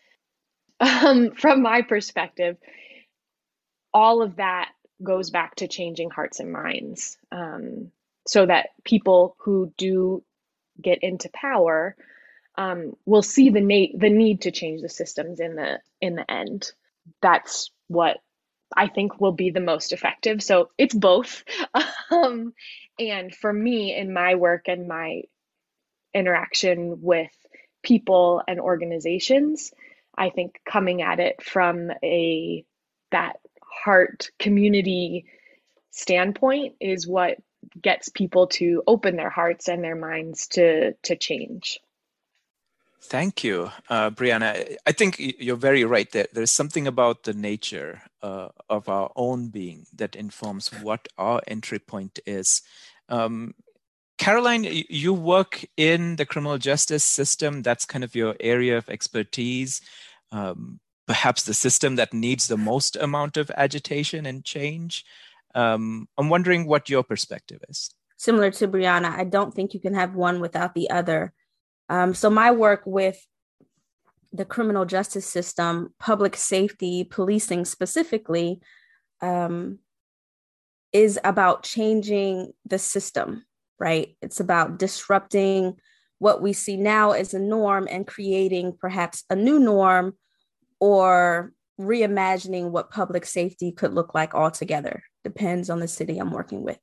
Um, 0.79 1.31
from 1.31 1.61
my 1.61 1.81
perspective, 1.81 2.57
all 3.93 4.21
of 4.21 4.35
that 4.37 4.69
goes 5.03 5.29
back 5.29 5.55
to 5.55 5.67
changing 5.67 6.09
hearts 6.09 6.39
and 6.39 6.51
minds 6.51 7.17
um, 7.31 7.91
so 8.27 8.45
that 8.45 8.69
people 8.83 9.35
who 9.39 9.73
do 9.77 10.23
get 10.81 10.99
into 11.01 11.29
power 11.29 11.95
um, 12.57 12.95
will 13.05 13.21
see 13.21 13.49
the 13.49 13.61
na- 13.61 13.97
the 13.97 14.09
need 14.09 14.41
to 14.41 14.51
change 14.51 14.81
the 14.81 14.89
systems 14.89 15.39
in 15.39 15.55
the 15.55 15.79
in 16.01 16.15
the 16.15 16.29
end. 16.29 16.71
That's 17.21 17.71
what 17.87 18.17
I 18.75 18.87
think 18.87 19.21
will 19.21 19.31
be 19.31 19.51
the 19.51 19.59
most 19.59 19.93
effective. 19.93 20.43
So 20.43 20.69
it's 20.77 20.93
both. 20.93 21.43
um, 22.11 22.53
and 22.99 23.33
for 23.33 23.51
me, 23.53 23.95
in 23.95 24.11
my 24.11 24.35
work 24.35 24.67
and 24.67 24.87
my 24.87 25.23
interaction 26.17 27.01
with 27.01 27.31
people 27.83 28.41
and 28.47 28.59
organizations, 28.59 29.71
I 30.17 30.29
think 30.29 30.59
coming 30.69 31.01
at 31.01 31.19
it 31.19 31.43
from 31.43 31.91
a 32.03 32.65
that 33.11 33.37
heart 33.61 34.29
community 34.39 35.25
standpoint 35.91 36.75
is 36.79 37.07
what 37.07 37.37
gets 37.81 38.09
people 38.09 38.47
to 38.47 38.83
open 38.87 39.15
their 39.15 39.29
hearts 39.29 39.67
and 39.67 39.83
their 39.83 39.95
minds 39.95 40.47
to 40.47 40.93
to 41.03 41.15
change. 41.15 41.79
Thank 42.99 43.43
you, 43.43 43.71
uh, 43.89 44.09
Brianna. 44.09 44.75
I 44.85 44.91
think 44.91 45.17
you're 45.19 45.55
very 45.55 45.85
right. 45.85 46.11
That 46.11 46.33
there's 46.33 46.51
something 46.51 46.87
about 46.87 47.23
the 47.23 47.33
nature 47.33 48.01
uh, 48.23 48.49
of 48.69 48.89
our 48.89 49.11
own 49.15 49.49
being 49.49 49.85
that 49.95 50.15
informs 50.15 50.69
what 50.81 51.07
our 51.17 51.41
entry 51.47 51.79
point 51.79 52.19
is. 52.25 52.63
Um, 53.07 53.53
Carolyn, 54.17 54.65
you 54.89 55.13
work 55.13 55.63
in 55.77 56.15
the 56.15 56.25
criminal 56.25 56.57
justice 56.57 57.05
system. 57.05 57.61
That's 57.61 57.85
kind 57.85 58.03
of 58.03 58.15
your 58.15 58.35
area 58.39 58.77
of 58.77 58.89
expertise. 58.89 59.81
Um, 60.31 60.79
perhaps 61.07 61.43
the 61.43 61.53
system 61.53 61.95
that 61.95 62.13
needs 62.13 62.47
the 62.47 62.57
most 62.57 62.95
amount 62.97 63.37
of 63.37 63.49
agitation 63.55 64.25
and 64.25 64.43
change. 64.43 65.05
Um, 65.55 66.07
I'm 66.17 66.29
wondering 66.29 66.67
what 66.67 66.89
your 66.89 67.03
perspective 67.03 67.61
is. 67.69 67.89
Similar 68.17 68.51
to 68.51 68.67
Brianna, 68.67 69.15
I 69.15 69.23
don't 69.23 69.53
think 69.53 69.73
you 69.73 69.79
can 69.79 69.93
have 69.93 70.15
one 70.15 70.39
without 70.39 70.73
the 70.75 70.89
other. 70.89 71.33
Um, 71.89 72.13
so, 72.13 72.29
my 72.29 72.51
work 72.51 72.81
with 72.85 73.25
the 74.33 74.43
criminal 74.43 74.85
justice 74.85 75.25
system, 75.25 75.93
public 75.99 76.35
safety, 76.35 77.03
policing 77.03 77.63
specifically, 77.63 78.59
um, 79.21 79.79
is 80.91 81.19
about 81.23 81.63
changing 81.63 82.51
the 82.65 82.79
system, 82.79 83.45
right? 83.79 84.15
It's 84.21 84.39
about 84.39 84.79
disrupting 84.79 85.75
what 86.19 86.41
we 86.41 86.53
see 86.53 86.77
now 86.77 87.11
as 87.11 87.33
a 87.33 87.39
norm 87.39 87.87
and 87.89 88.07
creating 88.07 88.75
perhaps 88.79 89.23
a 89.29 89.35
new 89.35 89.59
norm 89.59 90.15
or 90.79 91.53
reimagining 91.79 92.71
what 92.71 92.91
public 92.91 93.25
safety 93.25 93.71
could 93.71 93.93
look 93.93 94.15
like 94.15 94.33
altogether 94.33 95.03
depends 95.23 95.69
on 95.69 95.79
the 95.79 95.87
city 95.87 96.17
i'm 96.17 96.31
working 96.31 96.63
with 96.63 96.79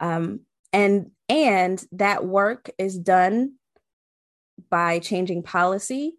um, 0.00 0.40
and 0.72 1.10
and 1.28 1.84
that 1.92 2.24
work 2.24 2.70
is 2.78 2.96
done 2.96 3.54
by 4.70 5.00
changing 5.00 5.42
policy 5.42 6.14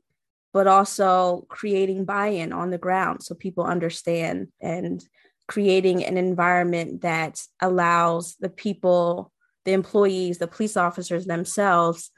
but 0.54 0.68
also 0.68 1.46
creating 1.48 2.04
buy-in 2.04 2.52
on 2.52 2.70
the 2.70 2.78
ground 2.78 3.24
so 3.24 3.34
people 3.34 3.64
understand 3.64 4.50
and 4.60 5.06
creating 5.48 6.04
an 6.04 6.18
environment 6.18 7.02
that 7.02 7.42
allows 7.62 8.36
the 8.42 8.50
people 8.50 9.32
the 9.66 9.74
employees 9.74 10.38
the 10.38 10.48
police 10.48 10.78
officers 10.78 11.26
themselves 11.26 12.12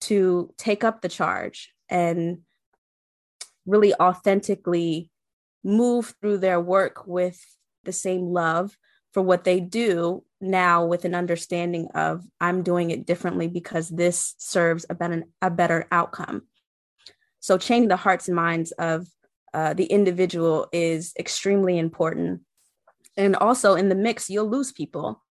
to 0.00 0.52
take 0.56 0.84
up 0.84 1.00
the 1.00 1.08
charge 1.08 1.72
and 1.88 2.38
really 3.66 3.94
authentically 3.94 5.10
move 5.62 6.14
through 6.20 6.38
their 6.38 6.60
work 6.60 7.06
with 7.06 7.38
the 7.84 7.92
same 7.92 8.26
love 8.32 8.76
for 9.12 9.22
what 9.22 9.44
they 9.44 9.60
do 9.60 10.22
now 10.40 10.84
with 10.84 11.04
an 11.04 11.14
understanding 11.14 11.88
of 11.94 12.24
I'm 12.40 12.62
doing 12.62 12.90
it 12.90 13.06
differently 13.06 13.48
because 13.48 13.88
this 13.88 14.34
serves 14.38 14.86
a 14.88 14.94
better, 14.94 15.24
a 15.42 15.50
better 15.50 15.86
outcome. 15.90 16.42
So 17.40 17.58
changing 17.58 17.88
the 17.88 17.96
hearts 17.96 18.28
and 18.28 18.36
minds 18.36 18.72
of 18.72 19.06
uh, 19.52 19.74
the 19.74 19.86
individual 19.86 20.68
is 20.72 21.12
extremely 21.18 21.78
important. 21.78 22.42
And 23.16 23.34
also 23.36 23.74
in 23.74 23.88
the 23.88 23.94
mix, 23.94 24.30
you'll 24.30 24.48
lose 24.48 24.72
people. 24.72 25.22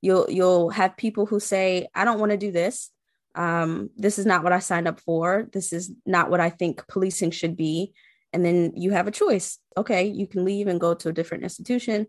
You'll 0.00 0.26
you'll 0.28 0.70
have 0.70 0.96
people 0.96 1.26
who 1.26 1.40
say, 1.40 1.88
I 1.94 2.04
don't 2.04 2.20
want 2.20 2.32
to 2.32 2.38
do 2.38 2.52
this 2.52 2.90
um, 3.38 3.90
this 3.96 4.18
is 4.18 4.26
not 4.26 4.42
what 4.42 4.52
I 4.52 4.58
signed 4.58 4.88
up 4.88 5.00
for. 5.00 5.48
This 5.52 5.72
is 5.72 5.92
not 6.04 6.28
what 6.28 6.40
I 6.40 6.50
think 6.50 6.86
policing 6.88 7.30
should 7.30 7.56
be. 7.56 7.92
And 8.32 8.44
then 8.44 8.72
you 8.74 8.90
have 8.90 9.06
a 9.06 9.12
choice. 9.12 9.58
Okay, 9.76 10.06
you 10.06 10.26
can 10.26 10.44
leave 10.44 10.66
and 10.66 10.80
go 10.80 10.92
to 10.94 11.08
a 11.08 11.12
different 11.12 11.44
institution. 11.44 12.08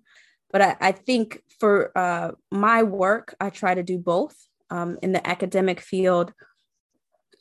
But 0.51 0.61
I, 0.61 0.75
I 0.81 0.91
think 0.91 1.43
for 1.59 1.95
uh, 1.95 2.31
my 2.51 2.81
work, 2.81 3.35
I 3.39 3.51
try 3.51 3.75
to 3.75 3.83
do 3.83 3.99
both. 3.99 4.35
Um, 4.71 4.97
in 5.01 5.13
the 5.13 5.27
academic 5.27 5.79
field, 5.81 6.33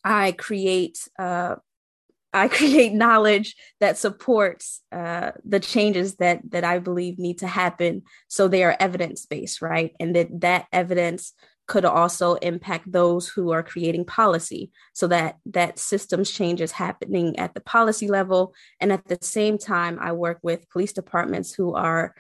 I 0.04 0.32
create 0.32 0.98
uh, 1.18 1.56
I 2.38 2.48
create 2.48 2.92
knowledge 2.92 3.56
that 3.80 3.98
supports 3.98 4.80
uh, 4.92 5.32
the 5.44 5.60
changes 5.60 6.16
that 6.16 6.40
that 6.50 6.64
I 6.64 6.78
believe 6.78 7.18
need 7.18 7.38
to 7.38 7.46
happen. 7.46 8.02
So 8.28 8.48
they 8.48 8.64
are 8.64 8.76
evidence 8.78 9.26
based, 9.26 9.60
right? 9.60 9.94
And 10.00 10.14
that 10.16 10.40
that 10.40 10.66
evidence 10.72 11.34
could 11.68 11.84
also 11.84 12.34
impact 12.36 12.90
those 12.90 13.28
who 13.28 13.50
are 13.50 13.62
creating 13.62 14.06
policy 14.06 14.70
so 14.94 15.06
that 15.06 15.36
that 15.44 15.78
systems 15.78 16.30
change 16.30 16.60
is 16.60 16.72
happening 16.72 17.38
at 17.38 17.54
the 17.54 17.60
policy 17.60 18.08
level 18.08 18.54
and 18.80 18.90
at 18.90 19.06
the 19.06 19.18
same 19.20 19.58
time 19.58 19.98
i 20.00 20.10
work 20.10 20.38
with 20.42 20.68
police 20.70 20.94
departments 20.94 21.52
who 21.52 21.74
are 21.74 22.14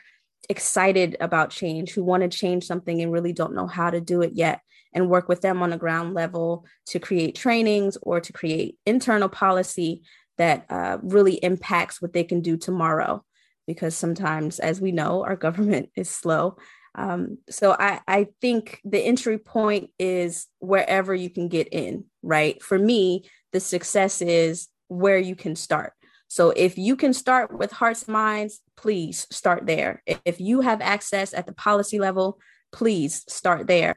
excited 0.50 1.16
about 1.20 1.50
change 1.50 1.92
who 1.92 2.04
want 2.04 2.22
to 2.22 2.28
change 2.28 2.64
something 2.64 3.00
and 3.00 3.10
really 3.10 3.32
don't 3.32 3.54
know 3.54 3.66
how 3.66 3.90
to 3.90 4.00
do 4.00 4.20
it 4.20 4.32
yet 4.34 4.60
and 4.98 5.08
work 5.08 5.28
with 5.28 5.40
them 5.40 5.62
on 5.62 5.72
a 5.72 5.78
ground 5.78 6.12
level 6.12 6.66
to 6.86 6.98
create 6.98 7.34
trainings 7.34 7.96
or 8.02 8.20
to 8.20 8.32
create 8.32 8.76
internal 8.84 9.28
policy 9.28 10.02
that 10.36 10.66
uh, 10.68 10.98
really 11.02 11.34
impacts 11.34 12.02
what 12.02 12.12
they 12.12 12.24
can 12.24 12.40
do 12.40 12.56
tomorrow 12.56 13.24
because 13.66 13.94
sometimes 13.94 14.58
as 14.58 14.80
we 14.80 14.92
know 14.92 15.24
our 15.24 15.36
government 15.46 15.90
is 15.96 16.10
slow 16.10 16.56
um, 16.94 17.38
so 17.48 17.76
I, 17.78 18.00
I 18.08 18.26
think 18.40 18.80
the 18.84 18.98
entry 18.98 19.38
point 19.38 19.90
is 20.00 20.48
wherever 20.58 21.14
you 21.14 21.30
can 21.30 21.48
get 21.48 21.68
in, 21.70 22.04
right? 22.22 22.60
For 22.60 22.76
me, 22.76 23.24
the 23.52 23.60
success 23.60 24.20
is 24.20 24.66
where 24.88 25.18
you 25.18 25.36
can 25.36 25.54
start. 25.54 25.92
So 26.26 26.50
if 26.50 26.76
you 26.76 26.96
can 26.96 27.12
start 27.12 27.56
with 27.56 27.70
hearts 27.70 28.04
and 28.04 28.12
minds, 28.14 28.60
please 28.76 29.28
start 29.30 29.66
there. 29.66 30.02
If 30.24 30.40
you 30.40 30.60
have 30.62 30.80
access 30.80 31.32
at 31.32 31.46
the 31.46 31.54
policy 31.54 32.00
level, 32.00 32.38
please 32.72 33.24
start 33.28 33.68
there. 33.68 33.94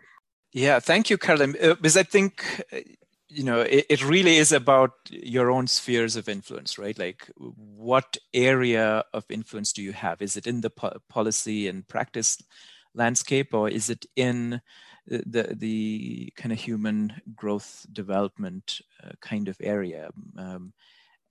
Yeah, 0.54 0.80
thank 0.80 1.10
you, 1.10 1.18
Carolyn. 1.18 1.56
Uh, 1.62 1.76
because 1.76 1.98
I 1.98 2.04
think 2.04 2.64
uh, 2.74 2.80
you 3.30 3.44
know 3.44 3.62
it, 3.62 3.86
it, 3.90 4.04
really 4.06 4.36
is 4.38 4.52
about 4.52 4.92
your 5.10 5.50
own 5.50 5.68
spheres 5.68 6.16
of 6.18 6.28
influence, 6.28 6.78
right? 6.78 6.98
Like, 6.98 7.30
what 7.38 8.18
area 8.34 9.06
of 9.14 9.24
influence 9.30 9.72
do 9.72 9.82
you 9.82 9.94
have? 9.94 10.22
Is 10.22 10.36
it 10.36 10.48
in 10.48 10.62
the 10.62 10.70
po- 10.70 10.98
policy 11.10 11.68
and 11.68 11.88
practice 11.88 12.38
landscape, 12.94 13.54
or 13.54 13.70
is 13.70 13.90
it 13.90 14.06
in 14.18 14.62
the 15.08 15.56
the 15.58 16.34
kind 16.36 16.52
of 16.52 16.60
human 16.60 17.22
growth 17.34 17.86
development 17.92 18.82
uh, 19.04 19.12
kind 19.22 19.48
of 19.48 19.56
area? 19.62 20.10
Um, 20.38 20.74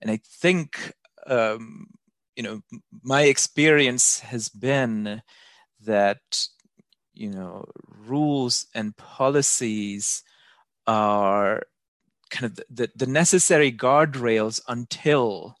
and 0.01 0.09
I 0.09 0.19
think 0.25 0.93
um, 1.27 1.87
you 2.35 2.41
know 2.43 2.61
my 3.03 3.23
experience 3.23 4.21
has 4.21 4.49
been 4.49 5.21
that 5.85 6.47
you 7.21 7.29
know 7.29 7.65
rules 8.07 8.65
and 8.73 8.97
policies 8.97 10.23
are 10.87 11.61
kind 12.31 12.45
of 12.45 12.59
the, 12.69 12.89
the 12.95 13.05
necessary 13.05 13.71
guardrails 13.71 14.59
until 14.67 15.55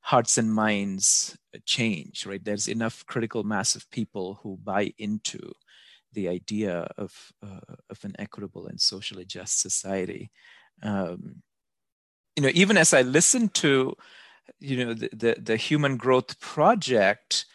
hearts 0.00 0.36
and 0.38 0.52
minds 0.52 1.38
change, 1.64 2.26
right? 2.26 2.44
There's 2.44 2.66
enough 2.66 3.04
critical 3.06 3.44
mass 3.44 3.76
of 3.76 3.90
people 3.90 4.40
who 4.42 4.58
buy 4.64 4.92
into 4.98 5.52
the 6.12 6.28
idea 6.28 6.88
of 6.98 7.12
uh, 7.42 7.74
of 7.88 8.04
an 8.04 8.16
equitable 8.18 8.66
and 8.66 8.80
socially 8.80 9.24
just 9.24 9.60
society. 9.60 10.32
Um, 10.82 11.42
you 12.34 12.42
know, 12.42 12.50
even 12.52 12.76
as 12.76 12.92
I 12.92 13.02
listen 13.02 13.48
to, 13.50 13.94
you 14.58 14.84
know, 14.84 14.94
the 14.94 15.10
the, 15.12 15.36
the 15.40 15.56
Human 15.56 15.96
Growth 15.96 16.40
Project, 16.40 17.46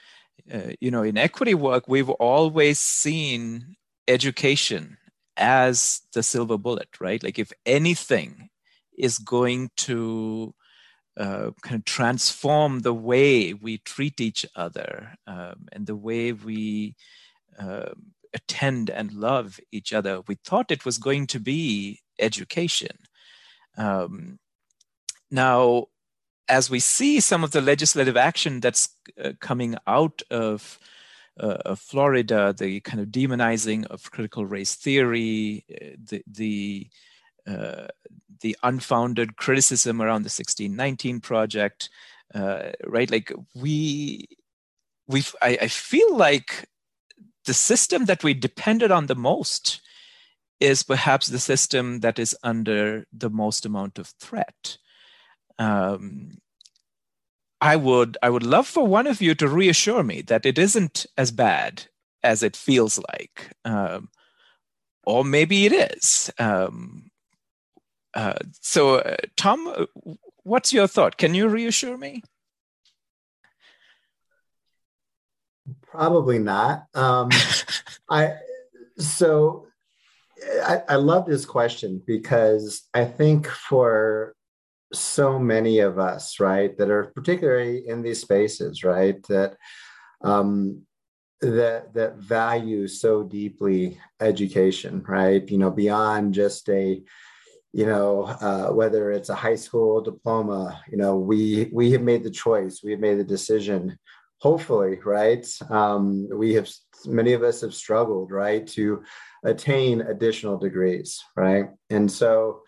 uh, 0.54 0.74
you 0.80 0.92
know, 0.92 1.04
in 1.04 1.18
equity 1.18 1.54
work, 1.54 1.86
we've 1.88 2.10
always 2.10 2.80
seen 2.80 3.76
education 4.08 4.98
as 5.38 6.02
the 6.14 6.24
silver 6.24 6.58
bullet, 6.58 6.90
right? 7.00 7.24
Like 7.24 7.40
if 7.40 7.52
anything 7.66 8.50
is 8.98 9.18
going 9.18 9.70
to 9.78 10.54
uh, 11.18 11.52
kind 11.62 11.80
of 11.80 11.86
transform 11.86 12.80
the 12.80 12.94
way 12.94 13.54
we 13.54 13.78
treat 13.80 14.20
each 14.20 14.46
other 14.56 15.16
um, 15.28 15.68
and 15.72 15.88
the 15.88 15.96
way 15.96 16.34
we 16.34 16.96
uh, 17.58 17.92
attend 18.34 18.90
and 18.90 19.14
love 19.14 19.60
each 19.72 19.94
other. 19.94 20.22
We 20.28 20.36
thought 20.36 20.72
it 20.72 20.86
was 20.86 20.98
going 20.98 21.28
to 21.28 21.40
be 21.40 22.02
education. 22.20 22.98
Um, 23.78 24.40
now, 25.32 25.88
as 26.48 26.70
we 26.70 26.80
see 26.80 27.20
some 27.20 27.44
of 27.44 27.52
the 27.52 27.62
legislative 27.62 28.18
action 28.18 28.60
that's 28.60 28.90
uh, 29.24 29.32
coming 29.40 29.76
out 29.88 30.22
of, 30.30 30.80
uh, 31.40 31.58
of, 31.66 31.80
Florida, 31.80 32.54
the 32.58 32.80
kind 32.82 33.00
of 33.02 33.08
demonizing 33.08 33.86
of 33.88 34.12
critical 34.12 34.46
race 34.46 34.76
theory, 34.76 35.66
uh, 35.72 35.96
the, 36.04 36.24
the 36.28 36.90
uh, 37.48 37.88
the 38.42 38.58
unfounded 38.64 39.38
criticism 39.38 40.02
around 40.02 40.24
the 40.24 40.34
1619 40.34 41.20
project, 41.22 41.90
uh, 42.34 42.72
right? 42.86 43.10
Like 43.10 43.32
we, 43.54 44.28
we, 45.08 45.24
I, 45.42 45.58
I 45.62 45.68
feel 45.68 46.16
like 46.16 46.68
the 47.46 47.54
system 47.54 48.06
that 48.06 48.24
we 48.24 48.34
depended 48.34 48.92
on 48.92 49.06
the 49.06 49.16
most 49.16 49.82
is 50.60 50.84
perhaps 50.84 51.28
the 51.28 51.40
system 51.40 52.00
that 52.00 52.18
is 52.18 52.36
under 52.44 53.06
the 53.14 53.30
most 53.30 53.66
amount 53.66 54.00
of 54.00 54.08
threat. 54.20 54.78
Um, 55.60 56.38
I 57.62 57.76
would 57.76 58.18
I 58.22 58.30
would 58.30 58.44
love 58.44 58.68
for 58.68 58.86
one 58.86 59.08
of 59.08 59.22
you 59.22 59.34
to 59.36 59.48
reassure 59.48 60.04
me 60.04 60.22
that 60.24 60.46
it 60.46 60.58
isn't 60.58 61.06
as 61.18 61.32
bad 61.32 61.86
as 62.22 62.44
it 62.44 62.56
feels 62.56 63.00
like, 63.12 63.52
um, 63.64 64.10
or 65.06 65.24
maybe 65.24 65.66
it 65.66 65.72
is. 65.72 66.32
Um, 66.38 67.12
uh, 68.14 68.40
so, 68.62 68.96
uh, 68.96 69.18
Tom, 69.36 69.68
uh, 69.68 69.86
what's 70.44 70.74
your 70.74 70.88
thought? 70.88 71.18
Can 71.18 71.34
you 71.34 71.48
reassure 71.48 71.98
me? 71.98 72.24
Probably 75.82 76.40
not. 76.40 76.86
Um, 76.94 77.30
I 78.10 78.36
so 78.98 79.68
I, 80.64 80.82
I 80.90 80.96
love 80.96 81.26
this 81.26 81.46
question 81.46 82.02
because 82.06 82.84
I 82.94 83.06
think 83.06 83.48
for 83.48 84.36
so 84.94 85.40
many 85.40 85.80
of 85.80 86.00
us, 86.00 86.40
right, 86.40 86.78
that 86.78 86.90
are 86.90 87.06
particularly 87.16 87.88
in 87.88 88.02
these 88.02 88.22
spaces, 88.22 88.84
right, 88.84 89.22
that 89.28 89.58
um, 90.24 90.84
that 91.42 91.94
that 91.94 92.18
value 92.18 92.88
so 92.88 93.24
deeply 93.24 94.00
education, 94.20 95.04
right, 95.08 95.50
you 95.50 95.58
know, 95.58 95.72
beyond 95.72 96.34
just 96.34 96.70
a 96.70 97.04
you 97.76 97.86
know, 97.86 98.24
uh, 98.24 98.70
whether 98.70 99.12
it's 99.12 99.28
a 99.28 99.36
high 99.36 99.58
school 99.58 100.00
diploma, 100.00 100.82
you 100.90 100.98
know, 100.98 101.18
we 101.18 101.70
we 101.74 101.92
have 101.92 102.02
made 102.02 102.24
the 102.24 102.32
choice, 102.32 102.80
we 102.82 102.92
have 102.92 103.02
made 103.02 103.20
the 103.20 103.24
decision. 103.24 104.00
Hopefully, 104.40 105.00
right? 105.04 105.46
Um, 105.70 106.30
we 106.32 106.54
have 106.54 106.70
many 107.06 107.34
of 107.34 107.44
us 107.44 107.62
have 107.62 107.74
struggled, 107.74 108.32
right, 108.32 108.66
to 108.68 109.04
attain 109.44 110.02
additional 110.02 110.58
degrees, 110.58 111.22
right? 111.36 111.68
And 111.90 112.10
so, 112.10 112.62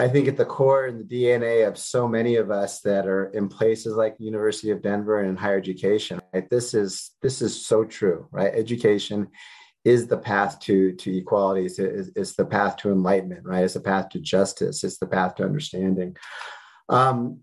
I 0.00 0.06
think 0.06 0.28
at 0.28 0.36
the 0.36 0.44
core 0.44 0.86
and 0.86 1.00
the 1.00 1.24
DNA 1.24 1.66
of 1.66 1.76
so 1.76 2.06
many 2.06 2.36
of 2.36 2.52
us 2.52 2.80
that 2.82 3.06
are 3.06 3.26
in 3.30 3.48
places 3.48 3.96
like 3.96 4.16
the 4.16 4.24
University 4.24 4.70
of 4.70 4.80
Denver 4.80 5.18
and 5.20 5.28
in 5.28 5.36
higher 5.36 5.58
education, 5.58 6.20
right? 6.32 6.48
This 6.48 6.72
is 6.72 7.10
this 7.20 7.42
is 7.42 7.66
so 7.66 7.84
true, 7.84 8.28
right? 8.30 8.52
Education 8.54 9.28
is 9.84 10.06
the 10.06 10.18
path 10.18 10.58
to 10.60 10.92
to 10.92 11.16
equality 11.16 11.64
it's, 11.64 11.78
it's, 11.78 12.34
the 12.34 12.44
path 12.44 12.76
to 12.76 12.90
enlightenment 12.90 13.44
right 13.44 13.64
it's 13.64 13.74
the 13.74 13.80
path 13.80 14.08
to 14.08 14.18
justice 14.18 14.84
it's 14.84 14.98
the 14.98 15.06
path 15.06 15.36
to 15.36 15.44
understanding 15.44 16.16
um, 16.88 17.40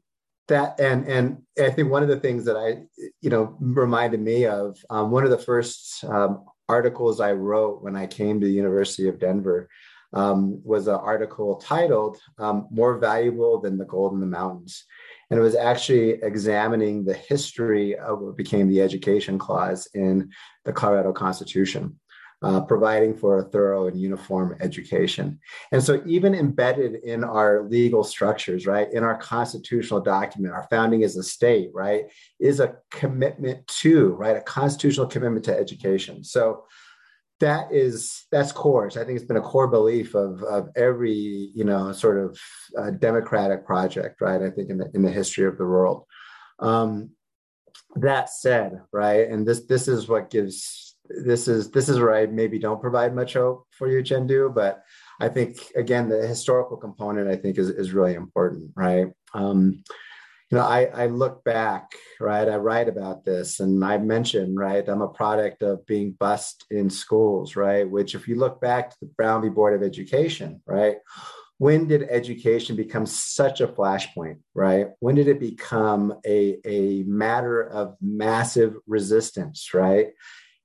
that 0.47 0.80
and 0.80 1.08
and 1.08 1.41
i 1.60 1.70
think 1.70 1.89
one 1.89 2.03
of 2.03 2.10
the 2.10 2.20
things 2.20 2.45
that 2.45 2.58
i 2.58 2.84
you 3.22 3.30
know 3.30 3.56
reminded 3.60 4.20
me 4.20 4.45
of 4.45 4.78
um, 4.89 5.12
one 5.12 5.24
of 5.24 5.32
the 5.32 5.38
first 5.38 6.03
um, 6.06 6.45
articles 6.68 7.20
i 7.20 7.32
wrote 7.32 7.82
when 7.82 7.95
i 7.95 8.06
came 8.06 8.39
to 8.39 8.45
the 8.45 8.53
university 8.53 9.08
of 9.08 9.20
denver 9.20 9.68
um, 10.14 10.62
was 10.64 10.88
an 10.88 10.95
article 10.95 11.56
titled 11.56 12.18
um, 12.38 12.68
more 12.72 12.97
valuable 12.97 13.60
than 13.60 13.78
the 13.78 13.86
gold 13.86 14.14
in 14.14 14.20
the 14.20 14.26
mountains 14.26 14.86
and 15.30 15.39
it 15.39 15.43
was 15.43 15.56
actually 15.56 16.12
examining 16.22 17.03
the 17.03 17.14
history 17.14 17.97
of 17.97 18.20
what 18.20 18.38
became 18.38 18.68
the 18.68 18.82
education 18.82 19.38
clause 19.38 19.88
in 19.93 20.30
the 20.64 20.74
colorado 20.74 21.12
constitution 21.12 21.97
uh, 22.45 22.62
providing 22.62 23.16
for 23.16 23.39
a 23.39 23.43
thorough 23.43 23.88
and 23.88 23.99
uniform 23.99 24.56
education. 24.60 25.39
And 25.72 25.82
so, 25.82 26.03
even 26.06 26.36
embedded 26.36 26.95
in 27.03 27.24
our 27.24 27.64
legal 27.64 28.03
structures, 28.03 28.68
right, 28.68 28.91
in 28.91 29.03
our 29.03 29.18
constitutional 29.18 30.01
document, 30.01 30.53
our 30.53 30.68
founding 30.70 31.03
as 31.03 31.16
a 31.16 31.24
state, 31.24 31.72
right, 31.74 32.06
is 32.39 32.60
a 32.60 32.76
commitment 32.91 33.66
to, 33.82 34.10
right, 34.10 34.38
a 34.38 34.41
constitutional 34.41 35.08
commitment 35.08 35.45
to 35.45 35.58
education. 35.58 36.24
So, 36.24 36.66
that 37.40 37.72
is 37.72 38.26
that's 38.32 38.52
core. 38.52 38.88
I 38.88 39.04
think 39.04 39.18
it's 39.18 39.26
been 39.26 39.38
a 39.38 39.42
core 39.42 39.68
belief 39.68 40.16
of 40.16 40.42
of 40.44 40.70
every 40.76 41.52
you 41.54 41.64
know 41.64 41.92
sort 41.92 42.18
of 42.18 42.40
uh, 42.78 42.92
democratic 42.92 43.66
project, 43.66 44.22
right? 44.22 44.42
I 44.42 44.50
think 44.50 44.70
in 44.70 44.78
the 44.78 44.90
in 44.94 45.02
the 45.02 45.12
history 45.12 45.46
of 45.46 45.58
the 45.58 45.66
world. 45.66 46.06
Um, 46.60 47.12
that 47.98 48.30
said, 48.30 48.82
right, 48.92 49.30
and 49.30 49.46
this 49.46 49.66
this 49.66 49.88
is 49.88 50.08
what 50.08 50.30
gives 50.30 50.96
this 51.10 51.48
is 51.48 51.72
this 51.72 51.90
is 51.90 52.00
where 52.00 52.16
I 52.16 52.26
maybe 52.26 52.58
don't 52.58 52.82
provide 52.82 53.14
much 53.14 53.34
hope 53.34 53.68
for 53.72 53.90
you, 53.90 54.02
Chenthu, 54.02 54.54
but 54.54 54.84
I 55.20 55.30
think 55.30 55.58
again 55.76 56.10
the 56.10 56.26
historical 56.26 56.78
component 56.78 57.30
I 57.30 57.36
think 57.36 57.58
is 57.58 57.70
is 57.70 57.92
really 57.92 58.14
important, 58.14 58.72
right? 58.76 59.08
Um, 59.34 59.84
you 60.52 60.58
know, 60.58 60.64
I, 60.64 60.86
I 60.86 61.06
look 61.08 61.43
back, 61.43 61.93
right? 62.20 62.48
I 62.48 62.58
write 62.58 62.88
about 62.88 63.26
this 63.26 63.60
and 63.60 63.84
I 63.84 63.98
mentioned, 63.98 64.58
right? 64.58 64.88
I'm 64.88 65.02
a 65.02 65.08
product 65.08 65.64
of 65.64 65.86
being 65.86 66.12
bused 66.20 66.66
in 66.70 66.89
schools, 66.89 67.56
right? 67.56 67.89
Which, 67.89 68.16
if 68.16 68.28
you 68.28 68.36
look 68.36 68.62
back 68.62 68.91
to 68.91 68.98
the 69.02 69.08
Brown 69.08 69.41
v. 69.41 69.50
Board 69.50 69.74
of 69.74 69.84
Education, 69.84 70.62
right? 70.68 70.98
When 71.58 71.88
did 71.88 72.04
education 72.10 72.76
become 72.76 73.06
such 73.06 73.62
a 73.62 73.68
flashpoint, 73.68 74.39
right? 74.54 74.89
When 75.00 75.16
did 75.16 75.30
it 75.30 75.39
become 75.39 76.14
a, 76.26 76.60
a 76.66 77.04
matter 77.04 77.62
of 77.62 77.96
massive 78.02 78.76
resistance, 78.86 79.74
right? 79.74 80.10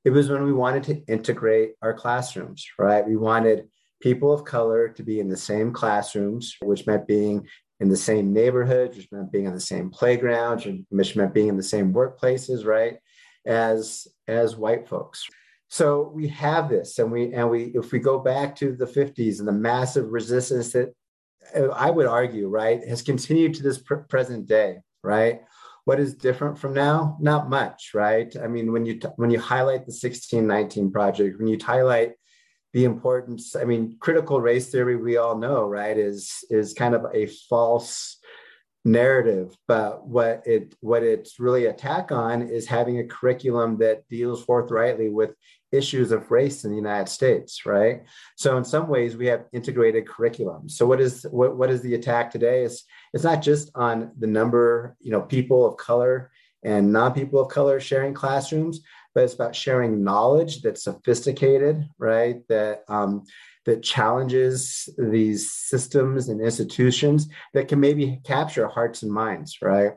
it 0.04 0.10
was 0.10 0.30
when 0.30 0.44
we 0.44 0.52
wanted 0.52 0.82
to 0.84 1.04
integrate 1.06 1.72
our 1.82 1.92
classrooms, 1.92 2.66
right? 2.78 3.06
We 3.06 3.16
wanted 3.16 3.68
people 4.00 4.32
of 4.32 4.44
color 4.44 4.88
to 4.88 5.02
be 5.02 5.20
in 5.20 5.28
the 5.28 5.36
same 5.36 5.72
classrooms, 5.72 6.56
which 6.62 6.86
meant 6.86 7.06
being 7.06 7.46
in 7.80 7.88
the 7.88 7.96
same 7.96 8.32
neighborhood, 8.32 8.94
which 8.94 9.10
meant 9.10 9.32
being 9.32 9.46
on 9.46 9.54
the 9.54 9.60
same 9.60 9.90
playgrounds, 9.90 10.66
which 10.90 11.16
meant 11.16 11.34
being 11.34 11.48
in 11.48 11.56
the 11.56 11.62
same 11.62 11.92
workplaces, 11.92 12.64
right? 12.64 12.98
As 13.46 14.06
as 14.28 14.56
white 14.56 14.86
folks. 14.86 15.26
So 15.68 16.10
we 16.14 16.28
have 16.28 16.68
this, 16.68 16.98
and 16.98 17.10
we 17.10 17.32
and 17.32 17.48
we 17.48 17.72
if 17.74 17.92
we 17.92 17.98
go 17.98 18.18
back 18.18 18.54
to 18.56 18.76
the 18.76 18.86
50s 18.86 19.38
and 19.38 19.48
the 19.48 19.52
massive 19.52 20.10
resistance 20.10 20.72
that 20.72 20.94
uh, 21.56 21.68
I 21.68 21.90
would 21.90 22.06
argue, 22.06 22.48
right, 22.48 22.86
has 22.86 23.02
continued 23.02 23.54
to 23.54 23.62
this 23.62 23.78
pr- 23.78 23.94
present 23.94 24.46
day, 24.46 24.78
right? 25.02 25.40
What 25.84 25.98
is 26.00 26.14
different 26.14 26.58
from 26.58 26.74
now? 26.74 27.16
Not 27.20 27.48
much, 27.48 27.92
right? 27.94 28.34
I 28.42 28.46
mean, 28.46 28.72
when 28.72 28.84
you 28.84 29.00
t- 29.00 29.08
when 29.16 29.30
you 29.30 29.40
highlight 29.40 29.86
the 29.86 29.96
1619 29.96 30.92
project, 30.92 31.38
when 31.38 31.48
you 31.48 31.58
highlight 31.62 32.12
the 32.72 32.84
importance, 32.84 33.56
I 33.56 33.64
mean, 33.64 33.96
critical 33.98 34.40
race 34.40 34.70
theory, 34.70 34.96
we 34.96 35.16
all 35.16 35.36
know, 35.36 35.66
right, 35.66 35.96
is 35.96 36.44
is 36.50 36.72
kind 36.72 36.94
of 36.94 37.06
a 37.12 37.26
false 37.26 38.18
narrative. 38.84 39.56
But 39.66 40.06
what 40.06 40.42
it 40.46 40.74
what 40.80 41.02
it's 41.02 41.38
really 41.38 41.66
attack 41.66 42.12
on 42.12 42.42
is 42.42 42.66
having 42.66 42.98
a 42.98 43.06
curriculum 43.06 43.78
that 43.78 44.08
deals 44.08 44.44
forthrightly 44.44 45.08
with 45.08 45.34
issues 45.72 46.10
of 46.10 46.30
race 46.32 46.64
in 46.64 46.70
the 46.70 46.76
united 46.76 47.08
states 47.08 47.64
right? 47.64 48.02
So 48.36 48.56
in 48.56 48.64
some 48.64 48.88
ways 48.88 49.16
we 49.16 49.26
have 49.26 49.44
integrated 49.52 50.08
curriculum. 50.08 50.68
So 50.68 50.86
what 50.86 51.00
is 51.00 51.26
what, 51.30 51.56
what 51.56 51.70
is 51.70 51.80
the 51.82 51.94
attack 51.94 52.30
today 52.30 52.64
is 52.64 52.84
it's 53.12 53.24
not 53.24 53.42
just 53.42 53.70
on 53.74 54.12
the 54.18 54.26
number 54.26 54.96
you 55.00 55.12
know 55.12 55.20
people 55.20 55.66
of 55.66 55.76
color 55.76 56.30
and 56.62 56.92
non-people 56.92 57.40
of 57.40 57.48
color 57.48 57.80
sharing 57.80 58.14
classrooms 58.14 58.80
but 59.14 59.24
it's 59.24 59.34
about 59.34 59.56
sharing 59.56 60.04
knowledge 60.04 60.62
that's 60.62 60.84
sophisticated 60.84 61.88
right 61.98 62.46
that 62.48 62.84
um, 62.88 63.24
that 63.66 63.82
challenges 63.82 64.88
these 64.98 65.52
systems 65.52 66.28
and 66.28 66.40
institutions 66.40 67.28
that 67.52 67.68
can 67.68 67.78
maybe 67.80 68.20
capture 68.24 68.66
hearts 68.66 69.02
and 69.02 69.12
minds, 69.12 69.58
right? 69.60 69.92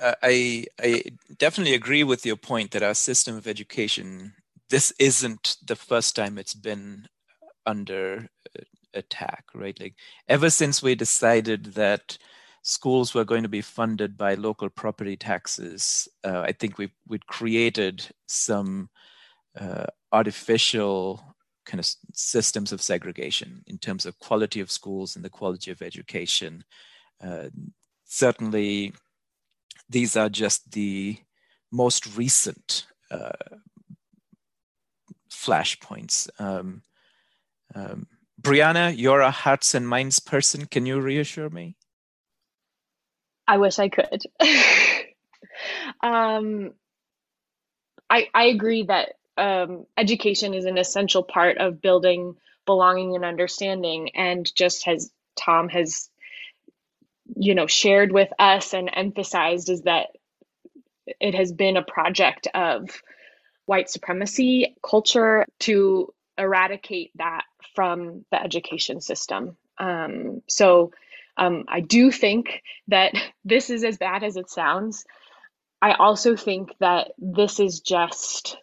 uh, 0.00 0.14
I 0.22 0.66
I 0.80 1.02
definitely 1.38 1.74
agree 1.74 2.04
with 2.04 2.26
your 2.26 2.36
point 2.36 2.72
that 2.72 2.82
our 2.82 2.94
system 2.94 3.36
of 3.36 3.46
education 3.46 4.34
this 4.70 4.92
isn't 4.98 5.58
the 5.66 5.76
first 5.76 6.16
time 6.16 6.38
it's 6.38 6.54
been 6.54 7.06
under 7.66 8.28
attack, 8.94 9.44
right? 9.54 9.78
Like 9.78 9.94
ever 10.28 10.50
since 10.50 10.82
we 10.82 10.94
decided 10.94 11.74
that 11.74 12.16
schools 12.62 13.12
were 13.12 13.24
going 13.24 13.42
to 13.42 13.48
be 13.48 13.60
funded 13.60 14.16
by 14.16 14.34
local 14.34 14.68
property 14.68 15.16
taxes, 15.16 16.08
uh, 16.24 16.40
I 16.40 16.52
think 16.52 16.78
we 16.78 16.90
we 17.06 17.18
created 17.18 18.06
some 18.26 18.88
uh, 19.60 19.86
artificial 20.12 21.22
kind 21.66 21.78
of 21.80 21.86
systems 22.14 22.72
of 22.72 22.82
segregation 22.82 23.62
in 23.66 23.78
terms 23.78 24.06
of 24.06 24.18
quality 24.18 24.60
of 24.60 24.70
schools 24.70 25.14
and 25.14 25.24
the 25.24 25.30
quality 25.30 25.70
of 25.70 25.82
education. 25.82 26.64
Uh, 27.22 27.48
certainly, 28.04 28.92
these 29.88 30.16
are 30.16 30.28
just 30.28 30.72
the 30.72 31.18
most 31.70 32.16
recent 32.16 32.86
uh, 33.10 33.56
flashpoints. 35.30 36.28
Um, 36.40 36.82
um, 37.74 38.06
Brianna, 38.40 38.96
you're 38.96 39.20
a 39.20 39.30
hearts 39.30 39.74
and 39.74 39.88
minds 39.88 40.18
person. 40.18 40.66
Can 40.66 40.84
you 40.84 41.00
reassure 41.00 41.50
me? 41.50 41.76
I 43.46 43.58
wish 43.58 43.78
I 43.78 43.88
could. 43.88 44.22
um, 46.02 46.72
I 48.08 48.28
I 48.34 48.44
agree 48.44 48.84
that 48.84 49.14
um, 49.36 49.86
education 49.96 50.54
is 50.54 50.64
an 50.64 50.78
essential 50.78 51.22
part 51.22 51.58
of 51.58 51.80
building 51.80 52.36
belonging 52.66 53.14
and 53.16 53.24
understanding, 53.24 54.10
and 54.14 54.50
just 54.54 54.86
as 54.86 55.10
Tom 55.36 55.68
has, 55.68 56.08
you 57.36 57.54
know, 57.54 57.66
shared 57.66 58.12
with 58.12 58.28
us 58.38 58.74
and 58.74 58.90
emphasized, 58.92 59.68
is 59.70 59.82
that 59.82 60.08
it 61.20 61.34
has 61.34 61.52
been 61.52 61.76
a 61.76 61.82
project 61.82 62.48
of 62.54 62.90
white 63.66 63.90
supremacy 63.90 64.76
culture 64.84 65.46
to 65.60 66.12
eradicate 66.38 67.10
that 67.16 67.44
from 67.74 68.24
the 68.30 68.42
education 68.42 69.00
system. 69.00 69.56
Um, 69.78 70.42
so 70.48 70.92
um, 71.36 71.64
I 71.68 71.80
do 71.80 72.10
think 72.10 72.62
that 72.88 73.14
this 73.44 73.70
is 73.70 73.84
as 73.84 73.98
bad 73.98 74.22
as 74.22 74.36
it 74.36 74.50
sounds. 74.50 75.04
I 75.80 75.94
also 75.94 76.36
think 76.36 76.70
that 76.80 77.12
this 77.18 77.60
is 77.60 77.80
just 77.80 78.56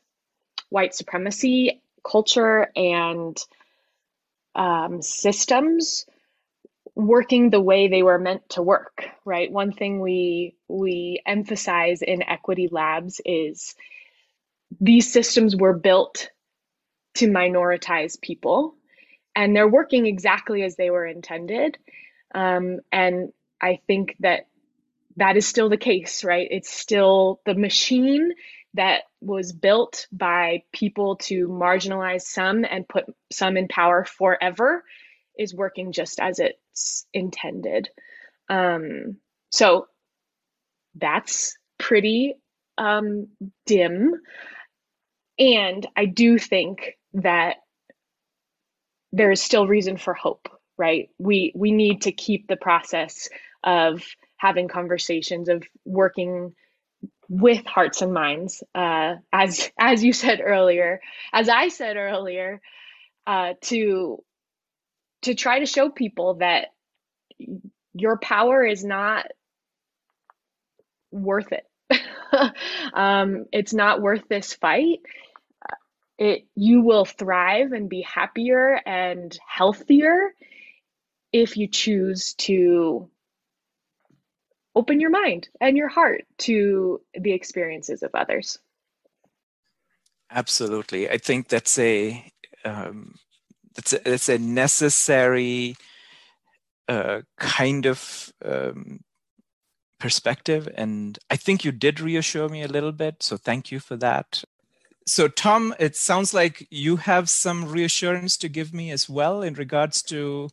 white 0.70 0.94
supremacy 0.96 1.82
culture 2.10 2.68
and 2.76 3.38
um, 4.56 5.02
systems 5.02 6.06
working 6.96 7.50
the 7.50 7.62
way 7.62 7.88
they 7.88 8.04
were 8.04 8.20
meant 8.20 8.48
to 8.50 8.62
work 8.62 9.06
right 9.24 9.52
one 9.52 9.72
thing 9.72 10.02
we 10.02 10.56
we 10.68 11.22
emphasize 11.26 12.02
in 12.02 12.22
equity 12.24 12.68
labs 12.70 13.22
is 13.26 13.76
these 14.82 15.12
systems 15.12 15.56
were 15.56 15.74
built 15.74 16.30
to 17.16 17.28
minoritize 17.28 18.20
people 18.20 18.76
and 19.36 19.56
they're 19.56 19.68
working 19.68 20.08
exactly 20.08 20.64
as 20.64 20.76
they 20.76 20.90
were 20.90 21.06
intended 21.06 21.78
um, 22.36 22.80
and 22.92 23.32
i 23.62 23.80
think 23.88 24.16
that 24.20 24.48
that 25.18 25.38
is 25.38 25.46
still 25.46 25.70
the 25.70 25.78
case 25.78 26.24
right? 26.24 26.48
It's 26.50 26.70
still 26.70 27.42
the 27.46 27.56
machine 27.56 28.32
that 28.76 29.02
was 29.22 29.52
built 29.52 30.08
by 30.12 30.64
people 30.72 31.18
to 31.18 31.48
marginalize 31.48 32.22
some 32.22 32.66
and 32.66 32.88
put 32.88 33.06
some 33.32 33.58
in 33.58 33.68
power 33.68 34.06
forever 34.06 34.84
is 35.38 35.54
working 35.54 35.92
just 35.92 36.20
as 36.20 36.40
it's 36.40 37.06
intended. 37.14 37.90
Um, 38.50 39.18
so 39.52 39.88
that's 40.96 41.58
pretty 41.78 42.36
um, 42.78 43.28
dim. 43.66 44.14
And 45.40 45.88
I 45.96 46.06
do 46.06 46.38
think 46.38 46.98
that 47.14 47.58
there 49.12 49.32
is 49.32 49.42
still 49.42 49.68
reason 49.68 49.98
for 49.98 50.14
hope, 50.14 50.48
right? 50.80 51.10
We 51.20 51.54
we 51.56 51.72
need 51.72 52.04
to 52.04 52.12
keep 52.12 52.48
the 52.48 52.58
process 52.58 53.30
of 53.64 54.04
having 54.38 54.70
conversations, 54.70 55.50
of 55.50 55.64
working 55.86 56.56
with 57.30 57.66
hearts 57.66 58.02
and 58.02 58.14
minds, 58.14 58.64
uh, 58.74 59.16
as 59.34 59.70
as 59.80 60.04
you 60.04 60.14
said 60.14 60.42
earlier, 60.44 61.02
as 61.34 61.50
I 61.50 61.68
said 61.68 61.98
earlier, 61.98 62.62
uh, 63.28 63.54
to 63.64 64.24
to 65.24 65.36
try 65.36 65.60
to 65.60 65.68
show 65.68 65.90
people 65.90 66.36
that 66.36 66.70
your 67.94 68.18
power 68.18 68.66
is 68.66 68.84
not 68.84 69.28
worth 71.12 71.52
it. 71.52 71.66
um, 72.94 73.46
it's 73.52 73.74
not 73.74 74.02
worth 74.02 74.24
this 74.30 74.54
fight 74.54 75.00
it 76.20 76.46
you 76.54 76.82
will 76.82 77.06
thrive 77.06 77.72
and 77.72 77.90
be 77.90 78.02
happier 78.02 78.80
and 78.86 79.40
healthier 79.48 80.34
if 81.32 81.58
you 81.58 81.68
choose 81.68 82.34
to 82.36 83.10
open 84.76 85.00
your 85.00 85.10
mind 85.10 85.50
and 85.60 85.78
your 85.78 85.88
heart 85.88 86.26
to 86.38 87.02
the 87.14 87.34
experiences 87.34 88.04
of 88.04 88.12
others. 88.14 88.60
Absolutely. 90.32 91.10
I 91.10 91.18
think 91.18 91.48
that's 91.48 91.78
a 91.80 92.32
um, 92.64 93.16
that's 93.76 93.94
a, 93.94 94.00
that's 94.00 94.30
a 94.30 94.38
necessary 94.38 95.76
uh, 96.88 97.22
kind 97.38 97.86
of 97.86 98.32
um, 98.44 99.00
perspective. 100.00 100.70
And 100.76 101.20
i 101.30 101.36
think 101.36 101.66
you 101.66 101.72
did 101.72 102.00
reassure 102.00 102.48
me 102.50 102.62
a 102.64 102.68
little 102.68 102.92
bit 102.92 103.22
so 103.22 103.38
thank 103.38 103.72
you 103.72 103.80
for 103.80 103.98
that. 103.98 104.44
So 105.06 105.28
tom 105.28 105.74
it 105.80 105.96
sounds 105.96 106.34
like 106.34 106.68
you 106.70 106.98
have 106.98 107.30
some 107.30 107.66
reassurance 107.66 108.38
to 108.38 108.50
give 108.50 108.74
me 108.74 108.92
as 108.92 109.10
well 109.10 109.42
in 109.42 109.56
regards 109.56 110.02
to 110.04 110.50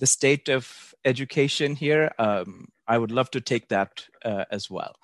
the 0.00 0.06
state 0.06 0.48
of 0.48 0.94
education 1.04 1.74
here 1.74 2.10
um, 2.18 2.68
i 2.86 2.96
would 2.96 3.10
love 3.10 3.30
to 3.30 3.40
take 3.40 3.68
that 3.68 4.06
uh, 4.24 4.44
as 4.50 4.70
well 4.70 4.94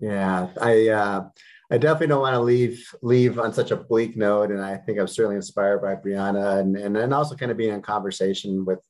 yeah 0.00 0.48
i 0.60 0.88
uh, 0.88 1.24
i 1.70 1.78
definitely 1.78 2.06
don't 2.08 2.22
want 2.22 2.34
to 2.34 2.40
leave 2.40 2.86
leave 3.02 3.38
on 3.38 3.52
such 3.52 3.70
a 3.70 3.76
bleak 3.76 4.16
note 4.16 4.50
and 4.50 4.60
i 4.60 4.76
think 4.76 4.98
i'm 4.98 5.08
certainly 5.08 5.36
inspired 5.36 5.80
by 5.80 5.94
brianna 5.94 6.58
and 6.58 6.76
and, 6.76 6.96
and 6.96 7.14
also 7.14 7.34
kind 7.34 7.50
of 7.50 7.58
being 7.58 7.74
in 7.74 7.82
conversation 7.82 8.64
with 8.64 8.80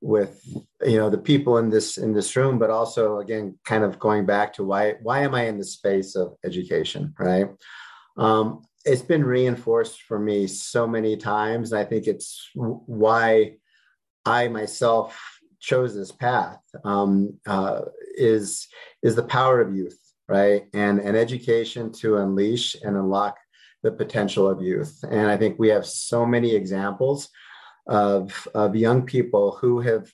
with 0.00 0.40
you 0.86 0.96
know 0.96 1.10
the 1.10 1.18
people 1.18 1.58
in 1.58 1.70
this 1.70 1.98
in 1.98 2.12
this 2.12 2.36
room 2.36 2.56
but 2.58 2.70
also 2.70 3.18
again 3.18 3.58
kind 3.64 3.82
of 3.82 3.98
going 3.98 4.24
back 4.24 4.52
to 4.52 4.62
why 4.62 4.94
why 5.02 5.20
am 5.20 5.34
i 5.34 5.46
in 5.46 5.58
the 5.58 5.64
space 5.64 6.14
of 6.14 6.36
education 6.44 7.12
right 7.18 7.48
um, 8.16 8.64
it's 8.84 9.02
been 9.02 9.24
reinforced 9.24 10.02
for 10.02 10.18
me 10.18 10.46
so 10.46 10.86
many 10.86 11.16
times. 11.16 11.72
and 11.72 11.80
I 11.80 11.84
think 11.84 12.06
it's 12.06 12.50
why 12.54 13.56
I 14.28 14.48
myself 14.48 15.18
chose 15.58 15.94
this 15.94 16.12
path 16.12 16.60
um, 16.84 17.38
uh, 17.46 17.80
is 18.16 18.68
is 19.02 19.14
the 19.16 19.22
power 19.22 19.60
of 19.60 19.74
youth, 19.74 19.98
right? 20.28 20.66
And 20.74 21.00
and 21.00 21.16
education 21.16 21.92
to 22.00 22.18
unleash 22.18 22.76
and 22.84 22.94
unlock 22.96 23.36
the 23.82 23.92
potential 23.92 24.46
of 24.46 24.60
youth. 24.60 25.02
And 25.10 25.30
I 25.30 25.36
think 25.36 25.58
we 25.58 25.68
have 25.68 25.86
so 25.86 26.26
many 26.26 26.54
examples 26.54 27.30
of 27.86 28.46
of 28.54 28.76
young 28.76 29.06
people 29.06 29.56
who 29.60 29.80
have 29.80 30.12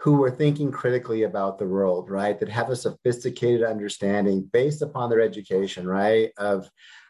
who 0.00 0.22
are 0.24 0.30
thinking 0.30 0.70
critically 0.72 1.22
about 1.22 1.58
the 1.58 1.66
world, 1.66 2.10
right? 2.10 2.38
That 2.38 2.48
have 2.48 2.70
a 2.70 2.76
sophisticated 2.76 3.62
understanding 3.62 4.48
based 4.52 4.82
upon 4.82 5.08
their 5.08 5.20
education, 5.20 5.86
right? 5.86 6.30
Of 6.36 6.68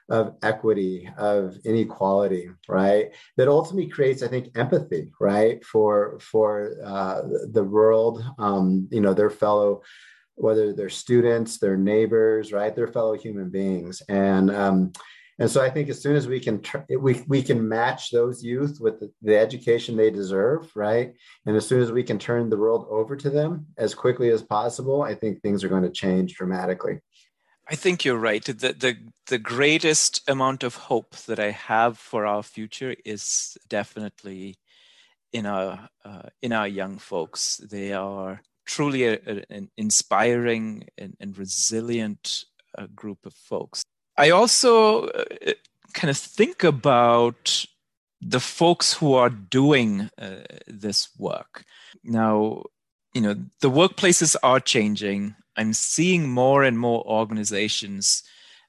of 0.09 0.35
equity, 0.43 1.09
of 1.19 1.57
inequality, 1.65 2.49
right? 2.69 3.11
That 3.37 3.49
ultimately 3.49 3.91
creates, 3.91 4.23
I 4.23 4.29
think, 4.29 4.57
empathy, 4.57 5.13
right, 5.21 5.65
for 5.65 6.19
for 6.21 6.77
uh, 6.85 7.23
the 7.53 7.65
world, 7.65 8.25
um, 8.39 8.89
you 8.91 9.01
know, 9.01 9.15
their 9.15 9.31
fellow, 9.31 9.83
whether 10.37 10.73
they're 10.73 10.89
students, 10.89 11.59
their 11.59 11.77
neighbors, 11.77 12.53
right, 12.53 12.75
their 12.75 12.89
fellow 12.89 13.15
human 13.15 13.51
beings, 13.51 14.03
and 14.09 14.51
um, 14.51 14.93
and 15.39 15.51
so 15.51 15.61
I 15.61 15.71
think 15.71 15.89
as 15.89 16.01
soon 16.01 16.17
as 16.17 16.29
we 16.29 16.41
can 16.41 16.63
tr- 16.63 16.79
we 16.99 17.23
we 17.27 17.43
can 17.43 17.69
match 17.69 18.11
those 18.11 18.45
youth 18.45 18.79
with 18.81 19.01
the, 19.01 19.11
the 19.23 19.37
education 19.37 19.97
they 19.97 20.11
deserve, 20.11 20.71
right, 20.77 21.15
and 21.47 21.57
as 21.57 21.67
soon 21.67 21.83
as 21.83 21.91
we 21.91 22.05
can 22.05 22.19
turn 22.19 22.49
the 22.49 22.57
world 22.57 22.87
over 22.91 23.17
to 23.17 23.29
them 23.29 23.67
as 23.77 23.95
quickly 23.95 24.31
as 24.31 24.43
possible, 24.43 25.03
I 25.03 25.15
think 25.15 25.43
things 25.43 25.65
are 25.65 25.69
going 25.69 25.83
to 25.83 25.91
change 25.91 26.35
dramatically. 26.35 27.01
I 27.69 27.75
think 27.75 28.05
you're 28.05 28.19
right. 28.19 28.45
The, 28.45 28.53
the 28.53 28.97
the 29.27 29.39
greatest 29.39 30.29
amount 30.29 30.62
of 30.62 30.77
hope 30.77 31.17
that 31.27 31.41
I 31.41 31.51
have 31.51 31.99
for 31.99 32.25
our 32.25 32.43
future 32.43 32.95
is 33.05 33.59
definitely 33.69 34.57
in 35.33 35.47
our 35.47 35.89
uh, 36.05 36.29
in 36.41 36.53
our 36.53 36.69
young 36.69 36.99
folks. 36.99 37.57
They 37.57 37.93
are 37.93 38.41
truly 38.67 39.05
a, 39.05 39.14
a, 39.27 39.45
an 39.51 39.71
inspiring 39.77 40.89
and, 40.97 41.17
and 41.21 41.37
resilient 41.37 42.45
uh, 42.79 42.87
group 42.95 43.27
of 43.27 43.35
folks. 43.35 43.83
I 44.17 44.31
also 44.31 45.07
uh, 45.09 45.53
kind 45.93 46.11
of 46.11 46.17
think 46.17 46.62
about 46.62 47.67
the 48.21 48.41
folks 48.41 48.95
who 48.95 49.14
are 49.14 49.31
doing 49.31 50.09
uh, 50.19 50.43
this 50.69 51.09
work 51.19 51.64
now. 52.05 52.62
You 53.12 53.23
know, 53.23 53.35
the 53.61 53.71
workplaces 53.71 54.37
are 54.43 54.61
changing 54.61 55.35
I'm 55.57 55.73
seeing 55.73 56.29
more 56.29 56.63
and 56.63 56.79
more 56.79 57.03
organizations 57.07 58.23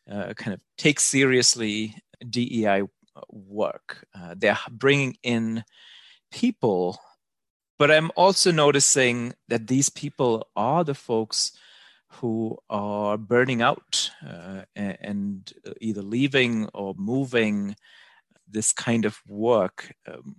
uh, 0.10 0.34
kind 0.34 0.54
of 0.54 0.62
take 0.78 1.00
seriously 1.00 1.96
DEI 2.30 2.84
work. 3.30 4.06
Uh, 4.16 4.36
they're 4.38 4.58
bringing 4.72 5.18
in 5.24 5.64
people, 6.32 7.00
but 7.78 7.92
I'm 7.92 8.12
also 8.16 8.52
noticing 8.52 9.34
that 9.50 9.68
these 9.68 9.90
people 9.90 10.48
are 10.56 10.84
the 10.84 10.96
folks 10.96 11.52
who 12.10 12.58
are 12.70 13.18
burning 13.18 13.62
out 13.62 14.10
uh, 14.26 14.62
and 14.76 15.52
either 15.82 16.02
leaving 16.02 16.68
or 16.74 16.96
moving 16.98 17.76
this 18.50 18.72
kind 18.72 19.04
of 19.06 19.20
work. 19.28 19.94
Um, 20.08 20.38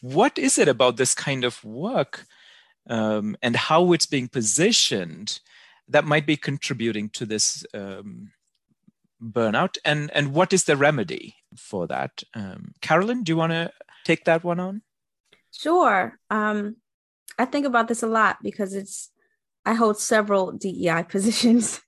what 0.00 0.38
is 0.38 0.58
it 0.58 0.68
about 0.68 0.96
this 0.96 1.14
kind 1.14 1.44
of 1.44 1.62
work 1.62 2.24
um, 2.88 3.36
and 3.42 3.54
how 3.54 3.92
it's 3.92 4.06
being 4.06 4.28
positioned 4.28 5.40
that 5.88 6.04
might 6.04 6.26
be 6.26 6.36
contributing 6.36 7.08
to 7.10 7.26
this 7.26 7.64
um, 7.74 8.30
burnout. 9.22 9.78
And 9.84 10.10
and 10.14 10.32
what 10.32 10.52
is 10.52 10.64
the 10.64 10.76
remedy 10.76 11.36
for 11.56 11.86
that? 11.86 12.22
Um, 12.34 12.74
carolyn 12.80 13.22
do 13.24 13.32
you 13.32 13.36
want 13.36 13.52
to 13.52 13.72
take 14.04 14.24
that 14.24 14.44
one 14.44 14.60
on? 14.60 14.82
Sure. 15.50 16.18
Um, 16.30 16.76
i 17.38 17.44
think 17.44 17.66
about 17.66 17.88
this 17.88 18.02
a 18.02 18.06
lot 18.06 18.38
because 18.42 18.74
it's 18.74 19.10
i 19.64 19.72
hold 19.72 19.98
several 19.98 20.52
dei 20.52 21.04
positions 21.08 21.80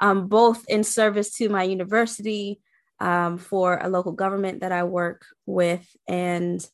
um, 0.00 0.26
both 0.26 0.64
in 0.68 0.82
service 0.82 1.30
to 1.36 1.48
my 1.48 1.62
university 1.62 2.60
um, 2.98 3.38
for 3.38 3.78
a 3.78 3.88
local 3.88 4.12
government 4.12 4.60
that 4.60 4.72
i 4.72 4.82
work 4.82 5.24
with 5.46 5.86
and 6.08 6.68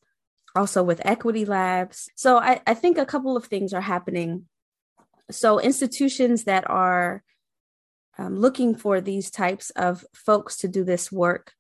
also 0.55 0.83
with 0.83 1.01
equity 1.05 1.45
labs. 1.45 2.09
So 2.17 2.39
I, 2.39 2.61
I 2.67 2.75
think 2.75 2.99
a 2.99 3.07
couple 3.07 3.37
of 3.37 3.47
things 3.47 3.73
are 3.73 3.81
happening 3.81 4.47
so 5.31 5.59
institutions 5.61 6.45
that 6.45 6.69
are 6.69 7.23
um, 8.19 8.37
looking 8.39 8.75
for 8.75 9.01
these 9.01 9.31
types 9.31 9.71
of 9.71 10.05
folks 10.15 10.57
to 10.59 10.69
do 10.69 10.85
this 10.85 11.13
work, 11.13 11.53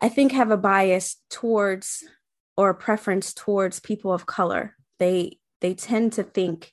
I 0.00 0.08
think 0.08 0.32
have 0.32 0.50
a 0.50 0.56
bias 0.56 1.16
towards 1.30 2.04
or 2.56 2.70
a 2.70 2.74
preference 2.74 3.32
towards 3.32 3.80
people 3.80 4.12
of 4.12 4.26
color. 4.26 4.76
They 4.98 5.38
they 5.60 5.74
tend 5.74 6.12
to 6.14 6.22
think 6.22 6.72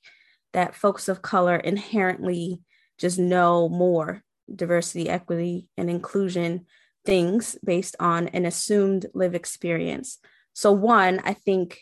that 0.54 0.76
folks 0.76 1.08
of 1.08 1.22
color 1.22 1.56
inherently 1.56 2.62
just 2.98 3.18
know 3.18 3.70
more 3.70 4.22
diversity, 4.54 5.10
equity, 5.10 5.68
and 5.78 5.90
inclusion 5.90 6.66
things 7.06 7.58
based 7.64 7.96
on 8.00 8.28
an 8.30 8.46
assumed 8.46 9.06
live 9.14 9.34
experience. 9.34 10.20
So, 10.54 10.72
one, 10.72 11.22
I 11.24 11.34
think 11.34 11.80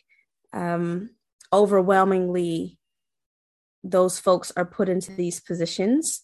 um, 0.53 1.09
overwhelmingly 1.51 2.78
those 3.83 4.19
folks 4.19 4.51
are 4.57 4.65
put 4.65 4.89
into 4.89 5.11
these 5.11 5.39
positions 5.39 6.23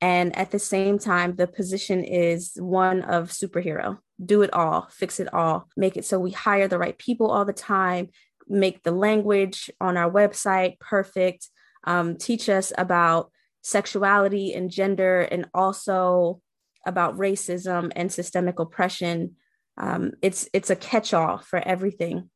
and 0.00 0.36
at 0.36 0.50
the 0.50 0.58
same 0.58 0.98
time, 0.98 1.36
the 1.36 1.46
position 1.46 2.04
is 2.04 2.52
one 2.56 3.02
of 3.02 3.30
superhero 3.30 3.98
do 4.24 4.40
it 4.40 4.52
all, 4.54 4.88
fix 4.90 5.20
it 5.20 5.32
all, 5.34 5.68
make 5.76 5.94
it 5.98 6.04
so 6.04 6.18
we 6.18 6.30
hire 6.30 6.68
the 6.68 6.78
right 6.78 6.96
people 6.96 7.30
all 7.30 7.44
the 7.44 7.52
time, 7.52 8.08
make 8.48 8.82
the 8.82 8.90
language 8.90 9.70
on 9.78 9.98
our 9.98 10.10
website 10.10 10.80
perfect, 10.80 11.50
um, 11.84 12.16
teach 12.16 12.48
us 12.48 12.72
about 12.78 13.30
sexuality 13.60 14.54
and 14.54 14.70
gender, 14.70 15.20
and 15.20 15.46
also 15.52 16.40
about 16.86 17.18
racism 17.18 17.92
and 17.94 18.10
systemic 18.10 18.58
oppression. 18.58 19.36
Um, 19.76 20.12
it's 20.22 20.48
it's 20.54 20.70
a 20.70 20.76
catch-all 20.76 21.38
for 21.38 21.58
everything. 21.58 22.30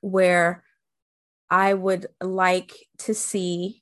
Where 0.00 0.64
I 1.50 1.74
would 1.74 2.06
like 2.22 2.72
to 3.00 3.12
see 3.12 3.81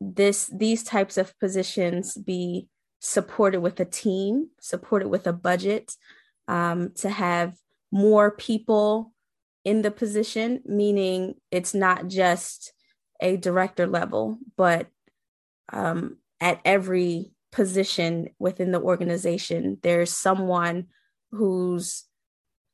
this 0.00 0.50
these 0.54 0.82
types 0.82 1.16
of 1.16 1.38
positions 1.38 2.16
be 2.16 2.68
supported 3.00 3.60
with 3.60 3.80
a 3.80 3.84
team, 3.84 4.48
supported 4.60 5.08
with 5.08 5.26
a 5.26 5.32
budget, 5.32 5.92
um, 6.48 6.92
to 6.96 7.08
have 7.08 7.56
more 7.90 8.30
people 8.30 9.12
in 9.64 9.82
the 9.82 9.90
position, 9.90 10.60
meaning 10.64 11.34
it's 11.50 11.74
not 11.74 12.08
just 12.08 12.72
a 13.20 13.36
director 13.36 13.86
level, 13.86 14.38
but 14.56 14.88
um, 15.72 16.18
at 16.40 16.60
every 16.64 17.32
position 17.52 18.28
within 18.38 18.72
the 18.72 18.80
organization, 18.80 19.78
there's 19.82 20.12
someone 20.12 20.86
whose 21.30 22.04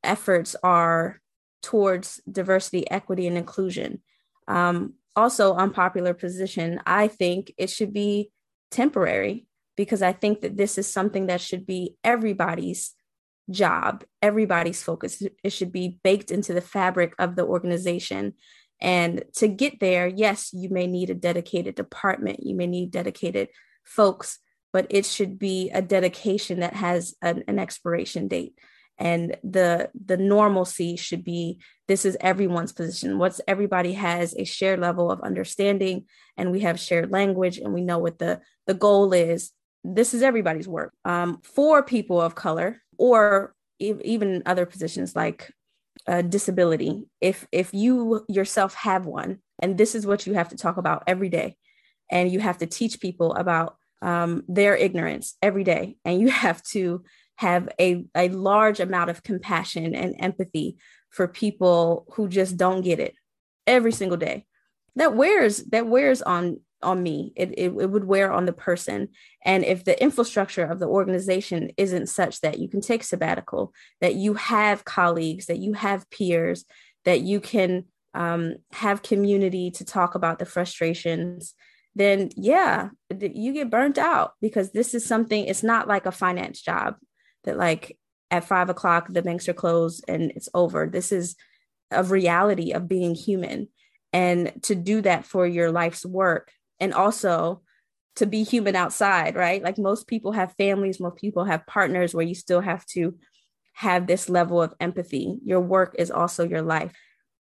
efforts 0.02 0.56
are 0.62 1.20
towards 1.62 2.20
diversity, 2.30 2.90
equity, 2.90 3.26
and 3.26 3.36
inclusion. 3.36 4.00
Um, 4.46 4.94
also 5.16 5.54
unpopular 5.54 6.14
position, 6.14 6.80
I 6.86 7.08
think 7.08 7.52
it 7.56 7.70
should 7.70 7.92
be 7.92 8.30
temporary 8.70 9.46
because 9.76 10.02
I 10.02 10.12
think 10.12 10.40
that 10.40 10.56
this 10.56 10.78
is 10.78 10.92
something 10.92 11.26
that 11.26 11.40
should 11.40 11.66
be 11.66 11.96
everybody's 12.02 12.94
job, 13.50 14.04
everybody's 14.20 14.82
focus. 14.82 15.22
It 15.42 15.50
should 15.50 15.72
be 15.72 15.98
baked 16.02 16.30
into 16.30 16.52
the 16.52 16.60
fabric 16.60 17.14
of 17.18 17.36
the 17.36 17.44
organization. 17.44 18.34
And 18.80 19.24
to 19.36 19.48
get 19.48 19.80
there, 19.80 20.06
yes, 20.06 20.52
you 20.52 20.68
may 20.68 20.86
need 20.86 21.10
a 21.10 21.14
dedicated 21.14 21.74
department, 21.74 22.40
you 22.44 22.54
may 22.54 22.66
need 22.66 22.90
dedicated 22.90 23.48
folks, 23.84 24.38
but 24.72 24.86
it 24.90 25.06
should 25.06 25.38
be 25.38 25.70
a 25.70 25.82
dedication 25.82 26.60
that 26.60 26.74
has 26.74 27.14
an, 27.22 27.44
an 27.48 27.58
expiration 27.58 28.28
date 28.28 28.54
and 28.98 29.36
the 29.42 29.90
the 30.04 30.16
normalcy 30.16 30.96
should 30.96 31.24
be 31.24 31.60
this 31.86 32.04
is 32.04 32.16
everyone's 32.20 32.72
position. 32.72 33.18
What's 33.18 33.40
everybody 33.46 33.92
has 33.94 34.34
a 34.36 34.44
shared 34.44 34.80
level 34.80 35.10
of 35.10 35.20
understanding 35.20 36.06
and 36.36 36.50
we 36.50 36.60
have 36.60 36.80
shared 36.80 37.12
language 37.12 37.58
and 37.58 37.72
we 37.72 37.82
know 37.82 37.98
what 37.98 38.18
the 38.18 38.40
the 38.66 38.74
goal 38.74 39.12
is 39.12 39.52
this 39.84 40.14
is 40.14 40.22
everybody's 40.22 40.68
work. 40.68 40.92
Um, 41.04 41.40
for 41.42 41.82
people 41.82 42.20
of 42.20 42.34
color 42.34 42.82
or 42.98 43.54
e- 43.78 43.94
even 44.04 44.42
other 44.46 44.66
positions 44.66 45.14
like 45.14 45.52
uh, 46.06 46.22
disability 46.22 47.06
if 47.20 47.46
if 47.52 47.74
you 47.74 48.24
yourself 48.28 48.74
have 48.74 49.04
one 49.04 49.38
and 49.60 49.76
this 49.76 49.94
is 49.94 50.06
what 50.06 50.26
you 50.26 50.34
have 50.34 50.48
to 50.48 50.56
talk 50.56 50.76
about 50.76 51.02
every 51.06 51.28
day 51.28 51.56
and 52.10 52.30
you 52.30 52.40
have 52.40 52.58
to 52.58 52.66
teach 52.66 53.00
people 53.00 53.34
about 53.34 53.76
um, 54.00 54.44
their 54.48 54.76
ignorance 54.76 55.36
every 55.42 55.64
day 55.64 55.96
and 56.04 56.20
you 56.20 56.28
have 56.44 56.62
to 56.62 57.02
have 57.38 57.68
a, 57.80 58.04
a 58.16 58.28
large 58.30 58.80
amount 58.80 59.10
of 59.10 59.22
compassion 59.22 59.94
and 59.94 60.16
empathy 60.18 60.76
for 61.10 61.28
people 61.28 62.04
who 62.14 62.28
just 62.28 62.56
don't 62.56 62.82
get 62.82 62.98
it 62.98 63.14
every 63.64 63.92
single 63.92 64.16
day. 64.16 64.44
That 64.96 65.14
wears 65.14 65.58
that 65.66 65.86
wears 65.86 66.20
on 66.20 66.58
on 66.82 67.00
me. 67.00 67.32
It, 67.36 67.50
it, 67.56 67.72
it 67.78 67.90
would 67.90 68.04
wear 68.04 68.32
on 68.32 68.44
the 68.44 68.52
person. 68.52 69.08
And 69.44 69.64
if 69.64 69.84
the 69.84 70.00
infrastructure 70.02 70.64
of 70.64 70.80
the 70.80 70.88
organization 70.88 71.70
isn't 71.76 72.08
such 72.08 72.40
that 72.40 72.58
you 72.58 72.68
can 72.68 72.80
take 72.80 73.04
sabbatical 73.04 73.72
that 74.00 74.16
you 74.16 74.34
have 74.34 74.84
colleagues 74.84 75.46
that 75.46 75.58
you 75.58 75.74
have 75.74 76.10
peers 76.10 76.64
that 77.04 77.20
you 77.20 77.40
can 77.40 77.84
um, 78.14 78.56
have 78.72 79.02
community 79.02 79.70
to 79.72 79.84
talk 79.84 80.16
about 80.16 80.38
the 80.38 80.46
frustrations 80.46 81.54
then 81.94 82.30
yeah 82.36 82.90
you 83.20 83.52
get 83.52 83.70
burnt 83.70 83.98
out 83.98 84.32
because 84.40 84.72
this 84.72 84.94
is 84.94 85.04
something 85.04 85.46
it's 85.46 85.62
not 85.62 85.88
like 85.88 86.06
a 86.06 86.12
finance 86.12 86.60
job 86.60 86.94
that 87.44 87.56
like 87.56 87.98
at 88.30 88.44
five 88.44 88.68
o'clock 88.68 89.08
the 89.08 89.22
banks 89.22 89.48
are 89.48 89.54
closed 89.54 90.04
and 90.08 90.30
it's 90.32 90.48
over. 90.54 90.86
This 90.86 91.12
is 91.12 91.36
a 91.90 92.04
reality 92.04 92.72
of 92.72 92.88
being 92.88 93.14
human. 93.14 93.68
And 94.12 94.52
to 94.62 94.74
do 94.74 95.00
that 95.02 95.24
for 95.24 95.46
your 95.46 95.70
life's 95.70 96.04
work 96.04 96.50
and 96.80 96.94
also 96.94 97.62
to 98.16 98.26
be 98.26 98.42
human 98.42 98.74
outside, 98.74 99.36
right? 99.36 99.62
Like 99.62 99.78
most 99.78 100.06
people 100.06 100.32
have 100.32 100.54
families, 100.58 101.00
most 101.00 101.16
people 101.16 101.44
have 101.44 101.66
partners 101.66 102.14
where 102.14 102.24
you 102.24 102.34
still 102.34 102.60
have 102.60 102.84
to 102.86 103.16
have 103.74 104.06
this 104.06 104.28
level 104.28 104.60
of 104.60 104.74
empathy. 104.80 105.38
Your 105.44 105.60
work 105.60 105.94
is 105.98 106.10
also 106.10 106.44
your 106.44 106.62
life. 106.62 106.92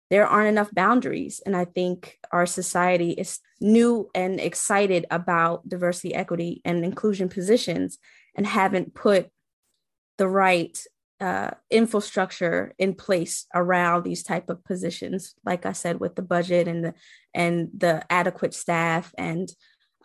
There 0.10 0.28
aren't 0.28 0.50
enough 0.50 0.72
boundaries. 0.72 1.42
And 1.46 1.56
I 1.56 1.66
think 1.66 2.20
our 2.32 2.46
society 2.46 3.12
is 3.12 3.40
new 3.60 4.10
and 4.14 4.40
excited 4.40 5.06
about 5.10 5.68
diversity, 5.68 6.14
equity, 6.14 6.62
and 6.64 6.86
inclusion 6.86 7.28
positions 7.28 7.98
and 8.36 8.46
haven't 8.46 8.94
put 8.94 9.32
the 10.18 10.28
right 10.28 10.78
uh, 11.20 11.50
infrastructure 11.72 12.76
in 12.78 12.94
place 12.94 13.48
around 13.56 14.04
these 14.04 14.22
type 14.22 14.50
of 14.50 14.64
positions 14.64 15.34
like 15.44 15.66
i 15.66 15.72
said 15.72 16.00
with 16.00 16.16
the 16.16 16.22
budget 16.22 16.68
and 16.68 16.84
the 16.84 16.94
and 17.34 17.70
the 17.76 18.06
adequate 18.12 18.54
staff 18.54 19.14
and 19.18 19.52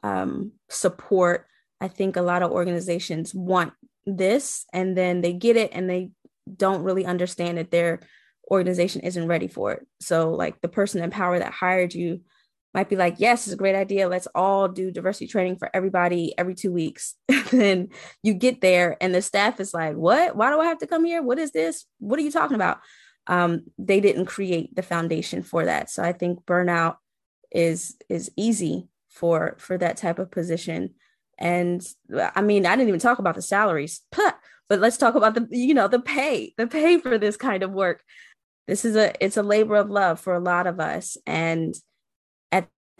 um, 0.03 0.53
support. 0.69 1.47
I 1.81 1.89
think 1.89 2.17
a 2.17 2.23
lot 2.23 2.43
of 2.43 2.51
organizations 2.51 3.35
want 3.35 3.73
this 4.07 4.65
and 4.73 4.97
then 4.97 5.21
they 5.21 5.33
get 5.33 5.57
it 5.57 5.71
and 5.73 5.89
they 5.89 6.11
don't 6.57 6.83
really 6.83 7.05
understand 7.05 7.59
that 7.59 7.71
their 7.71 8.01
organization 8.51 9.03
isn't 9.03 9.29
ready 9.29 9.49
for 9.49 9.73
it. 9.73 9.87
So 10.01 10.33
like 10.33 10.61
the 10.61 10.69
person 10.69 11.03
in 11.03 11.11
power 11.11 11.39
that 11.39 11.53
hired 11.53 11.95
you 11.95 12.21
might 12.75 12.89
be 12.89 12.97
like, 12.97 13.17
yes, 13.19 13.47
it's 13.47 13.55
a 13.55 13.59
great 13.59 13.75
idea. 13.75 14.09
Let's 14.09 14.29
all 14.35 14.69
do 14.69 14.91
diversity 14.91 15.27
training 15.27 15.57
for 15.57 15.71
everybody 15.75 16.35
every 16.39 16.55
two 16.55 16.73
weeks. 16.73 17.15
then 17.51 17.89
you 18.23 18.35
get 18.35 18.61
there 18.61 18.97
and 19.01 19.15
the 19.15 19.23
staff 19.23 19.61
is 19.61 19.75
like, 19.75 19.95
what? 19.95 20.37
Why 20.37 20.51
do 20.51 20.61
I 20.61 20.67
have 20.67 20.79
to 20.79 20.87
come 20.87 21.05
here? 21.05 21.23
What 21.23 21.39
is 21.39 21.53
this? 21.53 21.85
What 21.99 22.19
are 22.19 22.23
you 22.23 22.31
talking 22.31 22.55
about? 22.55 22.79
Um, 23.27 23.65
they 23.79 24.01
didn't 24.01 24.27
create 24.27 24.75
the 24.75 24.83
foundation 24.83 25.43
for 25.43 25.65
that. 25.67 25.91
So 25.91 26.03
I 26.03 26.13
think 26.13 26.45
burnout 26.45 26.97
is 27.51 27.97
is 28.09 28.31
easy 28.37 28.89
for 29.09 29.57
for 29.59 29.79
that 29.79 29.99
type 29.99 30.19
of 30.19 30.31
position. 30.31 30.95
And 31.39 31.87
I 32.35 32.41
mean, 32.41 32.67
I 32.67 32.75
didn't 32.75 32.89
even 32.89 33.01
talk 33.01 33.19
about 33.19 33.35
the 33.35 33.43
salaries, 33.43 34.01
but 34.13 34.81
let's 34.81 34.97
talk 34.97 35.15
about 35.15 35.35
the 35.35 35.47
you 35.51 35.75
know 35.75 35.89
the 35.89 36.01
pay, 36.01 36.55
the 36.57 36.67
pay 36.67 36.99
for 36.99 37.19
this 37.19 37.37
kind 37.37 37.63
of 37.63 37.71
work. 37.71 38.03
This 38.67 38.85
is 38.85 38.97
a 38.97 39.13
it's 39.23 39.37
a 39.37 39.43
labor 39.43 39.77
of 39.77 39.91
love 39.91 40.19
for 40.19 40.35
a 40.35 40.41
lot 40.41 40.67
of 40.67 40.81
us, 40.81 41.17
and 41.27 41.75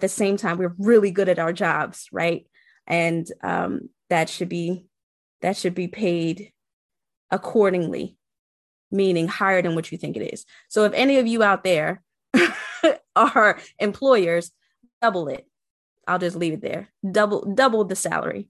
the 0.03 0.09
same 0.09 0.37
time, 0.37 0.59
we're 0.59 0.75
really 0.79 1.11
good 1.11 1.31
at 1.31 1.39
our 1.39 1.55
jobs, 1.55 2.09
right? 2.13 2.47
And 2.87 3.27
um, 3.43 3.89
that 4.11 4.29
should 4.29 4.51
be 4.51 4.85
that 5.41 5.57
should 5.57 5.75
be 5.75 5.89
paid 5.89 6.53
accordingly, 7.31 8.19
meaning 8.91 9.27
higher 9.27 9.63
than 9.63 9.75
what 9.75 9.91
you 9.91 9.97
think 9.97 10.17
it 10.17 10.33
is. 10.33 10.45
So 10.69 10.85
if 10.85 10.93
any 10.93 11.19
of 11.19 11.27
you 11.27 11.43
out 11.43 11.65
there 11.65 12.03
are 13.17 13.59
employers, 13.79 14.53
double 15.01 15.29
it. 15.29 15.47
I'll 16.07 16.19
just 16.19 16.37
leave 16.37 16.53
it 16.53 16.61
there. 16.61 16.91
Double 17.11 17.55
double 17.55 17.85
the 17.85 17.97
salary. 17.97 18.49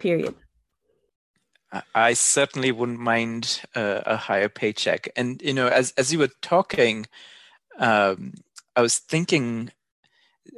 Period. 0.00 0.34
I 1.94 2.14
certainly 2.14 2.72
wouldn't 2.72 3.00
mind 3.00 3.62
uh, 3.74 4.00
a 4.06 4.16
higher 4.16 4.48
paycheck. 4.48 5.08
And 5.16 5.40
you 5.42 5.52
know, 5.52 5.68
as 5.68 5.92
as 5.96 6.12
you 6.12 6.18
were 6.18 6.30
talking, 6.42 7.06
um, 7.78 8.34
I 8.74 8.82
was 8.82 8.98
thinking 8.98 9.70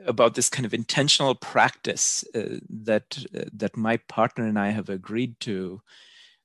about 0.06 0.34
this 0.34 0.48
kind 0.48 0.66
of 0.66 0.74
intentional 0.74 1.34
practice 1.34 2.24
uh, 2.34 2.58
that 2.68 3.24
uh, 3.36 3.44
that 3.52 3.76
my 3.76 3.96
partner 3.96 4.46
and 4.46 4.58
I 4.58 4.70
have 4.70 4.88
agreed 4.88 5.38
to, 5.40 5.80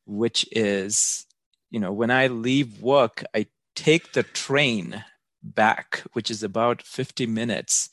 which 0.06 0.46
is, 0.52 1.26
you 1.72 1.80
know, 1.80 1.92
when 1.92 2.12
I 2.12 2.28
leave 2.28 2.82
work, 2.82 3.24
I 3.36 3.48
take 3.76 4.14
the 4.14 4.24
train 4.24 5.04
back, 5.42 6.04
which 6.14 6.32
is 6.32 6.44
about 6.44 6.82
50 6.82 7.26
minutes. 7.28 7.90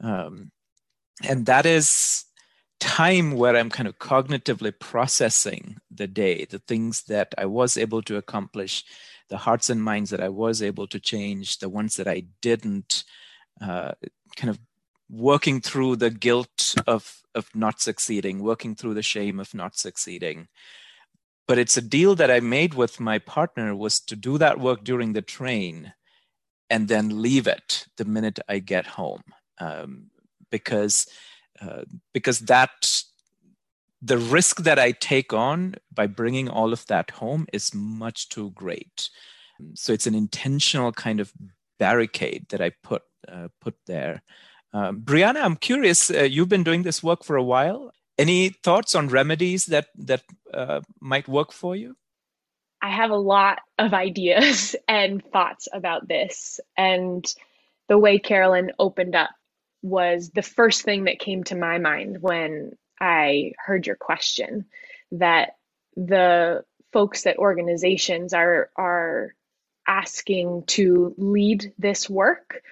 Um, 0.00 0.50
and 1.28 1.46
that 1.46 1.66
is 1.66 2.24
time 2.80 3.32
where 3.32 3.56
I'm 3.56 3.70
kind 3.70 3.88
of 3.88 3.98
cognitively 3.98 4.78
processing 4.78 5.78
the 5.90 6.06
day, 6.06 6.44
the 6.44 6.60
things 6.60 7.02
that 7.04 7.34
I 7.36 7.46
was 7.46 7.76
able 7.76 8.02
to 8.02 8.16
accomplish, 8.16 8.84
the 9.28 9.38
hearts 9.38 9.68
and 9.68 9.82
minds 9.82 10.10
that 10.10 10.20
I 10.20 10.28
was 10.28 10.62
able 10.62 10.86
to 10.88 11.00
change, 11.00 11.58
the 11.58 11.68
ones 11.68 11.96
that 11.96 12.08
I 12.08 12.24
didn't, 12.40 13.04
uh, 13.60 13.92
kind 14.36 14.50
of 14.50 14.58
working 15.10 15.60
through 15.60 15.96
the 15.96 16.10
guilt 16.10 16.74
of, 16.86 17.22
of 17.34 17.48
not 17.54 17.80
succeeding, 17.80 18.40
working 18.40 18.74
through 18.74 18.94
the 18.94 19.02
shame 19.02 19.40
of 19.40 19.54
not 19.54 19.76
succeeding. 19.76 20.48
But 21.46 21.58
it's 21.58 21.78
a 21.78 21.82
deal 21.82 22.14
that 22.16 22.30
I 22.30 22.40
made 22.40 22.74
with 22.74 23.00
my 23.00 23.18
partner 23.18 23.74
was 23.74 24.00
to 24.00 24.16
do 24.16 24.36
that 24.38 24.60
work 24.60 24.84
during 24.84 25.14
the 25.14 25.22
train 25.22 25.94
and 26.68 26.88
then 26.88 27.22
leave 27.22 27.46
it 27.46 27.86
the 27.96 28.04
minute 28.04 28.38
I 28.48 28.58
get 28.58 28.86
home, 28.86 29.22
um, 29.58 30.10
because 30.50 31.06
uh, 31.60 31.84
because 32.12 32.40
that 32.40 33.02
the 34.02 34.18
risk 34.18 34.62
that 34.62 34.78
I 34.78 34.92
take 34.92 35.32
on 35.32 35.74
by 35.92 36.06
bringing 36.06 36.48
all 36.48 36.72
of 36.72 36.86
that 36.86 37.10
home 37.12 37.46
is 37.52 37.74
much 37.74 38.28
too 38.28 38.50
great. 38.50 39.08
So 39.74 39.92
it's 39.92 40.06
an 40.06 40.14
intentional 40.14 40.92
kind 40.92 41.18
of 41.18 41.32
barricade 41.78 42.46
that 42.50 42.60
I 42.60 42.72
put 42.82 43.02
uh, 43.26 43.48
put 43.60 43.74
there. 43.86 44.22
Um, 44.72 45.00
Brianna, 45.00 45.42
I'm 45.42 45.56
curious. 45.56 46.10
Uh, 46.10 46.22
you've 46.22 46.48
been 46.48 46.64
doing 46.64 46.82
this 46.82 47.02
work 47.02 47.24
for 47.24 47.36
a 47.36 47.42
while. 47.42 47.92
Any 48.18 48.50
thoughts 48.50 48.94
on 48.94 49.08
remedies 49.08 49.66
that 49.66 49.88
that 49.96 50.22
uh, 50.52 50.80
might 51.00 51.28
work 51.28 51.52
for 51.52 51.76
you? 51.76 51.96
I 52.80 52.90
have 52.90 53.10
a 53.10 53.16
lot 53.16 53.60
of 53.78 53.94
ideas 53.94 54.76
and 54.88 55.24
thoughts 55.32 55.68
about 55.72 56.06
this. 56.06 56.60
And 56.76 57.24
the 57.88 57.98
way 57.98 58.18
Carolyn 58.18 58.72
opened 58.78 59.14
up 59.14 59.30
was 59.82 60.30
the 60.30 60.42
first 60.42 60.82
thing 60.82 61.04
that 61.04 61.18
came 61.18 61.44
to 61.44 61.56
my 61.56 61.78
mind 61.78 62.18
when 62.20 62.72
I 63.00 63.52
heard 63.64 63.86
your 63.86 63.96
question 63.96 64.66
that 65.12 65.56
the 65.96 66.64
folks 66.92 67.26
at 67.26 67.38
organizations 67.38 68.34
are 68.34 68.70
are 68.76 69.34
asking 69.86 70.64
to 70.66 71.14
lead 71.16 71.72
this 71.78 72.10
work 72.10 72.62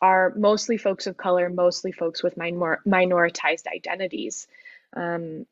are 0.00 0.32
mostly 0.36 0.76
folks 0.76 1.06
of 1.06 1.16
color, 1.16 1.48
mostly 1.48 1.92
folks 1.92 2.22
with 2.22 2.36
minor, 2.36 2.80
minoritized 2.86 3.66
identities. 3.66 4.46
Um, 4.94 5.46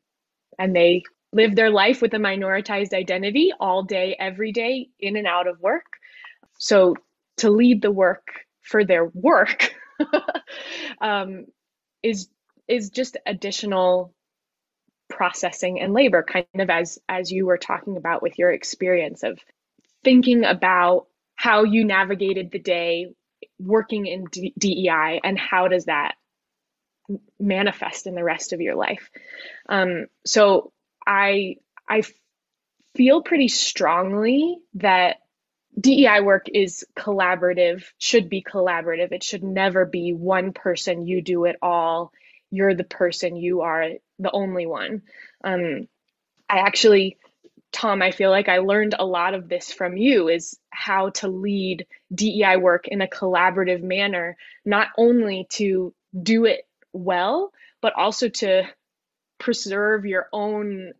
and 0.58 0.74
they 0.74 1.02
live 1.32 1.56
their 1.56 1.70
life 1.70 2.02
with 2.02 2.14
a 2.14 2.18
minoritized 2.18 2.92
identity 2.92 3.52
all 3.58 3.82
day, 3.82 4.16
every 4.18 4.52
day, 4.52 4.88
in 5.00 5.16
and 5.16 5.26
out 5.26 5.46
of 5.46 5.60
work. 5.60 5.84
So 6.58 6.96
to 7.38 7.50
lead 7.50 7.82
the 7.82 7.90
work 7.90 8.28
for 8.62 8.84
their 8.84 9.06
work 9.06 9.74
um, 11.00 11.46
is 12.02 12.28
is 12.68 12.90
just 12.90 13.16
additional 13.26 14.14
processing 15.10 15.80
and 15.80 15.92
labor, 15.92 16.22
kind 16.22 16.46
of 16.58 16.70
as 16.70 16.98
as 17.08 17.30
you 17.30 17.46
were 17.46 17.58
talking 17.58 17.96
about 17.96 18.22
with 18.22 18.38
your 18.38 18.50
experience 18.52 19.22
of 19.22 19.38
thinking 20.04 20.44
about 20.44 21.06
how 21.36 21.64
you 21.64 21.84
navigated 21.84 22.50
the 22.50 22.58
day 22.58 23.08
working 23.58 24.06
in 24.06 24.24
D- 24.24 24.54
DEI 24.58 25.20
and 25.22 25.38
how 25.38 25.68
does 25.68 25.86
that 25.86 26.14
manifest 27.38 28.06
in 28.06 28.14
the 28.14 28.24
rest 28.24 28.52
of 28.52 28.60
your 28.60 28.74
life. 28.74 29.10
Um, 29.68 30.06
so 30.24 30.72
I 31.06 31.56
I 31.88 32.02
feel 32.96 33.22
pretty 33.22 33.48
strongly 33.48 34.58
that 34.74 35.16
DEI 35.78 36.20
work 36.20 36.46
is 36.52 36.86
collaborative, 36.96 37.84
should 37.98 38.28
be 38.28 38.42
collaborative. 38.42 39.12
It 39.12 39.24
should 39.24 39.42
never 39.42 39.84
be 39.84 40.12
one 40.12 40.52
person, 40.52 41.06
you 41.06 41.20
do 41.20 41.44
it 41.44 41.56
all. 41.60 42.12
You're 42.50 42.74
the 42.74 42.84
person, 42.84 43.36
you 43.36 43.62
are 43.62 43.88
the 44.20 44.30
only 44.30 44.66
one. 44.66 45.02
Um, 45.42 45.88
I 46.48 46.58
actually, 46.58 47.18
Tom, 47.74 48.02
I 48.02 48.12
feel 48.12 48.30
like 48.30 48.48
I 48.48 48.58
learned 48.58 48.94
a 48.98 49.04
lot 49.04 49.34
of 49.34 49.48
this 49.48 49.72
from 49.72 49.96
you 49.96 50.28
is 50.28 50.58
how 50.70 51.10
to 51.10 51.28
lead 51.28 51.86
DEI 52.14 52.56
work 52.56 52.88
in 52.88 53.02
a 53.02 53.08
collaborative 53.08 53.82
manner, 53.82 54.36
not 54.64 54.88
only 54.96 55.46
to 55.50 55.92
do 56.22 56.44
it 56.44 56.66
well, 56.92 57.52
but 57.82 57.92
also 57.94 58.28
to 58.28 58.62
preserve 59.38 60.06
your 60.06 60.28
own 60.32 60.92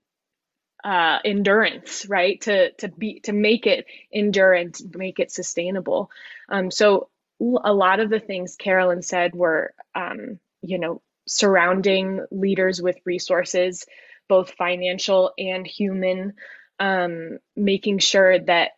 uh, 0.85 1.19
endurance, 1.25 2.07
right? 2.07 2.41
To 2.43 2.73
to 2.73 2.89
be 2.89 3.21
to 3.21 3.33
make 3.33 3.67
it 3.67 3.87
endurance, 4.13 4.83
make 4.95 5.21
it 5.21 5.31
sustainable. 5.33 6.11
Um, 6.49 6.71
so 6.71 7.09
a 7.41 7.73
lot 7.73 8.01
of 8.01 8.11
the 8.11 8.21
things 8.21 8.57
Carolyn 8.57 9.03
said 9.03 9.35
were, 9.35 9.75
um, 9.95 10.41
you 10.63 10.79
know, 10.79 11.03
surrounding 11.27 12.25
leaders 12.31 12.83
with 12.83 12.97
resources, 13.05 13.87
both 14.29 14.53
financial 14.53 15.33
and 15.39 15.67
human, 15.67 16.35
um, 16.79 17.39
making 17.57 17.99
sure 17.99 18.39
that 18.39 18.73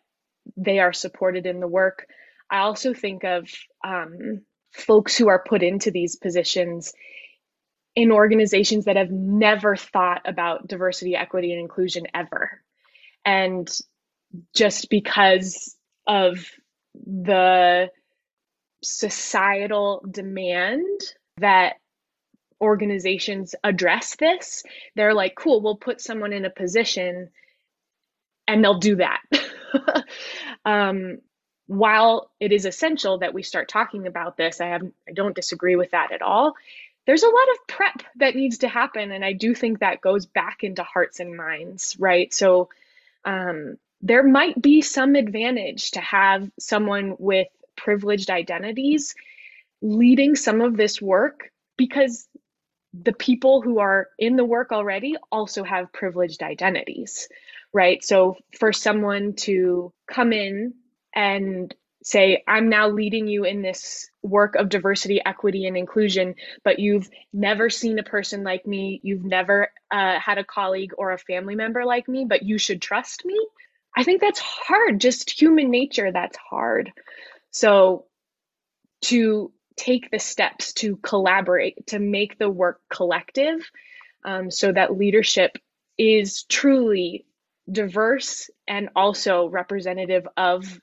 they 0.55 0.79
are 0.79 0.93
supported 0.93 1.45
in 1.45 1.59
the 1.59 1.67
work. 1.67 2.07
I 2.49 2.59
also 2.59 2.93
think 2.93 3.23
of 3.23 3.49
um, 3.83 4.41
folks 4.71 5.17
who 5.17 5.27
are 5.27 5.43
put 5.43 5.63
into 5.63 5.91
these 5.91 6.15
positions 6.15 6.93
in 7.95 8.11
organizations 8.11 8.85
that 8.85 8.95
have 8.95 9.11
never 9.11 9.75
thought 9.75 10.21
about 10.25 10.67
diversity, 10.67 11.15
equity, 11.15 11.51
and 11.51 11.59
inclusion 11.59 12.05
ever. 12.13 12.61
And 13.25 13.69
just 14.55 14.89
because 14.89 15.75
of 16.05 16.45
the 16.95 17.89
societal 18.83 20.05
demand 20.09 20.85
that 21.37 21.77
organizations 22.61 23.55
address 23.63 24.15
this, 24.15 24.63
they're 24.95 25.13
like, 25.13 25.35
cool, 25.35 25.61
we'll 25.61 25.75
put 25.75 25.99
someone 25.99 26.33
in 26.33 26.45
a 26.45 26.49
position 26.49 27.29
and 28.47 28.63
they'll 28.63 28.79
do 28.79 28.97
that. 28.97 29.21
um, 30.65 31.19
while 31.67 32.31
it 32.39 32.51
is 32.51 32.65
essential 32.65 33.19
that 33.19 33.33
we 33.33 33.43
start 33.43 33.67
talking 33.67 34.07
about 34.07 34.37
this, 34.37 34.61
I 34.61 34.67
have 34.67 34.83
I 35.07 35.11
don't 35.13 35.35
disagree 35.35 35.75
with 35.75 35.91
that 35.91 36.11
at 36.11 36.21
all. 36.21 36.55
There's 37.05 37.23
a 37.23 37.27
lot 37.27 37.47
of 37.53 37.67
prep 37.67 38.03
that 38.17 38.35
needs 38.35 38.59
to 38.59 38.67
happen 38.67 39.13
and 39.13 39.23
i 39.23 39.31
do 39.31 39.55
think 39.55 39.79
that 39.79 40.01
goes 40.01 40.25
back 40.25 40.63
into 40.63 40.83
hearts 40.83 41.21
and 41.21 41.37
minds 41.37 41.95
right? 41.99 42.33
So 42.33 42.69
um, 43.23 43.77
there 44.01 44.23
might 44.23 44.61
be 44.61 44.81
some 44.81 45.15
advantage 45.15 45.91
to 45.91 46.01
have 46.01 46.49
someone 46.59 47.15
with 47.19 47.47
privileged 47.75 48.29
identities 48.29 49.15
leading 49.81 50.35
some 50.35 50.61
of 50.61 50.75
this 50.77 51.01
work 51.01 51.51
because 51.77 52.27
the 52.93 53.13
people 53.13 53.61
who 53.61 53.79
are 53.79 54.07
in 54.17 54.35
the 54.35 54.45
work 54.45 54.71
already 54.71 55.15
also 55.31 55.63
have 55.63 55.93
privileged 55.93 56.41
identities 56.41 57.27
right 57.77 58.03
so 58.03 58.35
for 58.59 58.73
someone 58.73 59.33
to 59.33 59.93
come 60.11 60.33
in 60.33 60.73
and 61.13 61.73
say, 62.07 62.41
I'm 62.47 62.69
now 62.69 62.87
leading 62.87 63.27
you 63.27 63.43
in 63.43 63.61
this 63.61 64.09
work 64.23 64.55
of 64.55 64.69
diversity, 64.69 65.19
equity, 65.25 65.67
and 65.67 65.75
inclusion, 65.75 66.35
but 66.63 66.79
you've 66.79 67.09
never 67.33 67.69
seen 67.69 67.99
a 67.99 68.03
person 68.03 68.43
like 68.43 68.65
me, 68.65 69.01
you've 69.03 69.25
never 69.25 69.69
uh, 69.91 70.17
had 70.17 70.37
a 70.37 70.45
colleague 70.45 70.93
or 70.97 71.11
a 71.11 71.17
family 71.17 71.55
member 71.55 71.83
like 71.83 72.07
me, 72.07 72.23
but 72.23 72.43
you 72.43 72.57
should 72.57 72.81
trust 72.81 73.25
me. 73.25 73.37
I 73.95 74.03
think 74.03 74.21
that's 74.21 74.39
hard, 74.39 75.01
just 75.01 75.29
human 75.29 75.69
nature, 75.69 76.13
that's 76.13 76.37
hard. 76.37 76.93
So 77.51 78.05
to 79.01 79.51
take 79.75 80.09
the 80.09 80.19
steps 80.19 80.71
to 80.73 80.95
collaborate 80.95 81.87
to 81.87 81.99
make 81.99 82.39
the 82.39 82.49
work 82.49 82.79
collective 82.89 83.69
um, 84.23 84.49
so 84.49 84.71
that 84.71 84.97
leadership 84.97 85.57
is 85.97 86.43
truly 86.43 87.25
diverse 87.71 88.49
and 88.67 88.89
also 88.95 89.47
representative 89.47 90.27
of 90.37 90.79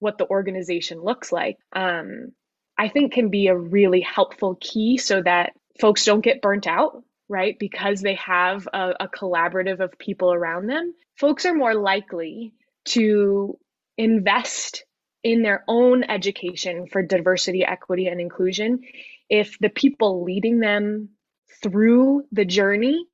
what 0.00 0.18
the 0.18 0.28
organization 0.28 1.00
looks 1.00 1.32
like 1.32 1.58
um, 1.74 2.32
i 2.78 2.88
think 2.88 3.12
can 3.12 3.30
be 3.30 3.46
a 3.46 3.56
really 3.56 4.00
helpful 4.00 4.56
key 4.60 4.98
so 4.98 5.22
that 5.22 5.52
folks 5.80 6.04
don't 6.04 6.24
get 6.24 6.42
burnt 6.42 6.66
out 6.66 7.02
right? 7.28 7.58
Because 7.58 8.00
they 8.00 8.14
have 8.14 8.68
a, 8.72 8.92
a 9.00 9.08
collaborative 9.08 9.80
of 9.80 9.98
people 9.98 10.32
around 10.32 10.66
them. 10.66 10.94
Folks 11.16 11.46
are 11.46 11.54
more 11.54 11.74
likely 11.74 12.54
to 12.86 13.58
invest 13.96 14.84
in 15.22 15.42
their 15.42 15.64
own 15.68 16.04
education 16.04 16.86
for 16.86 17.02
diversity, 17.02 17.64
equity, 17.64 18.08
and 18.08 18.20
inclusion 18.20 18.80
if 19.30 19.58
the 19.58 19.70
people 19.70 20.22
leading 20.22 20.60
them 20.60 21.10
through 21.62 22.24
the 22.30 22.44
journey 22.44 23.06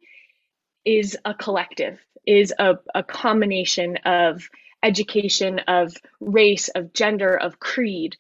is 0.85 1.16
a 1.24 1.35
collective, 1.35 1.99
is 2.26 2.53
a, 2.59 2.78
a 2.95 3.03
combination 3.03 3.99
of 4.05 4.49
education, 4.83 5.61
of 5.61 5.95
race, 6.20 6.68
of 6.68 6.93
gender, 6.93 7.37
of 7.37 7.59
creed, 7.59 8.16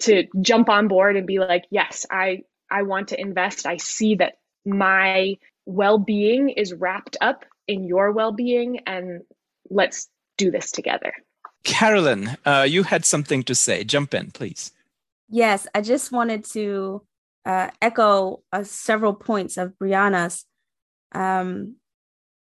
to 0.00 0.26
jump 0.40 0.68
on 0.68 0.88
board 0.88 1.16
and 1.16 1.26
be 1.26 1.38
like, 1.38 1.64
yes, 1.70 2.06
I, 2.10 2.42
I 2.70 2.82
want 2.82 3.08
to 3.08 3.20
invest. 3.20 3.66
I 3.66 3.78
see 3.78 4.16
that 4.16 4.38
my 4.64 5.36
well 5.64 5.98
being 5.98 6.50
is 6.50 6.72
wrapped 6.72 7.16
up 7.20 7.44
in 7.66 7.84
your 7.84 8.12
well 8.12 8.32
being, 8.32 8.80
and 8.86 9.22
let's 9.70 10.08
do 10.36 10.50
this 10.50 10.70
together. 10.70 11.12
Carolyn, 11.64 12.36
uh, 12.44 12.66
you 12.68 12.84
had 12.84 13.04
something 13.04 13.42
to 13.44 13.54
say. 13.54 13.82
Jump 13.82 14.14
in, 14.14 14.30
please. 14.30 14.72
Yes, 15.28 15.66
I 15.74 15.80
just 15.80 16.12
wanted 16.12 16.44
to 16.52 17.02
uh, 17.44 17.70
echo 17.82 18.42
uh, 18.52 18.62
several 18.62 19.14
points 19.14 19.56
of 19.56 19.72
Brianna's, 19.82 20.44
um, 21.12 21.76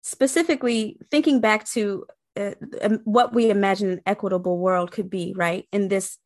specifically 0.07 0.97
thinking 1.11 1.41
back 1.41 1.67
to 1.67 2.07
uh, 2.39 2.53
um, 2.81 3.01
what 3.03 3.35
we 3.35 3.51
imagine 3.51 3.91
an 3.91 4.01
equitable 4.07 4.57
world 4.57 4.93
could 4.93 5.11
be, 5.11 5.35
right? 5.37 5.67
In 5.73 5.89
this, 5.89 6.17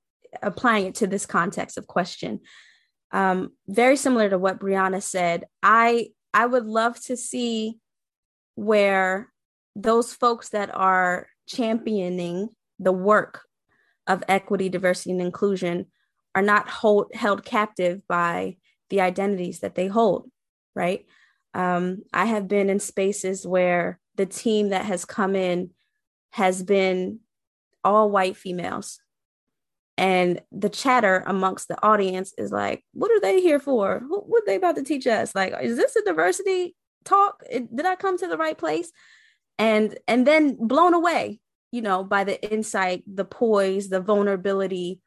applying 0.42 0.84
it 0.84 0.96
to 0.96 1.06
this 1.06 1.24
context 1.24 1.78
of 1.78 1.86
question. 1.86 2.40
Um, 3.10 3.52
very 3.66 3.96
similar 3.96 4.28
to 4.28 4.38
what 4.38 4.60
Brianna 4.60 5.02
said, 5.02 5.46
I 5.62 6.08
I 6.34 6.44
would 6.44 6.66
love 6.66 7.00
to 7.06 7.16
see 7.16 7.78
where 8.54 9.32
those 9.74 10.12
folks 10.12 10.50
that 10.50 10.70
are 10.74 11.26
championing 11.48 12.50
the 12.78 12.92
work 12.92 13.40
of 14.06 14.22
equity, 14.28 14.68
diversity, 14.68 15.12
and 15.12 15.22
inclusion 15.22 15.86
are 16.34 16.42
not 16.42 16.68
hold, 16.68 17.12
held 17.14 17.46
captive 17.46 18.02
by 18.06 18.58
the 18.90 19.00
identities 19.00 19.60
that 19.60 19.74
they 19.74 19.86
hold, 19.86 20.30
right? 20.76 21.06
Um, 21.54 22.02
I 22.12 22.26
have 22.26 22.48
been 22.48 22.70
in 22.70 22.80
spaces 22.80 23.46
where 23.46 23.98
the 24.16 24.26
team 24.26 24.70
that 24.70 24.84
has 24.84 25.04
come 25.04 25.34
in 25.34 25.70
has 26.30 26.62
been 26.62 27.20
all 27.82 28.10
white 28.10 28.36
females. 28.36 29.00
And 29.96 30.40
the 30.50 30.68
chatter 30.70 31.22
amongst 31.26 31.68
the 31.68 31.82
audience 31.84 32.32
is 32.38 32.50
like, 32.50 32.84
what 32.92 33.10
are 33.10 33.20
they 33.20 33.40
here 33.40 33.58
for? 33.58 34.00
What 34.06 34.42
are 34.42 34.46
they 34.46 34.56
about 34.56 34.76
to 34.76 34.82
teach 34.82 35.06
us? 35.06 35.34
Like, 35.34 35.54
is 35.60 35.76
this 35.76 35.96
a 35.96 36.04
diversity 36.04 36.74
talk? 37.04 37.42
Did 37.50 37.84
I 37.84 37.96
come 37.96 38.16
to 38.18 38.26
the 38.26 38.38
right 38.38 38.56
place? 38.56 38.90
And 39.58 39.98
and 40.08 40.26
then 40.26 40.56
blown 40.58 40.94
away 40.94 41.40
you 41.72 41.82
know 41.82 42.04
by 42.04 42.24
the 42.24 42.40
insight 42.52 43.02
the 43.06 43.24
poise 43.24 43.88
the 43.88 44.00
vulnerability 44.00 45.00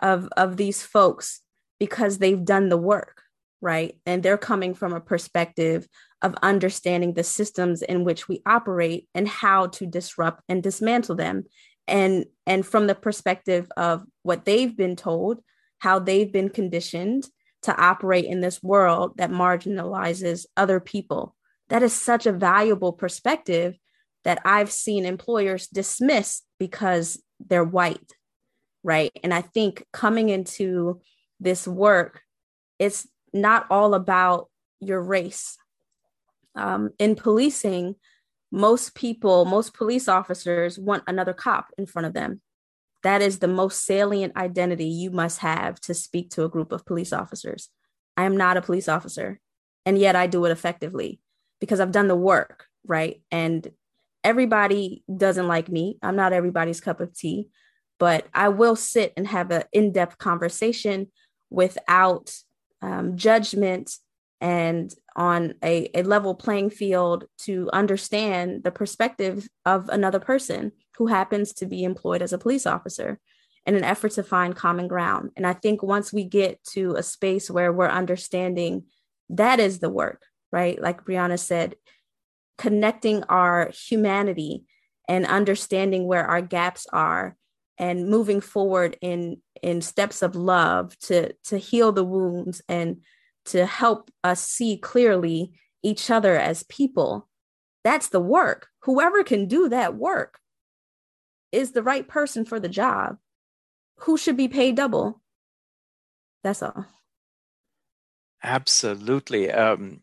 of 0.00 0.28
of 0.36 0.56
these 0.56 0.82
folks 0.82 1.40
because 1.78 2.18
they've 2.18 2.44
done 2.44 2.68
the 2.68 2.76
work 2.76 3.22
right? 3.66 3.98
And 4.06 4.22
they're 4.22 4.38
coming 4.38 4.74
from 4.74 4.92
a 4.92 5.00
perspective 5.00 5.88
of 6.22 6.36
understanding 6.40 7.14
the 7.14 7.24
systems 7.24 7.82
in 7.82 8.04
which 8.04 8.28
we 8.28 8.40
operate 8.46 9.08
and 9.12 9.26
how 9.26 9.66
to 9.66 9.86
disrupt 9.86 10.44
and 10.48 10.62
dismantle 10.62 11.16
them. 11.16 11.44
And 11.88 12.26
and 12.46 12.64
from 12.64 12.86
the 12.86 12.94
perspective 12.94 13.68
of 13.76 14.04
what 14.22 14.44
they've 14.44 14.76
been 14.76 14.94
told 14.94 15.40
how 15.78 15.98
they've 15.98 16.32
been 16.32 16.48
conditioned 16.48 17.28
to 17.62 17.76
operate 17.76 18.24
in 18.24 18.40
this 18.40 18.62
world 18.62 19.16
that 19.16 19.30
marginalizes 19.30 20.46
other 20.56 20.80
people. 20.80 21.34
That 21.68 21.82
is 21.82 21.92
such 21.92 22.26
a 22.26 22.32
valuable 22.32 22.92
perspective 22.92 23.76
that 24.24 24.40
I've 24.44 24.70
seen 24.70 25.04
employers 25.04 25.66
dismiss 25.66 26.42
because 26.58 27.20
they're 27.40 27.64
white, 27.64 28.12
right? 28.82 29.10
And 29.22 29.34
I 29.34 29.42
think 29.42 29.84
coming 29.92 30.28
into 30.28 31.00
this 31.40 31.66
work, 31.66 32.22
it's 32.78 33.06
not 33.32 33.66
all 33.70 33.94
about 33.94 34.48
your 34.80 35.02
race. 35.02 35.56
Um, 36.54 36.90
in 36.98 37.14
policing, 37.16 37.96
most 38.50 38.94
people, 38.94 39.44
most 39.44 39.74
police 39.74 40.08
officers 40.08 40.78
want 40.78 41.04
another 41.06 41.34
cop 41.34 41.66
in 41.76 41.86
front 41.86 42.06
of 42.06 42.14
them. 42.14 42.40
That 43.02 43.22
is 43.22 43.38
the 43.38 43.48
most 43.48 43.84
salient 43.84 44.36
identity 44.36 44.86
you 44.86 45.10
must 45.10 45.40
have 45.40 45.80
to 45.82 45.94
speak 45.94 46.30
to 46.30 46.44
a 46.44 46.48
group 46.48 46.72
of 46.72 46.86
police 46.86 47.12
officers. 47.12 47.68
I 48.16 48.24
am 48.24 48.36
not 48.36 48.56
a 48.56 48.62
police 48.62 48.88
officer, 48.88 49.40
and 49.84 49.98
yet 49.98 50.16
I 50.16 50.26
do 50.26 50.44
it 50.46 50.50
effectively 50.50 51.20
because 51.60 51.80
I've 51.80 51.92
done 51.92 52.08
the 52.08 52.16
work, 52.16 52.66
right? 52.86 53.20
And 53.30 53.70
everybody 54.24 55.04
doesn't 55.14 55.46
like 55.46 55.68
me. 55.68 55.98
I'm 56.02 56.16
not 56.16 56.32
everybody's 56.32 56.80
cup 56.80 57.00
of 57.00 57.14
tea, 57.14 57.48
but 57.98 58.26
I 58.34 58.48
will 58.48 58.76
sit 58.76 59.12
and 59.16 59.26
have 59.26 59.50
an 59.50 59.64
in 59.72 59.92
depth 59.92 60.18
conversation 60.18 61.08
without 61.50 62.32
um, 62.82 63.16
judgment 63.16 63.92
and 64.40 64.92
on 65.14 65.54
a, 65.62 65.90
a 65.94 66.02
level 66.02 66.34
playing 66.34 66.70
field 66.70 67.24
to 67.38 67.70
understand 67.72 68.62
the 68.64 68.70
perspective 68.70 69.48
of 69.64 69.88
another 69.88 70.20
person 70.20 70.72
who 70.96 71.06
happens 71.06 71.52
to 71.54 71.66
be 71.66 71.84
employed 71.84 72.22
as 72.22 72.32
a 72.32 72.38
police 72.38 72.66
officer 72.66 73.18
in 73.64 73.74
an 73.74 73.84
effort 73.84 74.12
to 74.12 74.22
find 74.22 74.54
common 74.54 74.88
ground. 74.88 75.30
And 75.36 75.46
I 75.46 75.54
think 75.54 75.82
once 75.82 76.12
we 76.12 76.24
get 76.24 76.62
to 76.72 76.94
a 76.94 77.02
space 77.02 77.50
where 77.50 77.72
we're 77.72 77.88
understanding 77.88 78.84
that 79.30 79.58
is 79.58 79.80
the 79.80 79.90
work, 79.90 80.22
right? 80.52 80.80
Like 80.80 81.04
Brianna 81.04 81.38
said, 81.38 81.74
connecting 82.58 83.24
our 83.24 83.70
humanity 83.88 84.64
and 85.08 85.26
understanding 85.26 86.06
where 86.06 86.26
our 86.26 86.40
gaps 86.40 86.86
are 86.92 87.36
and 87.78 88.08
moving 88.08 88.40
forward 88.40 88.96
in 89.00 89.40
in 89.62 89.80
steps 89.82 90.22
of 90.22 90.34
love 90.36 90.98
to 91.00 91.32
to 91.44 91.58
heal 91.58 91.92
the 91.92 92.04
wounds 92.04 92.62
and 92.68 93.02
to 93.46 93.66
help 93.66 94.10
us 94.24 94.42
see 94.42 94.76
clearly 94.76 95.52
each 95.82 96.10
other 96.10 96.36
as 96.36 96.64
people. 96.64 97.28
That's 97.84 98.08
the 98.08 98.20
work. 98.20 98.68
Whoever 98.80 99.22
can 99.22 99.46
do 99.46 99.68
that 99.68 99.94
work 99.94 100.40
is 101.52 101.72
the 101.72 101.82
right 101.82 102.06
person 102.06 102.44
for 102.44 102.58
the 102.58 102.68
job. 102.68 103.18
Who 104.00 104.18
should 104.18 104.36
be 104.36 104.48
paid 104.48 104.74
double? 104.74 105.22
That's 106.42 106.62
all. 106.62 106.86
Absolutely. 108.42 109.50
Um 109.50 110.00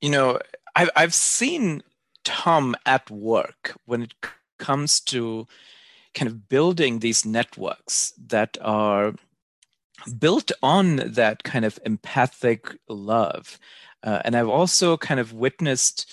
you 0.00 0.10
know 0.10 0.38
I've 0.74 0.90
I've 0.96 1.14
seen 1.14 1.82
Tom 2.24 2.74
at 2.84 3.10
work 3.10 3.76
when 3.84 4.02
it 4.02 4.14
comes 4.58 5.00
to 5.00 5.46
kind 6.16 6.28
of 6.28 6.48
building 6.48 6.98
these 6.98 7.24
networks 7.24 8.12
that 8.26 8.56
are 8.62 9.14
built 10.18 10.50
on 10.62 10.96
that 10.96 11.44
kind 11.44 11.64
of 11.64 11.78
empathic 11.84 12.74
love. 12.88 13.58
Uh, 14.02 14.22
and 14.24 14.34
I've 14.34 14.48
also 14.48 14.96
kind 14.96 15.20
of 15.20 15.32
witnessed 15.32 16.12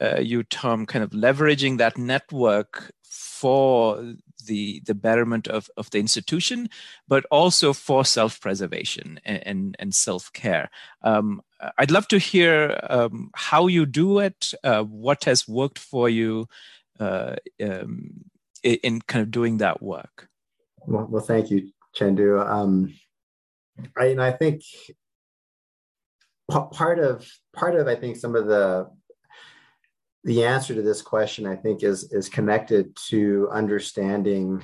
uh, 0.00 0.18
you, 0.20 0.42
Tom, 0.42 0.86
kind 0.86 1.04
of 1.04 1.10
leveraging 1.10 1.78
that 1.78 1.96
network 1.96 2.92
for 3.04 4.14
the 4.46 4.82
the 4.84 4.94
betterment 4.94 5.46
of, 5.46 5.70
of 5.76 5.88
the 5.90 5.98
institution, 6.00 6.68
but 7.06 7.24
also 7.30 7.72
for 7.72 8.04
self 8.04 8.40
preservation 8.40 9.20
and, 9.24 9.46
and, 9.46 9.76
and 9.78 9.94
self 9.94 10.32
care. 10.32 10.68
Um, 11.02 11.42
I'd 11.78 11.92
love 11.92 12.08
to 12.08 12.18
hear 12.18 12.78
um, 12.90 13.30
how 13.34 13.68
you 13.68 13.86
do 13.86 14.18
it, 14.18 14.52
uh, 14.64 14.82
what 14.82 15.24
has 15.24 15.46
worked 15.46 15.78
for 15.78 16.08
you 16.08 16.48
uh, 16.98 17.36
um, 17.62 18.24
in, 18.64 18.74
in, 18.82 19.00
kind 19.02 19.22
of 19.22 19.30
doing 19.30 19.58
that 19.58 19.82
work. 19.82 20.28
Well, 20.86 21.06
well 21.08 21.22
thank 21.22 21.50
you, 21.50 21.70
Chenthu. 21.96 22.44
Um, 22.44 22.92
I, 23.96 24.06
and 24.06 24.22
I 24.22 24.32
think 24.32 24.62
part 26.50 26.98
of 26.98 27.26
part 27.54 27.74
of 27.74 27.88
I 27.88 27.94
think 27.94 28.16
some 28.16 28.34
of 28.34 28.46
the 28.46 28.90
the 30.24 30.44
answer 30.44 30.74
to 30.74 30.82
this 30.82 31.02
question 31.02 31.46
I 31.46 31.56
think 31.56 31.82
is 31.82 32.12
is 32.12 32.28
connected 32.28 32.96
to 33.08 33.48
understanding 33.52 34.62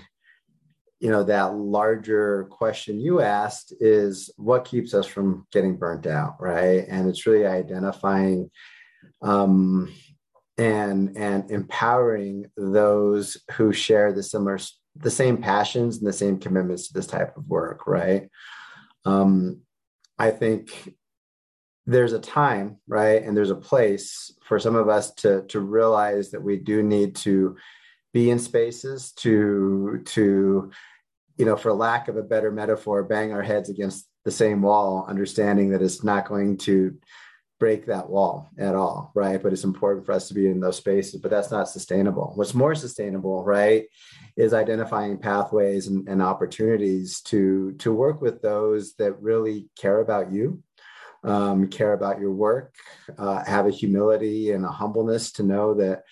you 1.01 1.11
know 1.11 1.24
that 1.24 1.55
larger 1.55 2.46
question 2.51 3.01
you 3.01 3.20
asked 3.20 3.72
is 3.80 4.30
what 4.36 4.66
keeps 4.66 4.92
us 4.92 5.07
from 5.07 5.46
getting 5.51 5.76
burnt 5.76 6.07
out 6.07 6.36
right 6.38 6.84
and 6.88 7.09
it's 7.09 7.26
really 7.26 7.46
identifying 7.46 8.51
um, 9.22 9.92
and 10.61 11.16
and 11.16 11.50
empowering 11.50 12.46
those 12.56 13.38
who 13.52 13.72
share 13.72 14.12
the 14.12 14.22
similar 14.22 14.58
the 14.96 15.11
same 15.11 15.38
passions 15.38 15.98
and 15.98 16.06
the 16.06 16.12
same 16.12 16.38
commitments 16.38 16.88
to 16.88 16.94
this 16.94 17.06
type 17.06 17.36
of 17.36 17.48
work 17.48 17.86
right? 17.86 18.28
Um, 19.04 19.61
I 20.18 20.30
think 20.30 20.94
there's 21.86 22.12
a 22.12 22.20
time, 22.20 22.76
right, 22.86 23.22
and 23.22 23.34
there's 23.34 23.50
a 23.50 23.56
place 23.56 24.32
for 24.44 24.58
some 24.58 24.76
of 24.76 24.88
us 24.88 25.14
to 25.14 25.42
to 25.48 25.61
realize 25.61 26.30
that 26.30 26.42
we 26.42 26.58
do 26.58 26.82
need 26.82 27.16
to 27.16 27.56
be 28.12 28.30
in 28.30 28.38
spaces 28.38 29.12
to 29.12 30.02
to 30.04 30.70
you 31.40 31.46
know, 31.46 31.56
for 31.56 31.72
lack 31.72 32.08
of 32.08 32.18
a 32.18 32.22
better 32.22 32.52
metaphor, 32.52 33.02
bang 33.02 33.32
our 33.32 33.42
heads 33.42 33.70
against 33.70 34.06
the 34.26 34.30
same 34.30 34.61
wall, 34.61 35.06
understanding 35.08 35.70
that 35.70 35.80
it's 35.80 36.04
not 36.04 36.28
going 36.28 36.58
to 36.58 36.94
break 37.61 37.86
that 37.86 38.08
wall 38.08 38.50
at 38.58 38.74
all, 38.74 39.12
right? 39.14 39.40
But 39.40 39.52
it's 39.52 39.64
important 39.64 40.04
for 40.04 40.12
us 40.12 40.26
to 40.28 40.34
be 40.34 40.48
in 40.48 40.58
those 40.58 40.78
spaces, 40.78 41.20
but 41.20 41.30
that's 41.30 41.50
not 41.50 41.68
sustainable. 41.68 42.32
What's 42.34 42.54
more 42.54 42.74
sustainable, 42.74 43.44
right, 43.44 43.84
is 44.36 44.54
identifying 44.54 45.18
pathways 45.18 45.86
and, 45.86 46.08
and 46.08 46.22
opportunities 46.22 47.20
to 47.22 47.72
to 47.78 47.92
work 47.92 48.20
with 48.20 48.42
those 48.42 48.94
that 48.94 49.22
really 49.22 49.68
care 49.78 50.00
about 50.00 50.32
you, 50.32 50.62
um, 51.22 51.68
care 51.68 51.92
about 51.92 52.18
your 52.18 52.32
work, 52.32 52.74
uh, 53.18 53.44
have 53.44 53.66
a 53.66 53.70
humility 53.70 54.50
and 54.52 54.64
a 54.64 54.68
humbleness 54.68 55.30
to 55.32 55.42
know 55.42 55.74
that 55.74 56.02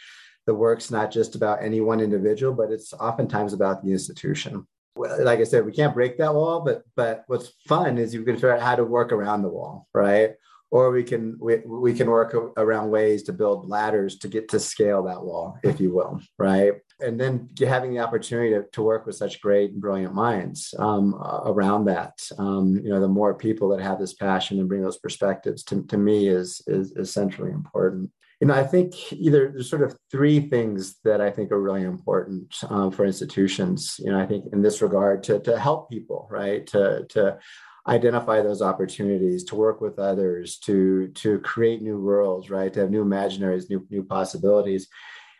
the 0.46 0.55
work's 0.55 0.90
not 0.90 1.11
just 1.11 1.34
about 1.34 1.62
any 1.62 1.80
one 1.80 2.01
individual, 2.01 2.55
but 2.55 2.70
it's 2.70 2.92
oftentimes 2.92 3.55
about 3.55 3.82
the 3.82 3.90
institution 3.90 4.66
like 4.99 5.38
I 5.38 5.44
said, 5.44 5.64
we 5.64 5.72
can't 5.72 5.94
break 5.94 6.18
that 6.18 6.34
wall, 6.34 6.61
but 6.61 6.82
but 6.96 7.22
what's 7.28 7.53
fun 7.68 7.99
is 7.99 8.12
you 8.12 8.24
can 8.24 8.34
figure 8.34 8.53
out 8.53 8.61
how 8.61 8.74
to 8.74 8.84
work 8.84 9.12
around 9.12 9.42
the 9.42 9.49
wall, 9.49 9.86
right? 9.94 10.32
Or 10.71 10.91
we 10.91 11.03
can 11.03 11.37
we, 11.41 11.57
we 11.64 11.95
can 11.95 12.11
work 12.11 12.35
around 12.57 12.91
ways 12.91 13.23
to 13.25 13.33
build 13.33 13.69
ladders 13.69 14.19
to 14.19 14.29
get 14.29 14.49
to 14.51 14.61
scale 14.61 15.03
that 15.05 15.23
wall, 15.23 15.59
if 15.62 15.81
you 15.81 15.95
will, 15.95 16.21
right? 16.39 16.75
And 17.01 17.19
then 17.19 17.49
having 17.59 17.95
the 17.95 18.01
opportunity 18.01 18.51
to, 18.51 18.64
to 18.73 18.83
work 18.83 19.07
with 19.07 19.16
such 19.16 19.41
great 19.41 19.71
and 19.71 19.81
brilliant 19.81 20.14
minds 20.14 20.75
um, 20.79 21.14
around 21.47 21.87
that, 21.87 22.19
um, 22.39 22.77
you 22.85 22.91
know, 22.91 23.01
the 23.01 23.09
more 23.09 23.35
people 23.35 23.69
that 23.71 23.81
have 23.81 23.99
this 23.99 24.14
passion 24.14 24.59
and 24.59 24.69
bring 24.69 24.83
those 24.83 24.99
perspectives 24.99 25.62
to, 25.64 25.85
to 25.85 25.97
me 25.97 26.29
is, 26.29 26.61
is 26.66 27.12
centrally 27.12 27.53
important 27.53 28.11
you 28.41 28.47
know, 28.47 28.55
I 28.55 28.64
think 28.64 29.12
either 29.12 29.51
there's 29.51 29.69
sort 29.69 29.83
of 29.83 29.97
three 30.11 30.39
things 30.41 30.97
that 31.03 31.21
I 31.21 31.31
think 31.31 31.51
are 31.51 31.61
really 31.61 31.83
important 31.83 32.55
um, 32.69 32.93
for 32.93 33.05
institutions. 33.05 33.97
You 33.99 34.12
know, 34.12 34.21
I 34.21 34.27
think 34.27 34.45
in 34.53 34.62
this 34.62 34.81
regard 34.81 35.25
to 35.25 35.41
to 35.41 35.59
help 35.59 35.91
people, 35.91 36.29
right, 36.31 36.64
to 36.69 37.05
to 37.09 37.39
identify 37.87 38.43
those 38.43 38.62
opportunities, 38.62 39.45
to 39.45 39.55
work 39.57 39.81
with 39.81 39.99
others, 39.99 40.59
to 40.61 41.09
to 41.09 41.39
create 41.41 41.83
new 41.83 42.01
worlds, 42.01 42.51
right, 42.51 42.72
to 42.72 42.81
have 42.81 42.91
new 42.91 43.05
imaginaries, 43.05 43.70
new 43.70 43.87
new 43.91 44.03
possibilities. 44.03 44.89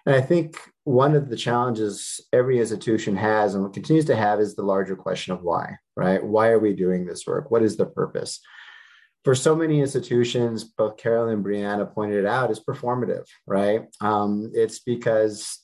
And 0.07 0.15
I 0.15 0.21
think 0.21 0.59
one 0.85 1.15
of 1.15 1.29
the 1.29 1.37
challenges 1.37 2.21
every 2.33 2.59
institution 2.59 3.17
has 3.17 3.55
and 3.55 3.73
continues 3.75 4.07
to 4.07 4.17
have 4.17 4.41
is 4.41 4.55
the 4.55 4.63
larger 4.63 4.97
question 4.97 5.35
of 5.35 5.43
why, 5.43 5.77
right? 5.97 6.25
Why 6.25 6.49
are 6.49 6.59
we 6.59 6.73
doing 6.73 7.05
this 7.05 7.27
work? 7.27 7.51
What 7.51 7.63
is 7.63 7.77
the 7.77 7.87
purpose? 7.87 8.41
for 9.25 9.35
so 9.35 9.55
many 9.55 9.81
institutions, 9.81 10.65
both 10.65 10.97
carol 10.97 11.29
and 11.29 11.45
Brianna 11.45 11.93
pointed 11.93 12.19
it 12.19 12.25
out, 12.25 12.51
is 12.51 12.61
performative, 12.61 13.27
right? 13.47 13.83
Um, 14.01 14.51
it's 14.55 14.79
because 14.79 15.59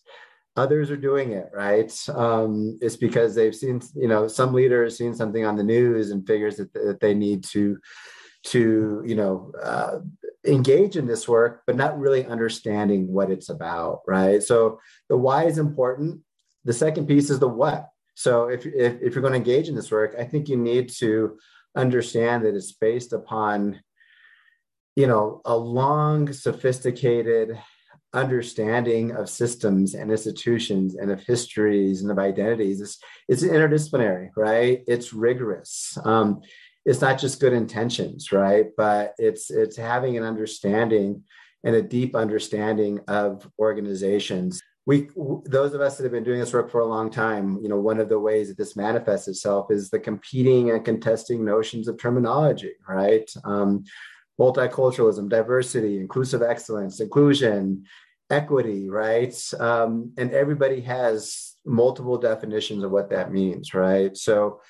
others 0.56 0.90
are 0.90 0.96
doing 0.96 1.32
it, 1.32 1.50
right? 1.52 1.92
Um, 2.08 2.78
it's 2.80 2.96
because 2.96 3.34
they've 3.34 3.54
seen, 3.54 3.80
you 3.94 4.08
know, 4.08 4.28
some 4.28 4.52
leader 4.52 4.84
has 4.84 4.96
seen 4.96 5.14
something 5.14 5.44
on 5.44 5.56
the 5.56 5.64
news 5.64 6.10
and 6.10 6.26
figures 6.26 6.56
that, 6.56 6.72
that 6.74 7.00
they 7.00 7.14
need 7.14 7.44
to, 7.44 7.78
to, 8.44 9.02
you 9.04 9.14
know, 9.14 9.52
uh, 9.60 9.98
engage 10.46 10.96
in 10.96 11.06
this 11.06 11.26
work, 11.26 11.62
but 11.66 11.76
not 11.76 11.98
really 11.98 12.24
understanding 12.26 13.12
what 13.12 13.30
it's 13.30 13.48
about, 13.48 14.02
right? 14.06 14.42
So 14.42 14.80
the 15.08 15.16
why 15.16 15.44
is 15.44 15.58
important. 15.58 16.20
The 16.64 16.72
second 16.72 17.06
piece 17.06 17.30
is 17.30 17.38
the 17.38 17.48
what. 17.48 17.88
So 18.14 18.48
if, 18.48 18.64
if, 18.64 19.02
if 19.02 19.14
you're 19.14 19.22
going 19.22 19.32
to 19.32 19.38
engage 19.38 19.68
in 19.68 19.74
this 19.74 19.90
work, 19.90 20.14
I 20.18 20.24
think 20.24 20.48
you 20.48 20.56
need 20.56 20.90
to 20.98 21.36
understand 21.76 22.44
that 22.44 22.54
it's 22.54 22.72
based 22.72 23.12
upon 23.12 23.80
you 24.96 25.06
know 25.06 25.40
a 25.44 25.56
long 25.56 26.32
sophisticated 26.32 27.58
understanding 28.14 29.12
of 29.12 29.28
systems 29.28 29.94
and 29.94 30.10
institutions 30.10 30.94
and 30.94 31.10
of 31.10 31.20
histories 31.22 32.02
and 32.02 32.10
of 32.10 32.18
identities 32.18 32.80
it's, 32.80 32.98
it's 33.28 33.42
interdisciplinary 33.42 34.30
right? 34.36 34.82
It's 34.86 35.12
rigorous. 35.12 35.98
Um, 36.04 36.40
it's 36.84 37.00
not 37.00 37.18
just 37.18 37.40
good 37.40 37.52
intentions 37.52 38.32
right? 38.32 38.66
But 38.76 39.14
it's 39.18 39.50
it's 39.50 39.76
having 39.76 40.16
an 40.16 40.24
understanding 40.24 41.22
and 41.64 41.74
a 41.74 41.82
deep 41.82 42.14
understanding 42.14 43.00
of 43.08 43.50
organizations. 43.58 44.60
We 44.86 45.08
those 45.46 45.72
of 45.72 45.80
us 45.80 45.96
that 45.96 46.04
have 46.04 46.12
been 46.12 46.24
doing 46.24 46.40
this 46.40 46.52
work 46.52 46.70
for 46.70 46.80
a 46.80 46.86
long 46.86 47.10
time 47.10 47.58
you 47.62 47.68
know 47.68 47.80
one 47.80 47.98
of 47.98 48.08
the 48.08 48.18
ways 48.18 48.48
that 48.48 48.58
this 48.58 48.76
manifests 48.76 49.28
itself 49.28 49.70
is 49.70 49.90
the 49.90 49.98
competing 49.98 50.70
and 50.70 50.84
contesting 50.84 51.44
notions 51.44 51.88
of 51.88 51.98
terminology 51.98 52.72
right? 52.88 53.28
Um, 53.44 53.84
multiculturalism 54.38 55.28
diversity 55.28 55.98
inclusive 55.98 56.42
excellence 56.42 57.00
inclusion 57.00 57.84
equity 58.34 58.88
right 58.88 59.34
um, 59.60 60.12
and 60.18 60.32
everybody 60.32 60.80
has 60.80 61.54
multiple 61.64 62.18
definitions 62.18 62.82
of 62.84 62.90
what 62.90 63.10
that 63.10 63.32
means 63.32 63.74
right 63.74 64.16
so 64.16 64.60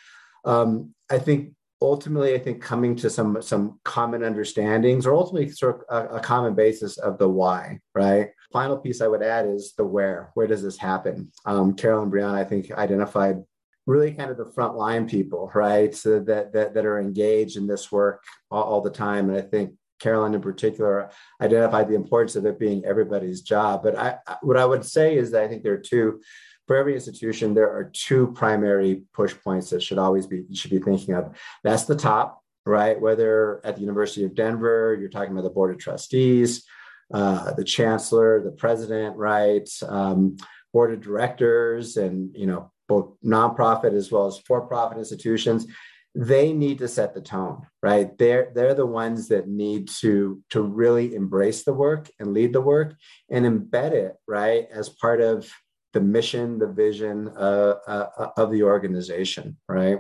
um, 0.45 0.95
i 1.11 1.19
think 1.19 1.53
ultimately 1.83 2.35
i 2.35 2.39
think 2.39 2.63
coming 2.63 2.95
to 2.95 3.11
some 3.11 3.41
some 3.43 3.79
common 3.85 4.23
understandings 4.23 5.07
or 5.07 5.15
ultimately 5.15 5.51
sort 5.51 5.77
of 5.77 6.13
a, 6.13 6.17
a 6.17 6.21
common 6.21 6.55
basis 6.55 6.99
of 6.99 7.19
the 7.19 7.29
why 7.29 7.79
right 7.95 8.31
final 8.55 8.79
piece 8.79 9.01
I 9.01 9.09
would 9.09 9.23
add 9.23 9.47
is 9.49 9.75
the 9.77 9.85
where. 9.85 10.31
Where 10.35 10.47
does 10.47 10.63
this 10.63 10.79
happen? 10.79 11.33
Um, 11.45 11.75
Carol 11.75 12.05
and 12.05 12.13
Brianna, 12.13 12.35
I 12.35 12.45
think, 12.45 12.71
identified 12.71 13.43
really 13.85 14.13
kind 14.13 14.31
of 14.31 14.37
the 14.37 14.45
frontline 14.45 15.11
people, 15.11 15.51
right? 15.55 15.93
So 15.93 16.21
that, 16.21 16.53
that, 16.53 16.73
that 16.73 16.87
are 16.87 17.01
engaged 17.01 17.57
in 17.57 17.67
this 17.67 17.91
work 17.91 18.23
all, 18.53 18.63
all 18.63 18.81
the 18.81 18.91
time. 18.91 19.29
And 19.29 19.37
I 19.37 19.43
think 19.43 19.75
Carolyn 20.05 20.35
in 20.35 20.43
particular 20.43 21.11
identified 21.41 21.89
the 21.89 21.95
importance 21.95 22.37
of 22.37 22.45
it 22.45 22.59
being 22.59 22.85
everybody's 22.85 23.41
job. 23.41 23.83
But 23.83 23.99
I, 23.99 24.19
what 24.43 24.59
I 24.59 24.67
would 24.67 24.85
say 24.85 25.17
is 25.17 25.31
that 25.31 25.43
I 25.43 25.49
think 25.49 25.63
there 25.63 25.73
are 25.73 25.79
two, 25.93 26.21
for 26.67 26.77
every 26.77 26.95
institution, 26.95 27.55
there 27.55 27.73
are 27.77 27.91
two 27.93 28.33
primary 28.43 29.03
push 29.15 29.35
points 29.43 29.71
that 29.71 29.83
should 29.83 29.99
always 29.99 30.27
be, 30.27 30.45
should 30.53 30.71
be 30.71 30.79
thinking 30.79 31.15
of. 31.15 31.35
That's 31.63 31.85
the 31.85 31.97
top, 31.97 32.43
right? 32.67 33.01
Whether 33.01 33.61
at 33.65 33.77
the 33.77 33.81
University 33.81 34.25
of 34.25 34.35
Denver, 34.35 34.97
you're 35.01 35.09
talking 35.09 35.33
about 35.33 35.45
the 35.45 35.57
Board 35.59 35.75
of 35.75 35.81
Trustees, 35.81 36.65
uh, 37.13 37.53
the 37.55 37.65
chancellor, 37.65 38.43
the 38.43 38.53
president, 38.53 39.17
right, 39.17 39.69
um, 39.89 40.37
board 40.73 40.93
of 40.93 41.01
directors, 41.01 41.97
and 41.97 42.35
you 42.35 42.47
know 42.47 42.71
both 42.89 43.15
nonprofit 43.25 43.95
as 43.95 44.11
well 44.13 44.27
as 44.27 44.39
for-profit 44.39 44.99
institutions. 44.99 45.67
They 46.15 46.53
need 46.53 46.79
to 46.79 46.89
set 46.89 47.15
the 47.15 47.21
tone, 47.21 47.67
right? 47.83 48.17
They're 48.19 48.53
they're 48.55 48.75
the 48.75 48.87
ones 48.87 49.29
that 49.29 49.49
need 49.49 49.89
to 50.01 50.43
to 50.51 50.63
really 50.63 51.15
embrace 51.15 51.65
the 51.65 51.73
work 51.73 52.09
and 52.21 52.33
lead 52.33 52.53
the 52.53 52.61
work 52.61 52.95
and 53.31 53.45
embed 53.45 53.93
it, 53.93 54.15
right, 54.29 54.69
as 54.73 54.89
part 54.89 55.21
of 55.21 55.51
the 55.93 56.01
mission, 56.01 56.59
the 56.59 56.67
vision 56.67 57.29
uh, 57.37 57.75
uh, 57.87 58.31
of 58.37 58.51
the 58.51 58.63
organization, 58.63 59.57
right? 59.69 59.99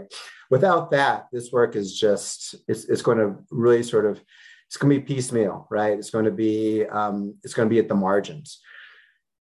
Without 0.50 0.90
that, 0.90 1.26
this 1.32 1.50
work 1.52 1.74
is 1.74 1.98
just 1.98 2.54
it's, 2.68 2.84
it's 2.84 3.02
going 3.02 3.18
to 3.18 3.36
really 3.50 3.82
sort 3.82 4.06
of 4.06 4.20
it's 4.66 4.76
going 4.76 4.92
to 4.92 5.00
be 5.00 5.14
piecemeal, 5.14 5.66
right? 5.70 5.98
It's 5.98 6.10
going 6.10 6.24
to 6.24 6.30
be 6.30 6.84
um, 6.86 7.36
it's 7.42 7.54
going 7.54 7.68
to 7.68 7.72
be 7.72 7.78
at 7.78 7.88
the 7.88 7.94
margins. 7.94 8.60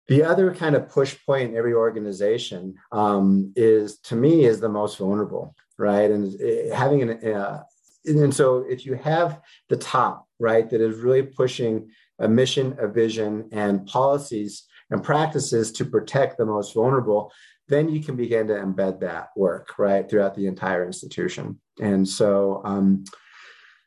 The 0.08 0.22
other 0.22 0.54
kind 0.54 0.76
of 0.76 0.90
push 0.90 1.16
point 1.24 1.50
in 1.50 1.56
every 1.56 1.72
organization 1.72 2.74
um, 2.92 3.52
is, 3.56 3.98
to 4.00 4.16
me, 4.16 4.44
is 4.44 4.60
the 4.60 4.68
most 4.68 4.98
vulnerable, 4.98 5.54
right? 5.78 6.10
And 6.10 6.72
having 6.72 7.02
an 7.02 7.32
uh, 7.32 7.62
and 8.06 8.34
so 8.34 8.64
if 8.68 8.84
you 8.84 8.94
have 8.94 9.40
the 9.68 9.76
top, 9.76 10.26
right, 10.38 10.68
that 10.68 10.80
is 10.80 10.98
really 10.98 11.22
pushing 11.22 11.90
a 12.18 12.28
mission, 12.28 12.76
a 12.78 12.86
vision, 12.86 13.48
and 13.52 13.86
policies 13.86 14.64
and 14.90 15.02
practices 15.02 15.72
to 15.72 15.84
protect 15.84 16.36
the 16.36 16.44
most 16.44 16.74
vulnerable, 16.74 17.32
then 17.68 17.88
you 17.88 18.00
can 18.00 18.14
begin 18.14 18.46
to 18.48 18.54
embed 18.54 19.00
that 19.00 19.30
work 19.36 19.78
right 19.78 20.08
throughout 20.08 20.34
the 20.34 20.46
entire 20.46 20.86
institution. 20.86 21.58
And 21.80 22.06
so. 22.06 22.60
Um, 22.64 23.04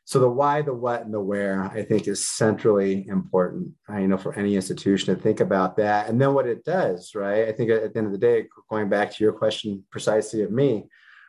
so 0.04 0.20
the 0.20 0.28
why, 0.30 0.62
the 0.62 0.72
what, 0.72 1.02
and 1.02 1.12
the 1.12 1.20
where, 1.20 1.64
I 1.64 1.82
think, 1.82 2.08
is 2.08 2.26
centrally 2.26 3.06
important. 3.08 3.72
You 3.90 4.08
know, 4.08 4.16
for 4.16 4.32
any 4.38 4.56
institution 4.56 5.14
to 5.14 5.20
think 5.20 5.40
about 5.40 5.76
that, 5.76 6.08
and 6.08 6.18
then 6.18 6.32
what 6.32 6.46
it 6.46 6.64
does, 6.64 7.14
right? 7.14 7.46
I 7.46 7.52
think 7.52 7.70
at 7.70 7.92
the 7.92 7.98
end 7.98 8.06
of 8.06 8.12
the 8.14 8.18
day, 8.18 8.46
going 8.70 8.88
back 8.88 9.12
to 9.12 9.22
your 9.22 9.34
question 9.34 9.84
precisely 9.90 10.40
of 10.40 10.50
me, 10.50 10.88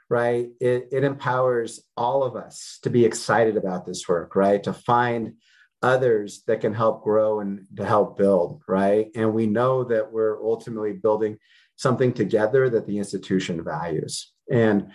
right? 0.09 0.49
It, 0.59 0.89
it 0.91 1.03
empowers 1.03 1.81
all 1.95 2.23
of 2.23 2.35
us 2.35 2.79
to 2.83 2.89
be 2.89 3.05
excited 3.05 3.57
about 3.57 3.85
this 3.85 4.07
work, 4.07 4.35
right? 4.35 4.61
To 4.63 4.73
find 4.73 5.33
others 5.81 6.43
that 6.47 6.61
can 6.61 6.73
help 6.73 7.03
grow 7.03 7.39
and 7.39 7.65
to 7.77 7.85
help 7.85 8.17
build, 8.17 8.61
right? 8.67 9.09
And 9.15 9.33
we 9.33 9.47
know 9.47 9.83
that 9.85 10.11
we're 10.11 10.43
ultimately 10.43 10.93
building 10.93 11.37
something 11.75 12.11
together 12.11 12.69
that 12.69 12.87
the 12.87 12.97
institution 12.97 13.63
values. 13.63 14.33
And 14.51 14.91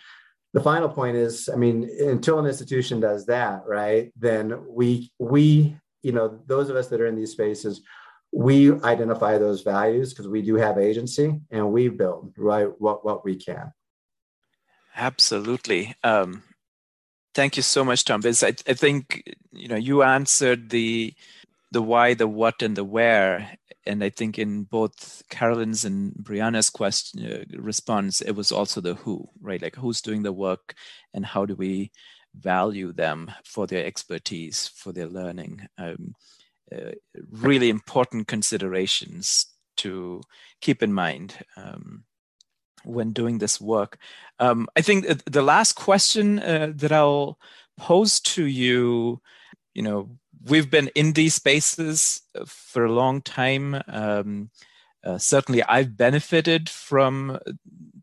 the 0.54 0.60
final 0.60 0.88
point 0.88 1.16
is 1.16 1.50
i 1.52 1.56
mean 1.56 1.90
until 2.00 2.38
an 2.38 2.46
institution 2.46 3.00
does 3.00 3.26
that 3.26 3.62
right 3.66 4.12
then 4.16 4.64
we 4.68 5.12
we 5.18 5.76
you 6.02 6.12
know 6.12 6.40
those 6.46 6.70
of 6.70 6.76
us 6.76 6.88
that 6.88 7.00
are 7.00 7.06
in 7.06 7.16
these 7.16 7.32
spaces 7.32 7.82
we 8.32 8.72
identify 8.82 9.36
those 9.36 9.62
values 9.62 10.10
because 10.10 10.26
we 10.26 10.40
do 10.40 10.54
have 10.54 10.78
agency 10.78 11.38
and 11.50 11.70
we 11.70 11.88
build 11.88 12.32
right 12.38 12.68
what 12.78 13.04
what 13.04 13.24
we 13.24 13.36
can 13.36 13.70
absolutely 14.94 15.94
um 16.02 16.42
Thank 17.34 17.56
you 17.56 17.62
so 17.64 17.84
much, 17.84 18.04
Tom. 18.04 18.20
Because 18.20 18.44
I, 18.44 18.54
I 18.68 18.74
think 18.74 19.34
you 19.52 19.68
know 19.68 19.76
you 19.76 20.02
answered 20.02 20.70
the 20.70 21.14
the 21.72 21.82
why, 21.82 22.14
the 22.14 22.28
what, 22.28 22.62
and 22.62 22.76
the 22.76 22.84
where. 22.84 23.58
And 23.86 24.02
I 24.02 24.08
think 24.08 24.38
in 24.38 24.62
both 24.62 25.22
Carolyn's 25.28 25.84
and 25.84 26.14
Brianna's 26.14 26.70
question 26.70 27.26
uh, 27.26 27.44
response, 27.58 28.22
it 28.22 28.32
was 28.32 28.52
also 28.52 28.80
the 28.80 28.94
who, 28.94 29.28
right? 29.42 29.60
Like 29.60 29.76
who's 29.76 30.00
doing 30.00 30.22
the 30.22 30.32
work, 30.32 30.74
and 31.12 31.26
how 31.26 31.44
do 31.44 31.54
we 31.54 31.90
value 32.34 32.92
them 32.92 33.30
for 33.44 33.66
their 33.66 33.84
expertise, 33.84 34.68
for 34.68 34.92
their 34.92 35.08
learning. 35.08 35.66
Um, 35.76 36.14
uh, 36.74 36.92
really 37.30 37.68
important 37.68 38.26
considerations 38.26 39.46
to 39.76 40.22
keep 40.60 40.82
in 40.82 40.92
mind 40.92 41.36
um, 41.56 42.04
when 42.84 43.12
doing 43.12 43.38
this 43.38 43.60
work. 43.60 43.98
Um, 44.38 44.68
I 44.76 44.82
think 44.82 45.06
the 45.24 45.42
last 45.42 45.74
question 45.74 46.38
uh, 46.38 46.72
that 46.76 46.92
I'll 46.92 47.38
pose 47.76 48.20
to 48.20 48.44
you, 48.44 49.20
you 49.74 49.82
know, 49.82 50.10
we've 50.44 50.70
been 50.70 50.88
in 50.94 51.12
these 51.12 51.34
spaces 51.34 52.22
for 52.46 52.84
a 52.84 52.92
long 52.92 53.22
time. 53.22 53.82
Um, 53.88 54.50
uh, 55.02 55.18
certainly, 55.18 55.62
I've 55.64 55.96
benefited 55.96 56.68
from 56.68 57.38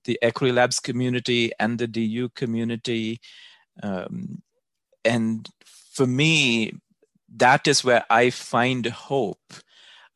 the 0.06 0.20
Equity 0.22 0.52
Labs 0.52 0.80
community 0.80 1.52
and 1.60 1.80
the 1.80 1.88
DU 1.88 2.30
community. 2.30 3.20
Um, 3.82 4.42
and 5.04 5.48
for 5.66 6.06
me, 6.06 6.74
that 7.38 7.68
is 7.68 7.84
where 7.84 8.06
I 8.10 8.30
find 8.30 8.86
hope. 8.86 9.54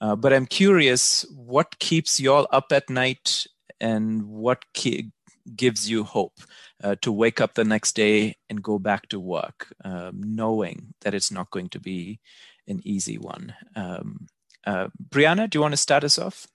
Uh, 0.01 0.15
but 0.15 0.33
I'm 0.33 0.45
curious, 0.45 1.25
what 1.33 1.79
keeps 1.79 2.19
you 2.19 2.33
all 2.33 2.47
up 2.51 2.71
at 2.71 2.89
night 2.89 3.47
and 3.79 4.23
what 4.23 4.63
ki- 4.73 5.11
gives 5.55 5.89
you 5.89 6.03
hope 6.03 6.39
uh, 6.83 6.95
to 7.01 7.11
wake 7.11 7.39
up 7.39 7.53
the 7.53 7.63
next 7.63 7.95
day 7.95 8.35
and 8.49 8.63
go 8.63 8.79
back 8.79 9.07
to 9.09 9.19
work, 9.19 9.67
um, 9.83 10.21
knowing 10.23 10.93
that 11.01 11.13
it's 11.13 11.31
not 11.31 11.51
going 11.51 11.69
to 11.69 11.79
be 11.79 12.19
an 12.67 12.81
easy 12.83 13.17
one? 13.17 13.53
Um, 13.75 14.27
uh, 14.65 14.87
Brianna, 15.09 15.49
do 15.49 15.57
you 15.57 15.61
want 15.61 15.73
to 15.73 15.77
start 15.77 16.03
us 16.03 16.17
off? 16.17 16.47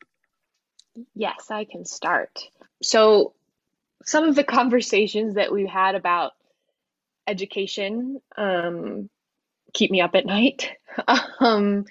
Yes, 1.14 1.51
I 1.51 1.64
can 1.64 1.84
start. 1.84 2.40
So, 2.82 3.34
some 4.05 4.24
of 4.24 4.34
the 4.34 4.44
conversations 4.59 5.34
that 5.34 5.52
we've 5.52 5.68
had 5.68 5.94
about 5.94 6.32
education 7.26 8.20
um, 8.36 9.09
keep 9.72 9.90
me 9.90 10.01
up 10.01 10.14
at 10.14 10.26
night. 10.26 10.70
um, 11.40 11.84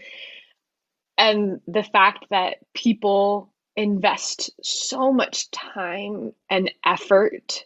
and 1.18 1.62
the 1.68 1.84
fact 1.84 2.26
that 2.30 2.58
people 2.74 3.54
invest 3.80 4.52
so 4.62 5.14
much 5.14 5.50
time 5.52 6.34
and 6.50 6.70
effort 6.86 7.66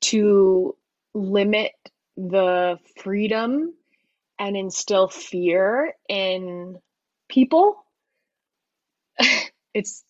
to 0.00 0.76
limit 1.14 1.72
the 2.16 2.78
freedom 2.98 3.74
and 4.38 4.56
instill 4.56 5.08
fear 5.08 5.94
in 6.08 6.78
people, 7.28 7.84
it's 9.74 10.04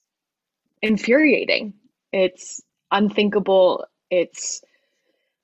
infuriating. 0.82 1.74
It's 2.12 2.60
unthinkable. 2.92 3.86
It's 4.10 4.62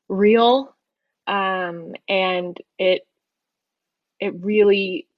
real. 0.08 0.74
Um, 1.26 1.94
and 2.08 2.56
it 2.78 3.02
it 4.20 4.34
really 4.40 5.08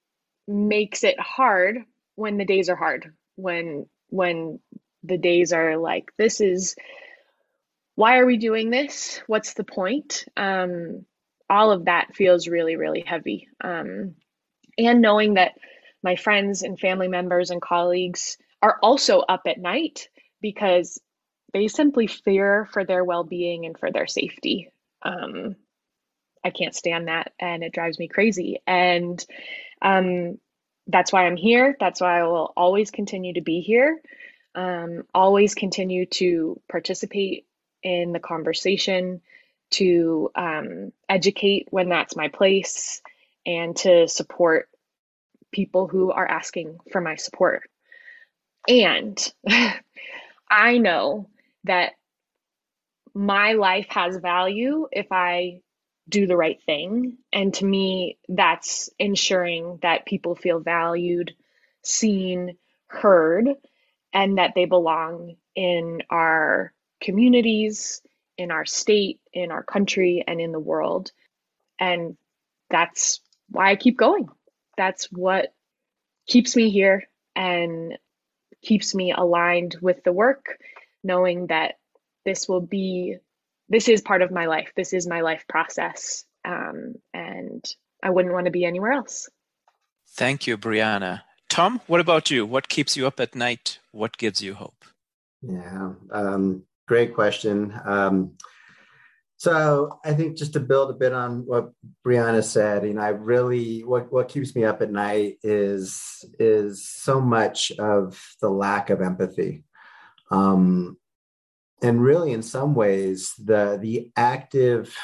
makes 0.48 1.04
it 1.04 1.18
hard 1.20 1.78
when 2.16 2.38
the 2.38 2.44
days 2.44 2.68
are 2.68 2.76
hard 2.76 3.14
when 3.36 3.86
when 4.08 4.60
the 5.04 5.18
days 5.18 5.52
are 5.52 5.76
like 5.76 6.10
this 6.16 6.40
is 6.40 6.74
why 7.94 8.18
are 8.18 8.26
we 8.26 8.36
doing 8.36 8.70
this? 8.70 9.20
What's 9.26 9.54
the 9.54 9.64
point? 9.64 10.24
Um, 10.36 11.04
all 11.50 11.72
of 11.72 11.86
that 11.86 12.14
feels 12.14 12.48
really 12.48 12.76
really 12.76 13.04
heavy. 13.06 13.48
Um, 13.62 14.14
and 14.76 15.00
knowing 15.00 15.34
that 15.34 15.54
my 16.02 16.16
friends 16.16 16.62
and 16.62 16.78
family 16.78 17.08
members 17.08 17.50
and 17.50 17.60
colleagues 17.60 18.38
are 18.62 18.78
also 18.82 19.20
up 19.20 19.42
at 19.46 19.58
night 19.58 20.08
because 20.40 21.00
they 21.52 21.68
simply 21.68 22.06
fear 22.06 22.68
for 22.72 22.84
their 22.84 23.04
well-being 23.04 23.66
and 23.66 23.78
for 23.78 23.90
their 23.90 24.06
safety. 24.06 24.70
Um, 25.02 25.56
I 26.44 26.50
can't 26.50 26.74
stand 26.74 27.08
that 27.08 27.32
and 27.40 27.64
it 27.64 27.72
drives 27.72 27.98
me 27.98 28.08
crazy. 28.08 28.60
And 28.66 29.24
um, 29.82 30.38
that's 30.88 31.12
why 31.12 31.26
I'm 31.26 31.36
here. 31.36 31.76
That's 31.78 32.00
why 32.00 32.20
I 32.20 32.22
will 32.24 32.52
always 32.56 32.90
continue 32.90 33.34
to 33.34 33.42
be 33.42 33.60
here. 33.60 34.00
Um, 34.54 35.04
always 35.14 35.54
continue 35.54 36.06
to 36.06 36.60
participate 36.68 37.46
in 37.82 38.12
the 38.12 38.18
conversation, 38.18 39.20
to 39.70 40.30
um, 40.34 40.92
educate 41.08 41.68
when 41.70 41.90
that's 41.90 42.16
my 42.16 42.28
place, 42.28 43.02
and 43.44 43.76
to 43.76 44.08
support 44.08 44.68
people 45.52 45.86
who 45.86 46.10
are 46.10 46.26
asking 46.26 46.78
for 46.90 47.00
my 47.00 47.16
support. 47.16 47.68
And 48.66 49.16
I 50.50 50.78
know 50.78 51.28
that 51.64 51.92
my 53.14 53.52
life 53.52 53.86
has 53.90 54.16
value 54.16 54.88
if 54.90 55.06
I 55.10 55.60
do 56.08 56.26
the 56.26 56.36
right 56.36 56.60
thing. 56.64 57.18
And 57.32 57.52
to 57.54 57.64
me, 57.64 58.18
that's 58.28 58.90
ensuring 58.98 59.78
that 59.82 60.06
people 60.06 60.34
feel 60.34 60.60
valued, 60.60 61.34
seen, 61.82 62.56
heard, 62.86 63.48
and 64.12 64.38
that 64.38 64.52
they 64.54 64.64
belong 64.64 65.36
in 65.54 66.02
our 66.10 66.72
communities, 67.00 68.00
in 68.36 68.50
our 68.50 68.64
state, 68.64 69.20
in 69.32 69.50
our 69.50 69.62
country, 69.62 70.24
and 70.26 70.40
in 70.40 70.52
the 70.52 70.60
world. 70.60 71.12
And 71.78 72.16
that's 72.70 73.20
why 73.50 73.70
I 73.70 73.76
keep 73.76 73.98
going. 73.98 74.28
That's 74.76 75.06
what 75.10 75.54
keeps 76.26 76.56
me 76.56 76.70
here 76.70 77.08
and 77.34 77.98
keeps 78.62 78.94
me 78.94 79.12
aligned 79.12 79.76
with 79.80 80.02
the 80.04 80.12
work, 80.12 80.58
knowing 81.02 81.48
that 81.48 81.74
this 82.24 82.48
will 82.48 82.60
be 82.60 83.16
this 83.68 83.88
is 83.88 84.00
part 84.00 84.22
of 84.22 84.30
my 84.30 84.46
life. 84.46 84.72
This 84.76 84.92
is 84.92 85.06
my 85.06 85.20
life 85.20 85.44
process. 85.48 86.24
Um, 86.44 86.94
and 87.12 87.64
I 88.02 88.10
wouldn't 88.10 88.34
want 88.34 88.46
to 88.46 88.52
be 88.52 88.64
anywhere 88.64 88.92
else. 88.92 89.28
Thank 90.10 90.46
you, 90.46 90.56
Brianna. 90.56 91.22
Tom, 91.48 91.80
what 91.86 92.00
about 92.00 92.30
you? 92.30 92.46
What 92.46 92.68
keeps 92.68 92.96
you 92.96 93.06
up 93.06 93.20
at 93.20 93.34
night? 93.34 93.78
What 93.92 94.16
gives 94.16 94.42
you 94.42 94.54
hope? 94.54 94.84
Yeah, 95.42 95.92
um, 96.10 96.64
great 96.86 97.14
question. 97.14 97.78
Um, 97.84 98.36
so 99.36 100.00
I 100.04 100.14
think 100.14 100.36
just 100.36 100.52
to 100.54 100.60
build 100.60 100.90
a 100.90 100.94
bit 100.94 101.12
on 101.12 101.46
what 101.46 101.70
Brianna 102.04 102.42
said, 102.42 102.84
you 102.84 102.94
know, 102.94 103.02
I 103.02 103.10
really 103.10 103.84
what 103.84 104.12
what 104.12 104.28
keeps 104.28 104.54
me 104.56 104.64
up 104.64 104.82
at 104.82 104.90
night 104.90 105.36
is 105.44 106.24
is 106.40 106.88
so 106.88 107.20
much 107.20 107.70
of 107.78 108.20
the 108.40 108.50
lack 108.50 108.90
of 108.90 109.00
empathy. 109.00 109.64
Um, 110.32 110.96
and 111.82 112.02
really 112.02 112.32
in 112.32 112.42
some 112.42 112.74
ways 112.74 113.34
the 113.38 113.78
the 113.80 114.10
active 114.16 114.96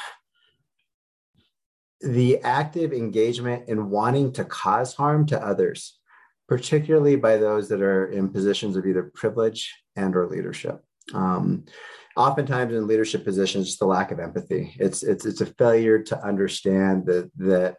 the 2.01 2.39
active 2.41 2.93
engagement 2.93 3.67
in 3.69 3.89
wanting 3.89 4.31
to 4.33 4.43
cause 4.45 4.93
harm 4.93 5.25
to 5.25 5.41
others 5.41 5.97
particularly 6.47 7.15
by 7.15 7.37
those 7.37 7.69
that 7.69 7.81
are 7.81 8.07
in 8.07 8.29
positions 8.29 8.75
of 8.75 8.85
either 8.85 9.11
privilege 9.15 9.73
and 9.95 10.15
or 10.15 10.27
leadership. 10.27 10.83
Um, 11.13 11.65
oftentimes 12.15 12.73
in 12.73 12.87
leadership 12.87 13.23
positions 13.23 13.67
just 13.67 13.79
the 13.79 13.85
lack 13.85 14.11
of 14.11 14.19
empathy. 14.19 14.75
It's 14.79 15.03
it's 15.03 15.25
it's 15.25 15.41
a 15.41 15.45
failure 15.45 16.01
to 16.03 16.23
understand 16.23 17.05
that 17.07 17.31
that 17.37 17.77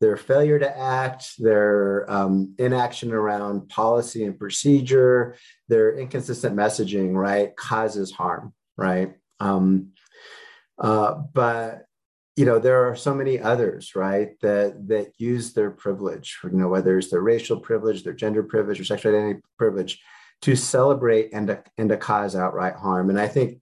their 0.00 0.16
failure 0.16 0.58
to 0.58 0.78
act, 0.78 1.32
their 1.38 2.10
um, 2.10 2.54
inaction 2.58 3.12
around 3.12 3.68
policy 3.68 4.24
and 4.24 4.38
procedure, 4.38 5.36
their 5.68 5.96
inconsistent 5.98 6.56
messaging, 6.56 7.14
right, 7.14 7.54
causes 7.56 8.12
harm, 8.12 8.52
right? 8.76 9.14
Um, 9.40 9.92
uh, 10.78 11.14
but 11.32 11.88
you 12.38 12.44
know 12.44 12.60
there 12.60 12.88
are 12.88 12.94
so 12.94 13.12
many 13.12 13.40
others 13.40 13.96
right 13.96 14.38
that 14.42 14.86
that 14.86 15.12
use 15.18 15.54
their 15.54 15.72
privilege 15.72 16.38
you 16.44 16.50
know 16.50 16.68
whether 16.68 16.96
it's 16.96 17.10
their 17.10 17.20
racial 17.20 17.58
privilege 17.58 18.04
their 18.04 18.12
gender 18.12 18.44
privilege 18.44 18.78
or 18.78 18.84
sexual 18.84 19.12
identity 19.12 19.40
privilege 19.58 20.00
to 20.42 20.54
celebrate 20.54 21.30
and 21.32 21.48
to, 21.48 21.60
and 21.78 21.88
to 21.88 21.96
cause 21.96 22.36
outright 22.36 22.76
harm 22.76 23.10
and 23.10 23.18
i 23.18 23.26
think 23.26 23.60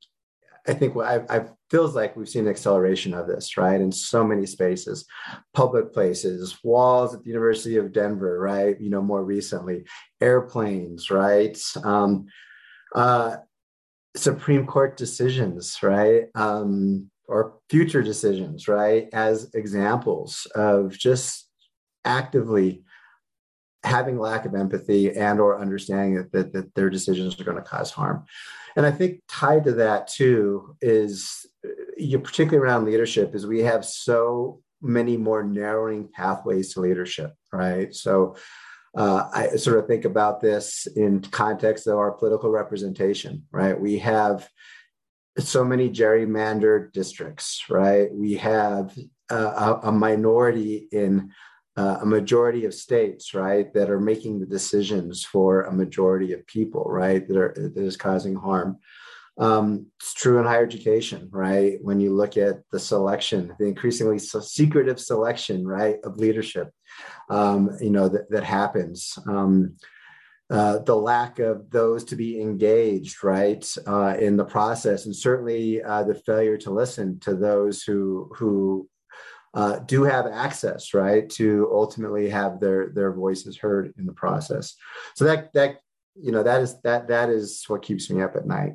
I 0.68 0.74
think 0.74 0.94
what 0.94 1.06
I, 1.06 1.36
I 1.36 1.44
feels 1.70 1.94
like 1.94 2.16
we've 2.16 2.28
seen 2.28 2.44
an 2.44 2.50
acceleration 2.50 3.14
of 3.14 3.26
this, 3.26 3.56
right? 3.56 3.80
In 3.80 3.92
so 3.92 4.24
many 4.24 4.46
spaces, 4.46 5.06
public 5.54 5.92
places, 5.92 6.58
walls 6.64 7.14
at 7.14 7.22
the 7.22 7.30
University 7.30 7.76
of 7.76 7.92
Denver, 7.92 8.38
right? 8.38 8.80
You 8.80 8.90
know, 8.90 9.02
more 9.02 9.24
recently, 9.24 9.84
airplanes, 10.20 11.10
right? 11.10 11.58
Um, 11.82 12.26
uh, 12.94 13.36
Supreme 14.16 14.66
Court 14.66 14.96
decisions, 14.96 15.82
right? 15.82 16.24
Um, 16.34 17.10
or 17.28 17.58
future 17.68 18.02
decisions, 18.02 18.68
right? 18.68 19.08
As 19.12 19.50
examples 19.54 20.46
of 20.54 20.96
just 20.96 21.48
actively 22.04 22.82
having 23.82 24.18
lack 24.18 24.44
of 24.46 24.54
empathy 24.54 25.16
and 25.16 25.40
or 25.40 25.60
understanding 25.60 26.14
that, 26.14 26.32
that, 26.32 26.52
that 26.52 26.74
their 26.74 26.90
decisions 26.90 27.38
are 27.40 27.44
going 27.44 27.56
to 27.56 27.62
cause 27.62 27.90
harm 27.90 28.24
and 28.76 28.86
I 28.86 28.90
think 28.90 29.22
tied 29.28 29.64
to 29.64 29.72
that 29.72 30.08
too 30.08 30.76
is 30.80 31.46
you 31.96 32.18
particularly 32.18 32.64
around 32.64 32.84
leadership 32.84 33.34
is 33.34 33.46
we 33.46 33.60
have 33.60 33.84
so 33.84 34.60
many 34.82 35.16
more 35.16 35.42
narrowing 35.42 36.08
pathways 36.08 36.74
to 36.74 36.80
leadership, 36.80 37.32
right? 37.52 37.94
So 37.94 38.36
uh, 38.96 39.28
I 39.32 39.56
sort 39.56 39.78
of 39.78 39.86
think 39.86 40.04
about 40.04 40.40
this 40.40 40.86
in 40.94 41.20
context 41.20 41.86
of 41.86 41.96
our 41.96 42.12
political 42.12 42.50
representation, 42.50 43.44
right? 43.50 43.78
We 43.78 43.98
have 43.98 44.48
so 45.38 45.64
many 45.64 45.90
gerrymandered 45.90 46.92
districts, 46.92 47.64
right? 47.68 48.08
We 48.12 48.34
have 48.34 48.96
uh, 49.30 49.78
a, 49.82 49.88
a, 49.88 49.92
minority 49.92 50.88
in 50.92 51.32
uh, 51.76 51.98
a 52.00 52.06
majority 52.06 52.64
of 52.64 52.74
states, 52.74 53.34
right, 53.34 53.72
that 53.74 53.90
are 53.90 54.00
making 54.00 54.40
the 54.40 54.46
decisions 54.46 55.24
for 55.24 55.62
a 55.62 55.72
majority 55.72 56.32
of 56.32 56.46
people, 56.46 56.84
right, 56.84 57.26
that 57.28 57.36
are 57.36 57.54
that 57.56 57.82
is 57.82 57.96
causing 57.96 58.34
harm. 58.34 58.78
Um, 59.38 59.86
it's 60.00 60.14
true 60.14 60.38
in 60.38 60.46
higher 60.46 60.64
education, 60.64 61.28
right? 61.30 61.78
When 61.82 62.00
you 62.00 62.14
look 62.14 62.38
at 62.38 62.62
the 62.72 62.80
selection, 62.80 63.54
the 63.58 63.66
increasingly 63.66 64.18
so 64.18 64.40
secretive 64.40 64.98
selection, 64.98 65.66
right, 65.66 65.96
of 66.04 66.16
leadership, 66.16 66.70
um, 67.28 67.76
you 67.80 67.90
know, 67.90 68.08
that, 68.08 68.30
that 68.30 68.44
happens. 68.44 69.18
Um, 69.28 69.76
uh, 70.48 70.78
the 70.78 70.96
lack 70.96 71.38
of 71.38 71.70
those 71.70 72.04
to 72.04 72.16
be 72.16 72.40
engaged, 72.40 73.22
right, 73.24 73.70
uh, 73.86 74.16
in 74.18 74.36
the 74.36 74.44
process, 74.44 75.04
and 75.04 75.14
certainly 75.14 75.82
uh, 75.82 76.04
the 76.04 76.14
failure 76.14 76.56
to 76.58 76.70
listen 76.70 77.18
to 77.20 77.34
those 77.34 77.82
who 77.82 78.30
who 78.36 78.88
uh, 79.56 79.80
do 79.80 80.04
have 80.04 80.26
access, 80.26 80.94
right, 80.94 81.28
to 81.30 81.68
ultimately 81.72 82.28
have 82.28 82.60
their 82.60 82.90
their 82.90 83.12
voices 83.12 83.56
heard 83.56 83.92
in 83.98 84.06
the 84.06 84.12
process. 84.12 84.76
So 85.16 85.24
that 85.24 85.52
that 85.54 85.80
you 86.14 86.30
know 86.30 86.42
that 86.42 86.60
is 86.60 86.80
that 86.82 87.08
that 87.08 87.30
is 87.30 87.64
what 87.66 87.82
keeps 87.82 88.10
me 88.10 88.22
up 88.22 88.36
at 88.36 88.46
night 88.46 88.74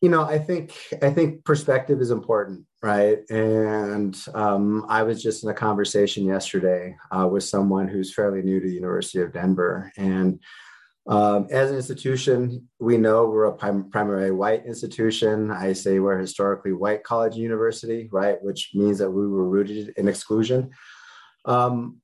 you 0.00 0.08
know 0.08 0.22
i 0.22 0.38
think 0.38 0.74
i 1.02 1.10
think 1.10 1.44
perspective 1.44 2.00
is 2.00 2.10
important 2.10 2.64
right 2.82 3.18
and 3.30 4.22
um, 4.34 4.84
i 4.88 5.02
was 5.02 5.22
just 5.22 5.44
in 5.44 5.50
a 5.50 5.54
conversation 5.54 6.24
yesterday 6.24 6.96
uh, 7.10 7.26
with 7.26 7.44
someone 7.44 7.88
who's 7.88 8.14
fairly 8.14 8.42
new 8.42 8.60
to 8.60 8.66
the 8.66 8.74
university 8.74 9.20
of 9.20 9.32
denver 9.32 9.92
and 9.96 10.40
um, 11.06 11.46
as 11.50 11.70
an 11.70 11.76
institution 11.76 12.68
we 12.80 12.96
know 12.96 13.26
we're 13.26 13.44
a 13.44 13.56
prim- 13.56 13.90
primarily 13.90 14.30
white 14.30 14.64
institution 14.66 15.50
i 15.50 15.72
say 15.72 15.98
we're 15.98 16.18
historically 16.18 16.72
white 16.72 17.04
college 17.04 17.36
university 17.36 18.08
right 18.12 18.42
which 18.42 18.70
means 18.74 18.98
that 18.98 19.10
we 19.10 19.26
were 19.26 19.48
rooted 19.48 19.92
in 19.96 20.08
exclusion 20.08 20.70
um, 21.46 22.00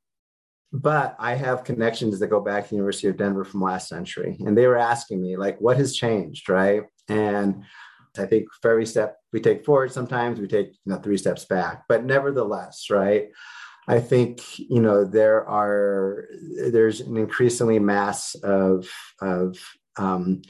but 0.73 1.17
I 1.19 1.35
have 1.35 1.65
connections 1.65 2.19
that 2.19 2.29
go 2.29 2.41
back 2.41 2.65
to 2.65 2.71
the 2.71 2.77
University 2.77 3.09
of 3.09 3.17
Denver 3.17 3.45
from 3.45 3.63
last 3.63 3.89
century. 3.89 4.37
And 4.41 4.57
they 4.57 4.67
were 4.67 4.79
asking 4.79 5.21
me, 5.21 5.37
like, 5.37 5.61
what 5.61 5.77
has 5.79 5.97
changed, 5.97 6.49
right? 6.49 6.85
And 7.09 7.65
I 8.19 8.27
think 8.27 8.49
every 8.65 8.87
step 8.87 9.17
we 9.33 9.41
take 9.41 9.65
forward, 9.65 9.93
sometimes 9.93 10.41
we 10.41 10.47
take 10.47 10.69
you 10.69 10.93
know 10.93 10.99
three 10.99 11.17
steps 11.17 11.45
back. 11.45 11.85
But 11.89 12.05
nevertheless, 12.05 12.87
right? 12.91 13.29
I 13.89 14.01
think 14.01 14.59
you 14.59 14.81
know 14.81 15.05
there 15.05 15.49
are 15.49 16.27
there's 16.71 17.01
an 17.01 17.17
increasingly 17.17 17.79
mass 17.79 18.35
of 18.37 18.89
of 19.21 19.59
um, 19.97 20.43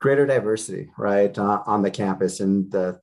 greater 0.00 0.26
diversity, 0.26 0.88
right, 0.98 1.36
uh, 1.38 1.62
on 1.66 1.82
the 1.82 1.90
campus. 1.90 2.40
In 2.40 2.68
the 2.68 3.00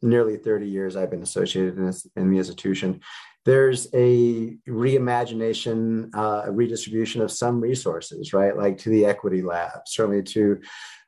nearly 0.00 0.36
30 0.36 0.66
years 0.66 0.96
I've 0.96 1.10
been 1.10 1.22
associated 1.22 1.76
in, 1.76 1.86
this, 1.86 2.06
in 2.16 2.30
the 2.30 2.38
institution, 2.38 3.00
there's 3.44 3.88
a 3.94 4.56
reimagination, 4.68 6.14
uh, 6.14 6.42
a 6.46 6.52
redistribution 6.52 7.22
of 7.22 7.32
some 7.32 7.60
resources, 7.60 8.32
right, 8.32 8.56
like 8.56 8.78
to 8.78 8.90
the 8.90 9.06
equity 9.06 9.42
lab, 9.42 9.80
certainly 9.86 10.22
to 10.22 10.60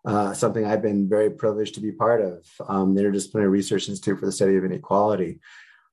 uh, 0.07 0.33
something 0.33 0.65
I've 0.65 0.83
been 0.83 1.09
very 1.09 1.31
privileged 1.31 1.75
to 1.75 1.81
be 1.81 1.93
part 1.93 2.23
of, 2.23 2.47
um, 2.67 2.95
the 2.95 3.03
Interdisciplinary 3.03 3.51
Research 3.51 3.89
Institute 3.89 4.19
for 4.19 4.27
the 4.27 4.33
Study 4.33 4.57
of 4.57 4.65
Inequality. 4.65 5.41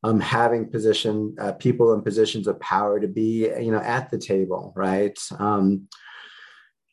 Um, 0.03 0.19
having 0.19 0.69
position 0.69 1.35
uh, 1.39 1.53
people 1.53 1.93
in 1.93 2.03
positions 2.03 2.47
of 2.47 2.59
power 2.59 2.99
to 2.99 3.07
be, 3.07 3.49
you 3.59 3.71
know, 3.71 3.79
at 3.79 4.11
the 4.11 4.19
table, 4.19 4.71
right? 4.75 5.17
Um, 5.39 5.87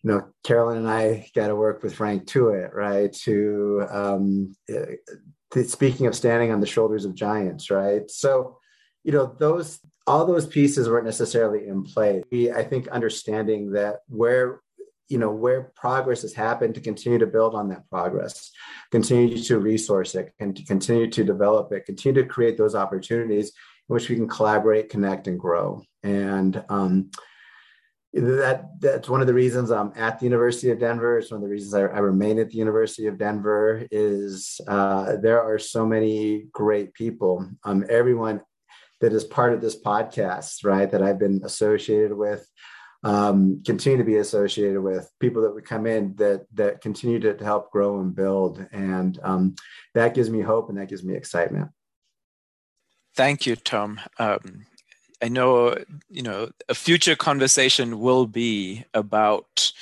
you 0.03 0.11
know, 0.11 0.29
Carolyn 0.43 0.79
and 0.79 0.89
I 0.89 1.29
got 1.35 1.49
to 1.49 1.57
work 1.57 1.83
with 1.83 1.95
Frank 1.95 2.27
Tuitt, 2.27 2.73
right? 2.75 3.13
To, 3.25 3.87
um, 3.91 4.57
uh, 4.75 5.63
speaking 5.65 6.07
of 6.07 6.15
standing 6.15 6.51
on 6.51 6.61
the 6.61 6.67
shoulders 6.67 7.05
of 7.05 7.15
giants, 7.15 7.71
right? 7.71 8.11
So, 8.11 8.59
you 9.03 9.13
know, 9.13 9.35
those 9.39 9.81
all 10.07 10.27
those 10.27 10.47
pieces 10.47 10.89
weren't 10.89 11.07
necessarily 11.07 11.67
in 11.67 11.83
play. 11.83 12.23
We, 12.31 12.51
I 12.51 12.65
think, 12.65 12.89
understanding 12.89 13.73
that 13.73 14.01
where 14.09 14.61
you 15.09 15.19
know 15.19 15.31
where 15.31 15.73
progress 15.75 16.23
has 16.23 16.33
happened 16.33 16.75
to 16.75 16.81
continue 16.81 17.19
to 17.19 17.27
build 17.27 17.55
on 17.55 17.69
that 17.69 17.89
progress 17.91 18.51
continue 18.91 19.37
to 19.37 19.59
resource 19.59 20.15
it 20.15 20.33
and 20.39 20.57
to 20.57 20.65
continue 20.65 21.11
to 21.11 21.25
develop 21.25 21.73
it 21.73 21.87
continue 21.87 22.23
to 22.23 22.29
create 22.29 22.57
those 22.57 22.75
opportunities 22.75 23.49
in 23.89 23.95
which 23.95 24.09
we 24.09 24.17
can 24.17 24.29
collaborate 24.29 24.89
connect 24.89 25.27
and 25.27 25.39
grow 25.39 25.83
and 26.03 26.65
um, 26.69 27.11
that 28.15 28.81
that's 28.81 29.09
one 29.09 29.21
of 29.21 29.27
the 29.27 29.35
reasons 29.35 29.71
I'm 29.71 29.93
at 29.97 30.21
the 30.21 30.25
University 30.25 30.71
of 30.71 30.79
Denver. 30.79 31.19
It's 31.19 31.33
one 31.33 31.39
of 31.39 31.43
the 31.43 31.51
reasons 31.51 31.75
I, 31.75 31.81
I 31.81 31.99
remain 31.99 32.39
at 32.39 32.49
the 32.49 32.59
University 32.59 33.09
of 33.09 33.19
Denver. 33.19 33.87
Is 33.91 34.61
uh, 34.69 35.17
there 35.17 35.43
are 35.43 35.59
so 35.59 35.85
many 35.85 36.47
great 36.53 36.95
people. 36.95 37.49
Um, 37.65 37.85
everyone 37.89 38.41
that 39.01 39.13
is 39.13 39.25
part 39.25 39.53
of 39.53 39.61
this 39.61 39.81
podcast, 39.81 40.65
right? 40.65 40.89
That 40.89 41.03
I've 41.03 41.19
been 41.19 41.41
associated 41.45 42.17
with 42.17 42.49
um, 43.05 43.63
continue 43.65 43.99
to 43.99 44.05
be 44.05 44.17
associated 44.17 44.81
with 44.81 45.13
people 45.21 45.43
that 45.43 45.55
would 45.55 45.67
come 45.67 45.87
in 45.87 46.17
that 46.17 46.47
that 46.55 46.81
continue 46.81 47.21
to, 47.21 47.35
to 47.35 47.45
help 47.45 47.71
grow 47.71 48.01
and 48.01 48.15
build. 48.15 48.67
And 48.73 49.19
um, 49.23 49.55
that 49.95 50.15
gives 50.15 50.31
me 50.31 50.41
hope 50.41 50.71
and 50.71 50.79
that 50.79 50.89
gives 50.89 51.05
me 51.05 51.15
excitement. 51.15 51.71
Thank 53.15 53.47
you 53.47 53.57
tom. 53.57 54.01
Um, 54.19 54.67
i 55.23 55.29
know 55.29 55.77
you 56.11 56.23
know 56.23 56.51
a 56.69 56.75
future 56.75 57.15
conversation 57.15 58.01
will 58.01 58.27
be 58.27 58.85
about 58.95 59.73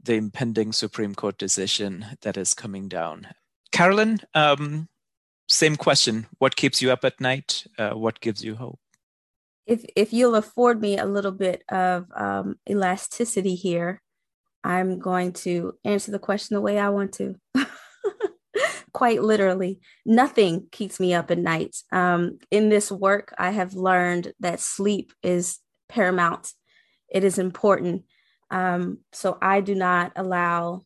the 0.00 0.14
impending 0.14 0.72
supreme 0.72 1.14
court 1.14 1.38
decision 1.38 2.06
that 2.22 2.36
is 2.36 2.54
coming 2.54 2.88
down. 2.88 3.26
Carolyn 3.72 4.20
um, 4.34 4.88
same 5.48 5.76
question. 5.76 6.26
What 6.38 6.56
keeps 6.56 6.80
you 6.82 6.92
up 6.92 7.04
at 7.04 7.20
night? 7.20 7.66
Uh, 7.78 7.90
what 7.90 8.20
gives 8.20 8.44
you 8.44 8.54
hope 8.54 8.78
if 9.66 9.84
if 9.96 10.12
you'll 10.12 10.34
afford 10.34 10.80
me 10.80 10.98
a 10.98 11.06
little 11.06 11.32
bit 11.32 11.62
of 11.68 12.06
um, 12.14 12.56
elasticity 12.68 13.54
here, 13.54 14.02
I'm 14.62 14.98
going 14.98 15.32
to 15.44 15.74
answer 15.84 16.10
the 16.10 16.18
question 16.18 16.54
the 16.54 16.60
way 16.60 16.78
I 16.78 16.88
want 16.90 17.12
to. 17.14 17.36
Quite 18.92 19.22
literally, 19.22 19.80
nothing 20.06 20.66
keeps 20.70 21.00
me 21.00 21.14
up 21.14 21.30
at 21.30 21.38
night. 21.38 21.76
Um, 21.90 22.38
in 22.50 22.68
this 22.68 22.92
work, 22.92 23.34
I 23.36 23.50
have 23.50 23.74
learned 23.74 24.32
that 24.40 24.60
sleep 24.60 25.12
is 25.22 25.58
paramount. 25.88 26.52
It 27.10 27.24
is 27.24 27.38
important. 27.38 28.04
Um, 28.50 28.98
so 29.12 29.36
I 29.42 29.60
do 29.60 29.74
not 29.74 30.12
allow 30.14 30.82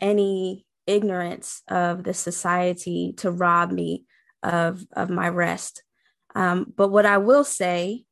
any 0.00 0.66
ignorance 0.86 1.62
of 1.68 2.04
the 2.04 2.14
society 2.14 3.14
to 3.18 3.30
rob 3.30 3.70
me 3.70 4.04
of 4.42 4.84
of 4.94 5.10
my 5.10 5.28
rest. 5.28 5.82
Um, 6.34 6.72
but 6.76 6.88
what 6.88 7.06
I 7.06 7.18
will 7.18 7.44
say 7.44 8.04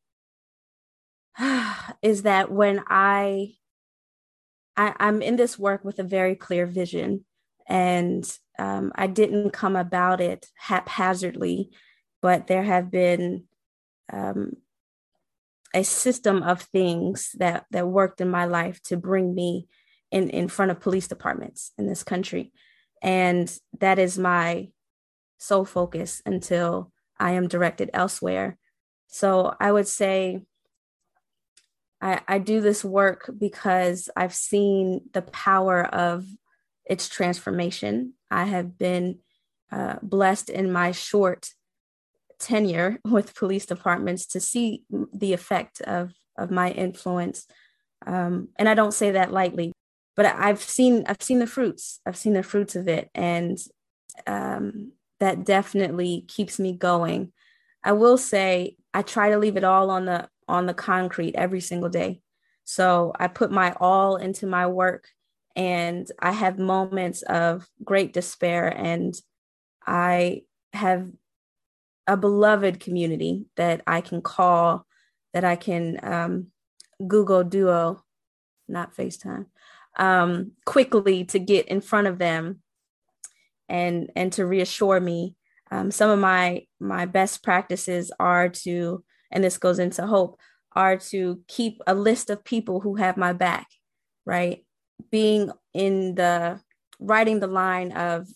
is 2.03 2.23
that 2.23 2.51
when 2.51 2.83
I, 2.89 3.55
I 4.77 4.95
I'm 4.99 5.23
in 5.23 5.37
this 5.37 5.59
work 5.59 5.85
with 5.85 5.99
a 5.99 6.05
very 6.05 6.35
clear 6.35 6.67
vision, 6.67 7.25
and 7.69 8.31
um, 8.59 8.93
I 8.95 9.07
didn't 9.07 9.51
come 9.51 9.77
about 9.77 10.21
it 10.21 10.47
haphazardly, 10.57 11.71
but 12.23 12.47
there 12.47 12.63
have 12.63 12.91
been 12.91 13.45
um, 14.13 14.53
a 15.75 15.85
system 15.85 16.43
of 16.43 16.63
things 16.63 17.31
that 17.39 17.67
that 17.71 17.87
worked 17.87 18.21
in 18.21 18.31
my 18.31 18.47
life 18.47 18.83
to 18.85 18.97
bring 18.97 19.35
me 19.35 19.69
in 20.11 20.31
in 20.31 20.49
front 20.49 20.71
of 20.71 20.81
police 20.81 21.09
departments 21.09 21.73
in 21.79 21.87
this 21.87 22.03
country, 22.03 22.53
and 23.03 23.57
that 23.79 23.99
is 23.99 24.19
my 24.19 24.69
sole 25.39 25.65
focus 25.65 26.21
until 26.27 26.91
I 27.19 27.33
am 27.33 27.49
directed 27.49 27.91
elsewhere. 27.93 28.59
So 29.09 29.55
I 29.59 29.73
would 29.73 29.89
say 29.89 30.43
I, 32.01 32.21
I 32.29 32.39
do 32.39 32.61
this 32.61 32.85
work 32.85 33.31
because 33.37 34.09
I've 34.17 34.35
seen 34.35 35.03
the 35.13 35.23
power 35.23 35.85
of 35.85 36.27
its 36.85 37.09
transformation. 37.09 38.15
I 38.31 38.45
have 38.45 38.79
been 38.79 39.19
uh, 39.71 39.97
blessed 40.03 40.49
in 40.49 40.73
my 40.73 40.93
short 40.93 41.51
tenure 42.39 42.99
with 43.05 43.35
police 43.35 43.67
departments 43.67 44.27
to 44.27 44.41
see 44.41 44.85
the 45.13 45.33
effect 45.33 45.81
of, 45.83 46.13
of 46.37 46.51
my 46.51 46.71
influence. 46.71 47.47
Um, 48.07 48.49
and 48.57 48.69
I 48.69 48.75
don't 48.75 48.95
say 48.95 49.13
that 49.13 49.33
lightly, 49.33 49.73
but 50.17 50.27
I've 50.27 50.63
seen 50.63 51.05
I've 51.09 51.23
seen 51.23 51.41
the 51.41 51.47
fruits. 51.47 52.01
I've 52.07 52.17
seen 52.17 52.33
the 52.33 52.45
fruits 52.45 52.77
of 52.77 52.87
it, 52.87 53.11
and 53.15 53.59
um, 54.27 54.93
that 55.21 55.45
definitely 55.45 56.25
keeps 56.29 56.59
me 56.59 56.73
going. 56.73 57.33
I 57.85 57.93
will 57.93 58.19
say 58.19 58.77
I 58.95 59.03
try 59.03 59.31
to 59.31 59.39
leave 59.39 59.57
it 59.57 59.65
all 59.65 59.91
on 59.91 60.05
the 60.07 60.29
on 60.49 60.67
the 60.67 60.75
concrete 60.75 61.35
every 61.35 61.61
single 61.61 61.89
day. 61.89 62.21
So 62.65 63.13
I 63.19 63.29
put 63.29 63.51
my 63.51 63.75
all 63.81 64.17
into 64.17 64.47
my 64.47 64.67
work 64.67 65.09
and 65.57 66.11
I 66.21 66.33
have 66.33 66.59
moments 66.59 67.23
of 67.23 67.69
great 67.85 68.13
despair 68.13 68.69
and 68.69 69.15
I 69.87 70.43
have 70.73 71.11
a 72.07 72.17
beloved 72.17 72.81
community 72.81 73.47
that 73.57 73.83
I 73.87 74.01
can 74.01 74.23
call, 74.23 74.87
that 75.35 75.45
I 75.45 75.57
can 75.57 75.99
um, 76.03 76.47
Google 77.07 77.45
Duo, 77.45 78.03
not 78.67 78.95
FaceTime, 78.97 79.47
um, 79.99 80.53
quickly 80.65 81.25
to 81.27 81.39
get 81.39 81.69
in 81.69 81.81
front 81.81 82.07
of 82.07 82.19
them 82.19 82.61
and 83.69 84.11
and 84.17 84.33
to 84.35 84.47
reassure 84.47 85.01
me. 85.01 85.35
Um, 85.71 85.91
some 85.91 86.11
of 86.11 86.19
my 86.19 86.67
my 86.81 87.07
best 87.07 87.43
practices 87.43 88.11
are 88.19 88.49
to, 88.49 89.05
and 89.31 89.45
this 89.45 89.59
goes 89.59 89.79
into 89.79 90.07
hope, 90.07 90.39
are 90.75 90.97
to 90.97 91.41
keep 91.49 91.81
a 91.87 91.95
list 91.95 92.31
of 92.31 92.45
people 92.45 92.81
who 92.81 92.97
have 92.97 93.17
my 93.17 93.33
back, 93.33 93.67
right? 94.25 94.65
Being 95.11 95.51
in 95.75 96.15
the 96.15 96.61
writing 96.99 97.41
the 97.41 97.47
line 97.47 97.93
of 97.93 98.29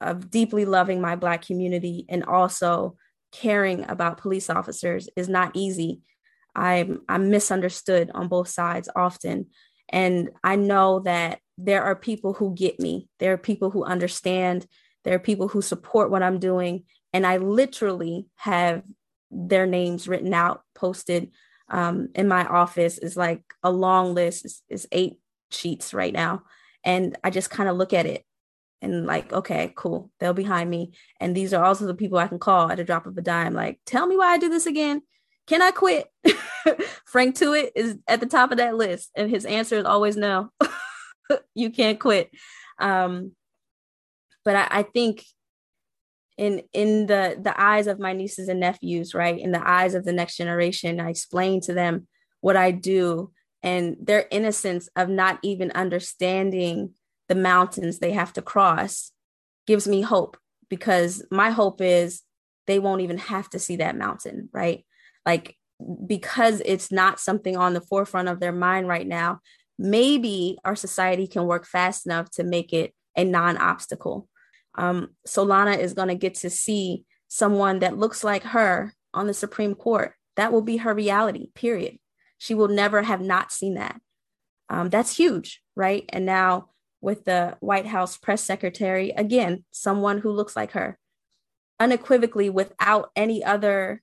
of 0.00 0.30
deeply 0.30 0.64
loving 0.64 1.00
my 1.00 1.14
black 1.14 1.44
community 1.44 2.06
and 2.08 2.24
also 2.24 2.96
caring 3.32 3.88
about 3.88 4.18
police 4.18 4.50
officers 4.50 5.08
is 5.16 5.28
not 5.28 5.52
easy. 5.54 6.00
I'm 6.54 7.02
I'm 7.08 7.30
misunderstood 7.30 8.10
on 8.14 8.28
both 8.28 8.48
sides 8.48 8.88
often. 8.96 9.46
And 9.90 10.30
I 10.42 10.56
know 10.56 11.00
that 11.00 11.40
there 11.58 11.82
are 11.82 11.96
people 11.96 12.32
who 12.32 12.54
get 12.54 12.80
me. 12.80 13.08
There 13.18 13.32
are 13.32 13.38
people 13.38 13.70
who 13.70 13.84
understand. 13.84 14.66
There 15.04 15.14
are 15.14 15.20
people 15.20 15.48
who 15.48 15.60
support 15.60 16.10
what 16.10 16.22
I'm 16.22 16.38
doing. 16.38 16.84
And 17.12 17.26
I 17.26 17.36
literally 17.36 18.26
have 18.36 18.82
their 19.30 19.66
names 19.66 20.08
written 20.08 20.32
out, 20.32 20.62
posted 20.74 21.32
um, 21.68 22.08
in 22.14 22.28
my 22.28 22.46
office. 22.46 22.98
It's 22.98 23.16
like 23.16 23.42
a 23.62 23.70
long 23.70 24.14
list. 24.14 24.44
It's, 24.44 24.62
it's 24.68 24.86
eight 24.92 25.18
sheets 25.50 25.92
right 25.92 26.12
now. 26.12 26.42
And 26.84 27.18
I 27.22 27.30
just 27.30 27.50
kind 27.50 27.68
of 27.68 27.76
look 27.76 27.92
at 27.92 28.06
it 28.06 28.24
and 28.82 29.06
like, 29.06 29.32
okay, 29.32 29.72
cool, 29.76 30.10
they're 30.18 30.32
behind 30.32 30.70
me. 30.70 30.92
And 31.20 31.36
these 31.36 31.52
are 31.52 31.64
also 31.64 31.86
the 31.86 31.94
people 31.94 32.18
I 32.18 32.28
can 32.28 32.38
call 32.38 32.70
at 32.70 32.80
a 32.80 32.84
drop 32.84 33.06
of 33.06 33.18
a 33.18 33.22
dime. 33.22 33.52
Like, 33.52 33.80
tell 33.84 34.06
me 34.06 34.16
why 34.16 34.28
I 34.28 34.38
do 34.38 34.48
this 34.48 34.66
again. 34.66 35.02
Can 35.50 35.62
I 35.62 35.72
quit? 35.72 36.06
Frank 37.06 37.34
Tuitt 37.34 37.72
is 37.74 37.98
at 38.06 38.20
the 38.20 38.26
top 38.26 38.52
of 38.52 38.58
that 38.58 38.76
list, 38.76 39.10
and 39.16 39.28
his 39.28 39.44
answer 39.44 39.74
is 39.78 39.84
always 39.84 40.16
no. 40.16 40.52
you 41.56 41.70
can't 41.70 41.98
quit. 41.98 42.30
Um, 42.78 43.32
but 44.44 44.54
I, 44.54 44.68
I 44.70 44.82
think 44.84 45.24
in 46.38 46.62
in 46.72 47.06
the 47.06 47.36
the 47.36 47.60
eyes 47.60 47.88
of 47.88 47.98
my 47.98 48.12
nieces 48.12 48.46
and 48.48 48.60
nephews, 48.60 49.12
right, 49.12 49.36
in 49.36 49.50
the 49.50 49.68
eyes 49.68 49.94
of 49.94 50.04
the 50.04 50.12
next 50.12 50.36
generation, 50.36 51.00
I 51.00 51.10
explain 51.10 51.60
to 51.62 51.74
them 51.74 52.06
what 52.42 52.56
I 52.56 52.70
do 52.70 53.32
and 53.60 53.96
their 54.00 54.26
innocence 54.30 54.88
of 54.94 55.08
not 55.08 55.40
even 55.42 55.72
understanding 55.72 56.94
the 57.28 57.34
mountains 57.34 57.98
they 57.98 58.12
have 58.12 58.32
to 58.34 58.42
cross 58.42 59.10
gives 59.66 59.88
me 59.88 60.00
hope 60.00 60.36
because 60.68 61.26
my 61.28 61.50
hope 61.50 61.80
is 61.80 62.22
they 62.68 62.78
won't 62.78 63.00
even 63.00 63.18
have 63.18 63.50
to 63.50 63.58
see 63.58 63.74
that 63.76 63.98
mountain, 63.98 64.48
right? 64.52 64.84
Like, 65.26 65.56
because 66.06 66.62
it's 66.64 66.92
not 66.92 67.20
something 67.20 67.56
on 67.56 67.74
the 67.74 67.80
forefront 67.80 68.28
of 68.28 68.40
their 68.40 68.52
mind 68.52 68.88
right 68.88 69.06
now, 69.06 69.40
maybe 69.78 70.58
our 70.64 70.76
society 70.76 71.26
can 71.26 71.46
work 71.46 71.66
fast 71.66 72.06
enough 72.06 72.30
to 72.32 72.44
make 72.44 72.72
it 72.72 72.94
a 73.16 73.24
non 73.24 73.56
obstacle. 73.56 74.28
Um, 74.76 75.08
Solana 75.26 75.78
is 75.78 75.94
going 75.94 76.08
to 76.08 76.14
get 76.14 76.34
to 76.36 76.50
see 76.50 77.04
someone 77.28 77.80
that 77.80 77.98
looks 77.98 78.22
like 78.22 78.42
her 78.44 78.94
on 79.14 79.26
the 79.26 79.34
Supreme 79.34 79.74
Court. 79.74 80.14
That 80.36 80.52
will 80.52 80.62
be 80.62 80.78
her 80.78 80.94
reality, 80.94 81.48
period. 81.54 81.98
She 82.38 82.54
will 82.54 82.68
never 82.68 83.02
have 83.02 83.20
not 83.20 83.52
seen 83.52 83.74
that. 83.74 84.00
Um, 84.68 84.88
that's 84.88 85.16
huge, 85.16 85.62
right? 85.74 86.04
And 86.10 86.24
now 86.24 86.70
with 87.00 87.24
the 87.24 87.56
White 87.60 87.86
House 87.86 88.16
press 88.16 88.42
secretary, 88.42 89.10
again, 89.10 89.64
someone 89.70 90.18
who 90.18 90.30
looks 90.30 90.54
like 90.54 90.72
her, 90.72 90.98
unequivocally 91.78 92.50
without 92.50 93.10
any 93.16 93.42
other 93.42 94.02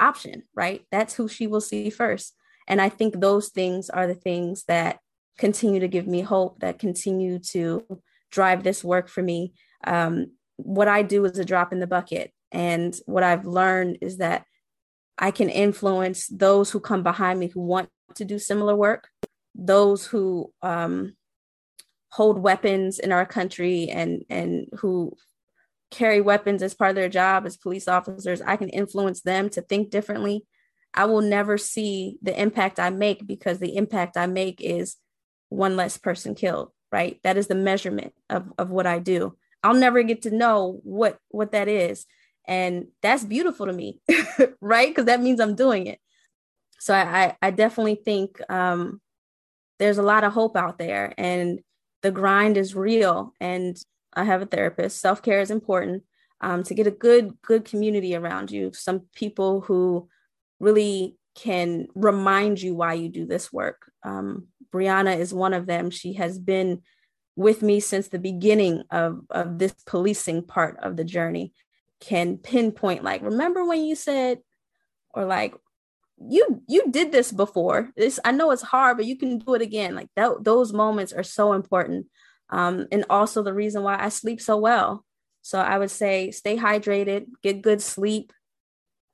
option, 0.00 0.42
right? 0.54 0.82
That's 0.90 1.14
who 1.14 1.28
she 1.28 1.46
will 1.46 1.60
see 1.60 1.90
first. 1.90 2.34
And 2.66 2.80
I 2.80 2.88
think 2.88 3.20
those 3.20 3.48
things 3.48 3.90
are 3.90 4.06
the 4.06 4.14
things 4.14 4.64
that 4.64 4.98
continue 5.38 5.80
to 5.80 5.88
give 5.88 6.06
me 6.06 6.20
hope, 6.20 6.60
that 6.60 6.78
continue 6.78 7.38
to 7.50 7.84
drive 8.30 8.62
this 8.62 8.84
work 8.84 9.08
for 9.08 9.22
me. 9.22 9.52
Um, 9.84 10.32
what 10.56 10.88
I 10.88 11.02
do 11.02 11.24
is 11.24 11.38
a 11.38 11.44
drop 11.44 11.72
in 11.72 11.80
the 11.80 11.86
bucket. 11.86 12.32
And 12.52 12.94
what 13.06 13.22
I've 13.22 13.46
learned 13.46 13.98
is 14.00 14.18
that 14.18 14.44
I 15.18 15.30
can 15.30 15.48
influence 15.48 16.26
those 16.28 16.70
who 16.70 16.80
come 16.80 17.02
behind 17.02 17.38
me 17.38 17.48
who 17.48 17.60
want 17.60 17.88
to 18.14 18.24
do 18.24 18.38
similar 18.38 18.74
work, 18.74 19.08
those 19.54 20.06
who 20.06 20.52
um, 20.62 21.14
hold 22.10 22.38
weapons 22.38 22.98
in 22.98 23.12
our 23.12 23.26
country 23.26 23.88
and 23.88 24.24
and 24.28 24.66
who 24.78 25.12
carry 25.90 26.20
weapons 26.20 26.62
as 26.62 26.74
part 26.74 26.90
of 26.90 26.96
their 26.96 27.08
job 27.08 27.46
as 27.46 27.56
police 27.56 27.88
officers 27.88 28.40
i 28.40 28.56
can 28.56 28.68
influence 28.68 29.22
them 29.22 29.48
to 29.50 29.60
think 29.60 29.90
differently. 29.90 30.44
I 30.92 31.04
will 31.04 31.20
never 31.20 31.56
see 31.58 32.18
the 32.22 32.40
impact 32.40 32.80
i 32.80 32.90
make 32.90 33.26
because 33.26 33.58
the 33.58 33.76
impact 33.76 34.16
i 34.16 34.26
make 34.26 34.60
is 34.60 34.96
one 35.48 35.76
less 35.76 35.96
person 35.98 36.34
killed 36.34 36.70
right? 36.92 37.20
That 37.22 37.36
is 37.36 37.46
the 37.46 37.54
measurement 37.54 38.14
of, 38.28 38.52
of 38.58 38.70
what 38.70 38.86
i 38.86 38.98
do. 38.98 39.36
I'll 39.62 39.74
never 39.74 40.02
get 40.02 40.22
to 40.22 40.30
know 40.30 40.80
what 40.82 41.18
what 41.28 41.52
that 41.52 41.68
is. 41.68 42.06
And 42.48 42.86
that's 43.02 43.24
beautiful 43.24 43.66
to 43.66 43.72
me 43.72 44.00
right? 44.60 44.88
Because 44.88 45.04
that 45.06 45.20
means 45.22 45.40
i'm 45.40 45.54
doing 45.54 45.86
it. 45.86 46.00
So 46.78 46.94
i 46.94 47.36
i 47.40 47.50
definitely 47.50 47.96
think 47.96 48.40
um 48.50 49.00
there's 49.78 49.98
a 49.98 50.02
lot 50.02 50.24
of 50.24 50.32
hope 50.32 50.56
out 50.56 50.78
there 50.78 51.14
and 51.16 51.60
the 52.02 52.10
grind 52.10 52.56
is 52.56 52.74
real. 52.74 53.34
And 53.40 53.76
i 54.14 54.24
have 54.24 54.42
a 54.42 54.46
therapist. 54.46 55.00
Self-care 55.00 55.40
is 55.40 55.50
important 55.50 56.02
um, 56.40 56.62
to 56.64 56.74
get 56.74 56.86
a 56.86 56.90
good 56.90 57.40
good 57.42 57.64
community 57.64 58.14
around 58.14 58.50
you. 58.50 58.72
Some 58.72 59.02
people 59.14 59.60
who 59.60 60.08
really 60.58 61.16
can 61.34 61.88
remind 61.94 62.60
you 62.60 62.74
why 62.74 62.94
you 62.94 63.08
do 63.08 63.26
this 63.26 63.52
work. 63.52 63.90
Um, 64.02 64.48
brianna 64.72 65.18
is 65.18 65.32
one 65.32 65.54
of 65.54 65.66
them. 65.66 65.90
She 65.90 66.14
has 66.14 66.38
been 66.38 66.82
with 67.36 67.62
me 67.62 67.80
since 67.80 68.08
the 68.08 68.18
beginning 68.18 68.82
of, 68.90 69.20
of 69.30 69.58
this 69.58 69.74
policing 69.86 70.44
part 70.44 70.78
of 70.82 70.96
the 70.96 71.04
journey. 71.04 71.52
Can 72.00 72.38
pinpoint 72.38 73.04
like 73.04 73.22
remember 73.22 73.64
when 73.64 73.84
you 73.84 73.94
said 73.94 74.38
or 75.12 75.26
like 75.26 75.54
you 76.18 76.62
you 76.66 76.90
did 76.90 77.12
this 77.12 77.30
before. 77.30 77.90
This 77.96 78.18
i 78.24 78.32
know 78.32 78.50
it's 78.50 78.62
hard 78.62 78.96
but 78.96 79.06
you 79.06 79.18
can 79.18 79.38
do 79.38 79.54
it 79.54 79.62
again. 79.62 79.94
Like 79.94 80.08
that 80.16 80.42
those 80.42 80.72
moments 80.72 81.12
are 81.12 81.22
so 81.22 81.52
important 81.52 82.06
um, 82.50 82.86
and 82.92 83.04
also 83.08 83.42
the 83.42 83.54
reason 83.54 83.82
why 83.82 83.96
i 83.98 84.08
sleep 84.08 84.40
so 84.40 84.56
well. 84.56 85.04
So 85.42 85.58
i 85.58 85.78
would 85.78 85.90
say 85.90 86.30
stay 86.30 86.56
hydrated 86.56 87.26
get 87.42 87.62
good 87.62 87.80
sleep 87.80 88.32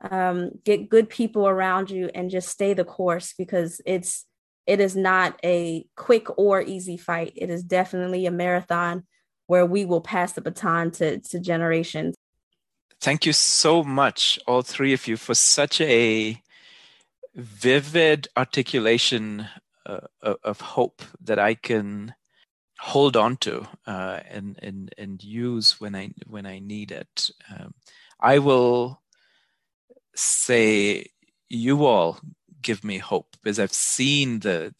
um, 0.01 0.51
get 0.65 0.89
good 0.89 1.09
people 1.09 1.49
around 1.49 1.91
you 1.91 2.11
and 2.15 2.31
just 2.31 2.49
stay 2.49 2.75
the 2.75 2.85
course 2.85 3.35
because 3.37 3.81
it's 3.87 4.25
it 4.67 4.81
is 4.81 4.97
not 4.97 5.39
a 5.45 5.87
quick 5.97 6.27
or 6.37 6.61
easy 6.61 6.97
fight. 6.97 7.33
It 7.37 7.51
is 7.51 7.63
definitely 7.63 8.27
a 8.27 8.33
marathon 8.33 9.07
where 9.47 9.65
we 9.65 9.85
will 9.85 10.01
pass 10.01 10.33
the 10.33 10.41
baton 10.41 10.91
to 10.93 11.19
to 11.21 11.41
generations. 11.41 12.15
Thank 13.01 13.27
you 13.27 13.33
so 13.33 13.85
much 13.85 14.39
all 14.47 14.63
three 14.63 14.93
of 14.93 15.07
you 15.07 15.17
for 15.17 15.35
such 15.35 15.81
a 15.81 16.43
vivid 17.35 18.29
articulation 18.37 19.47
uh, 19.85 20.01
of 20.43 20.61
hope 20.61 21.03
that 21.21 21.39
I 21.39 21.55
can 21.55 22.15
hold 22.79 23.17
on 23.17 23.37
to 23.39 23.67
uh, 23.87 24.21
and, 24.31 24.59
and 24.63 24.95
and 24.99 25.23
use 25.23 25.81
when 25.81 25.95
I 25.95 26.11
when 26.27 26.47
I 26.47 26.59
need 26.59 26.93
it. 26.93 27.31
Um, 27.51 27.75
I 28.21 28.39
will 28.39 29.03
say 30.15 31.07
you 31.49 31.85
all 31.85 32.21
give 32.63 32.83
me 32.85 32.99
hope 32.99 33.37
because 33.43 33.59
I've 33.59 33.73
seen 33.73 34.41
the 34.41 34.75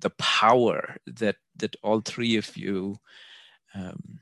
the 0.00 0.10
power 0.10 0.96
that 1.06 1.36
that 1.56 1.76
all 1.82 2.00
three 2.00 2.36
of 2.36 2.56
you 2.56 2.96
um, 3.74 4.20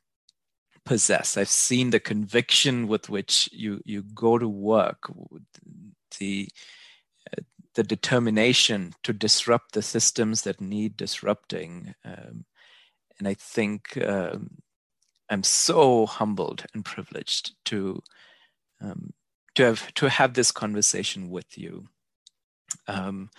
possess. 0.85 1.37
I've 1.37 1.49
seen 1.49 1.91
the 1.91 2.01
conviction 2.01 2.89
with 2.89 3.09
which 3.09 3.49
you 3.53 3.81
you 3.85 4.03
go 4.15 4.39
to 4.39 4.49
work, 4.49 5.11
the 6.19 6.49
the 7.75 7.83
determination 7.85 8.93
to 9.05 9.13
disrupt 9.13 9.73
the 9.73 9.83
systems 9.83 10.43
that 10.43 10.61
need 10.61 10.97
disrupting. 10.97 11.95
Um, 12.05 12.45
and 13.19 13.29
I 13.29 13.35
think 13.35 13.97
um, 14.05 14.59
I'm 15.29 15.43
so 15.43 16.07
humbled 16.07 16.65
and 16.75 16.85
privileged 16.85 17.53
to 17.67 18.03
um, 18.81 19.13
to 19.55 19.65
have 19.65 19.95
to 19.95 20.09
have 20.09 20.35
this 20.35 20.53
conversation 20.53 21.31
with 21.31 21.59
you. 21.59 21.89
Um, 22.87 23.31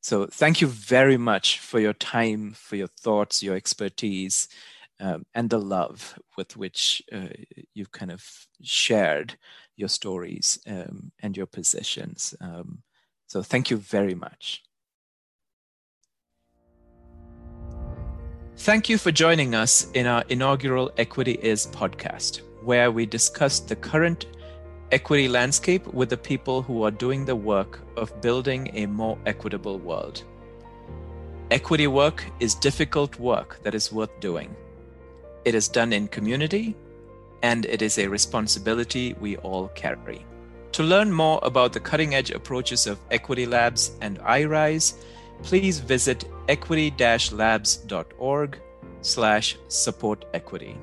so 0.00 0.26
thank 0.26 0.60
you 0.60 0.66
very 0.66 1.16
much 1.16 1.60
for 1.60 1.78
your 1.78 1.92
time, 1.92 2.52
for 2.54 2.76
your 2.76 2.88
thoughts, 2.88 3.42
your 3.42 3.54
expertise, 3.54 4.48
um, 5.00 5.24
and 5.34 5.48
the 5.48 5.60
love 5.60 6.18
with 6.36 6.56
which 6.56 7.02
uh, 7.12 7.28
you've 7.74 7.92
kind 7.92 8.10
of 8.10 8.24
shared 8.62 9.36
your 9.76 9.88
stories 9.88 10.58
um, 10.66 11.12
and 11.20 11.36
your 11.36 11.46
positions. 11.46 12.34
Um, 12.40 12.82
so 13.26 13.42
thank 13.42 13.70
you 13.70 13.76
very 13.76 14.14
much. 14.14 14.62
Thank 18.62 18.88
you 18.88 18.96
for 18.96 19.10
joining 19.10 19.56
us 19.56 19.90
in 19.92 20.06
our 20.06 20.22
inaugural 20.28 20.92
Equity 20.96 21.32
Is 21.32 21.66
podcast, 21.66 22.42
where 22.62 22.92
we 22.92 23.06
discuss 23.06 23.58
the 23.58 23.74
current 23.74 24.26
equity 24.92 25.26
landscape 25.26 25.84
with 25.88 26.10
the 26.10 26.16
people 26.16 26.62
who 26.62 26.84
are 26.84 26.92
doing 26.92 27.24
the 27.24 27.34
work 27.34 27.80
of 27.96 28.20
building 28.20 28.70
a 28.74 28.86
more 28.86 29.18
equitable 29.26 29.80
world. 29.80 30.22
Equity 31.50 31.88
work 31.88 32.24
is 32.38 32.54
difficult 32.54 33.18
work 33.18 33.58
that 33.64 33.74
is 33.74 33.92
worth 33.92 34.20
doing. 34.20 34.54
It 35.44 35.56
is 35.56 35.66
done 35.66 35.92
in 35.92 36.06
community, 36.06 36.76
and 37.42 37.64
it 37.64 37.82
is 37.82 37.98
a 37.98 38.06
responsibility 38.06 39.14
we 39.14 39.38
all 39.38 39.72
carry. 39.74 40.24
To 40.70 40.84
learn 40.84 41.10
more 41.10 41.40
about 41.42 41.72
the 41.72 41.80
cutting 41.80 42.14
edge 42.14 42.30
approaches 42.30 42.86
of 42.86 43.00
Equity 43.10 43.44
Labs 43.44 43.96
and 44.00 44.20
iRise, 44.20 44.94
please 45.42 45.80
visit 45.80 46.24
equity-labs.org 46.48 48.60
slash 49.02 49.56
support 49.68 50.24
equity. 50.32 50.78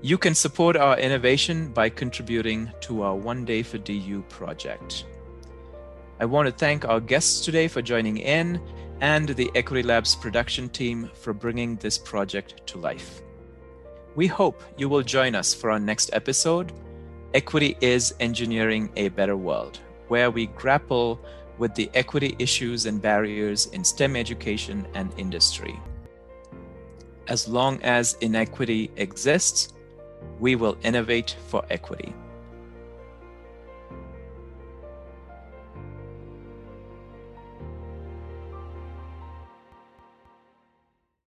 You 0.00 0.18
can 0.18 0.34
support 0.34 0.76
our 0.76 0.98
innovation 0.98 1.72
by 1.72 1.88
contributing 1.88 2.70
to 2.80 3.02
our 3.02 3.14
One 3.14 3.44
Day 3.44 3.62
for 3.62 3.78
DU 3.78 4.24
project. 4.28 5.06
I 6.18 6.24
want 6.24 6.46
to 6.46 6.52
thank 6.52 6.84
our 6.84 7.00
guests 7.00 7.44
today 7.44 7.68
for 7.68 7.82
joining 7.82 8.18
in 8.18 8.60
and 9.00 9.28
the 9.28 9.50
Equity 9.54 9.82
Labs 9.82 10.14
production 10.14 10.68
team 10.68 11.10
for 11.14 11.32
bringing 11.32 11.76
this 11.76 11.98
project 11.98 12.66
to 12.68 12.78
life. 12.78 13.22
We 14.14 14.26
hope 14.26 14.62
you 14.76 14.88
will 14.88 15.02
join 15.02 15.34
us 15.34 15.54
for 15.54 15.70
our 15.70 15.80
next 15.80 16.10
episode 16.12 16.72
Equity 17.34 17.78
is 17.80 18.14
Engineering 18.20 18.90
a 18.96 19.08
Better 19.08 19.38
World, 19.38 19.80
where 20.08 20.30
we 20.30 20.48
grapple 20.48 21.18
with 21.62 21.76
the 21.76 21.88
equity 21.94 22.34
issues 22.40 22.86
and 22.86 23.00
barriers 23.00 23.66
in 23.66 23.84
STEM 23.84 24.16
education 24.16 24.84
and 24.94 25.14
industry. 25.16 25.78
As 27.28 27.46
long 27.46 27.80
as 27.82 28.16
inequity 28.20 28.90
exists, 28.96 29.72
we 30.40 30.56
will 30.56 30.76
innovate 30.82 31.36
for 31.46 31.64
equity. 31.70 32.12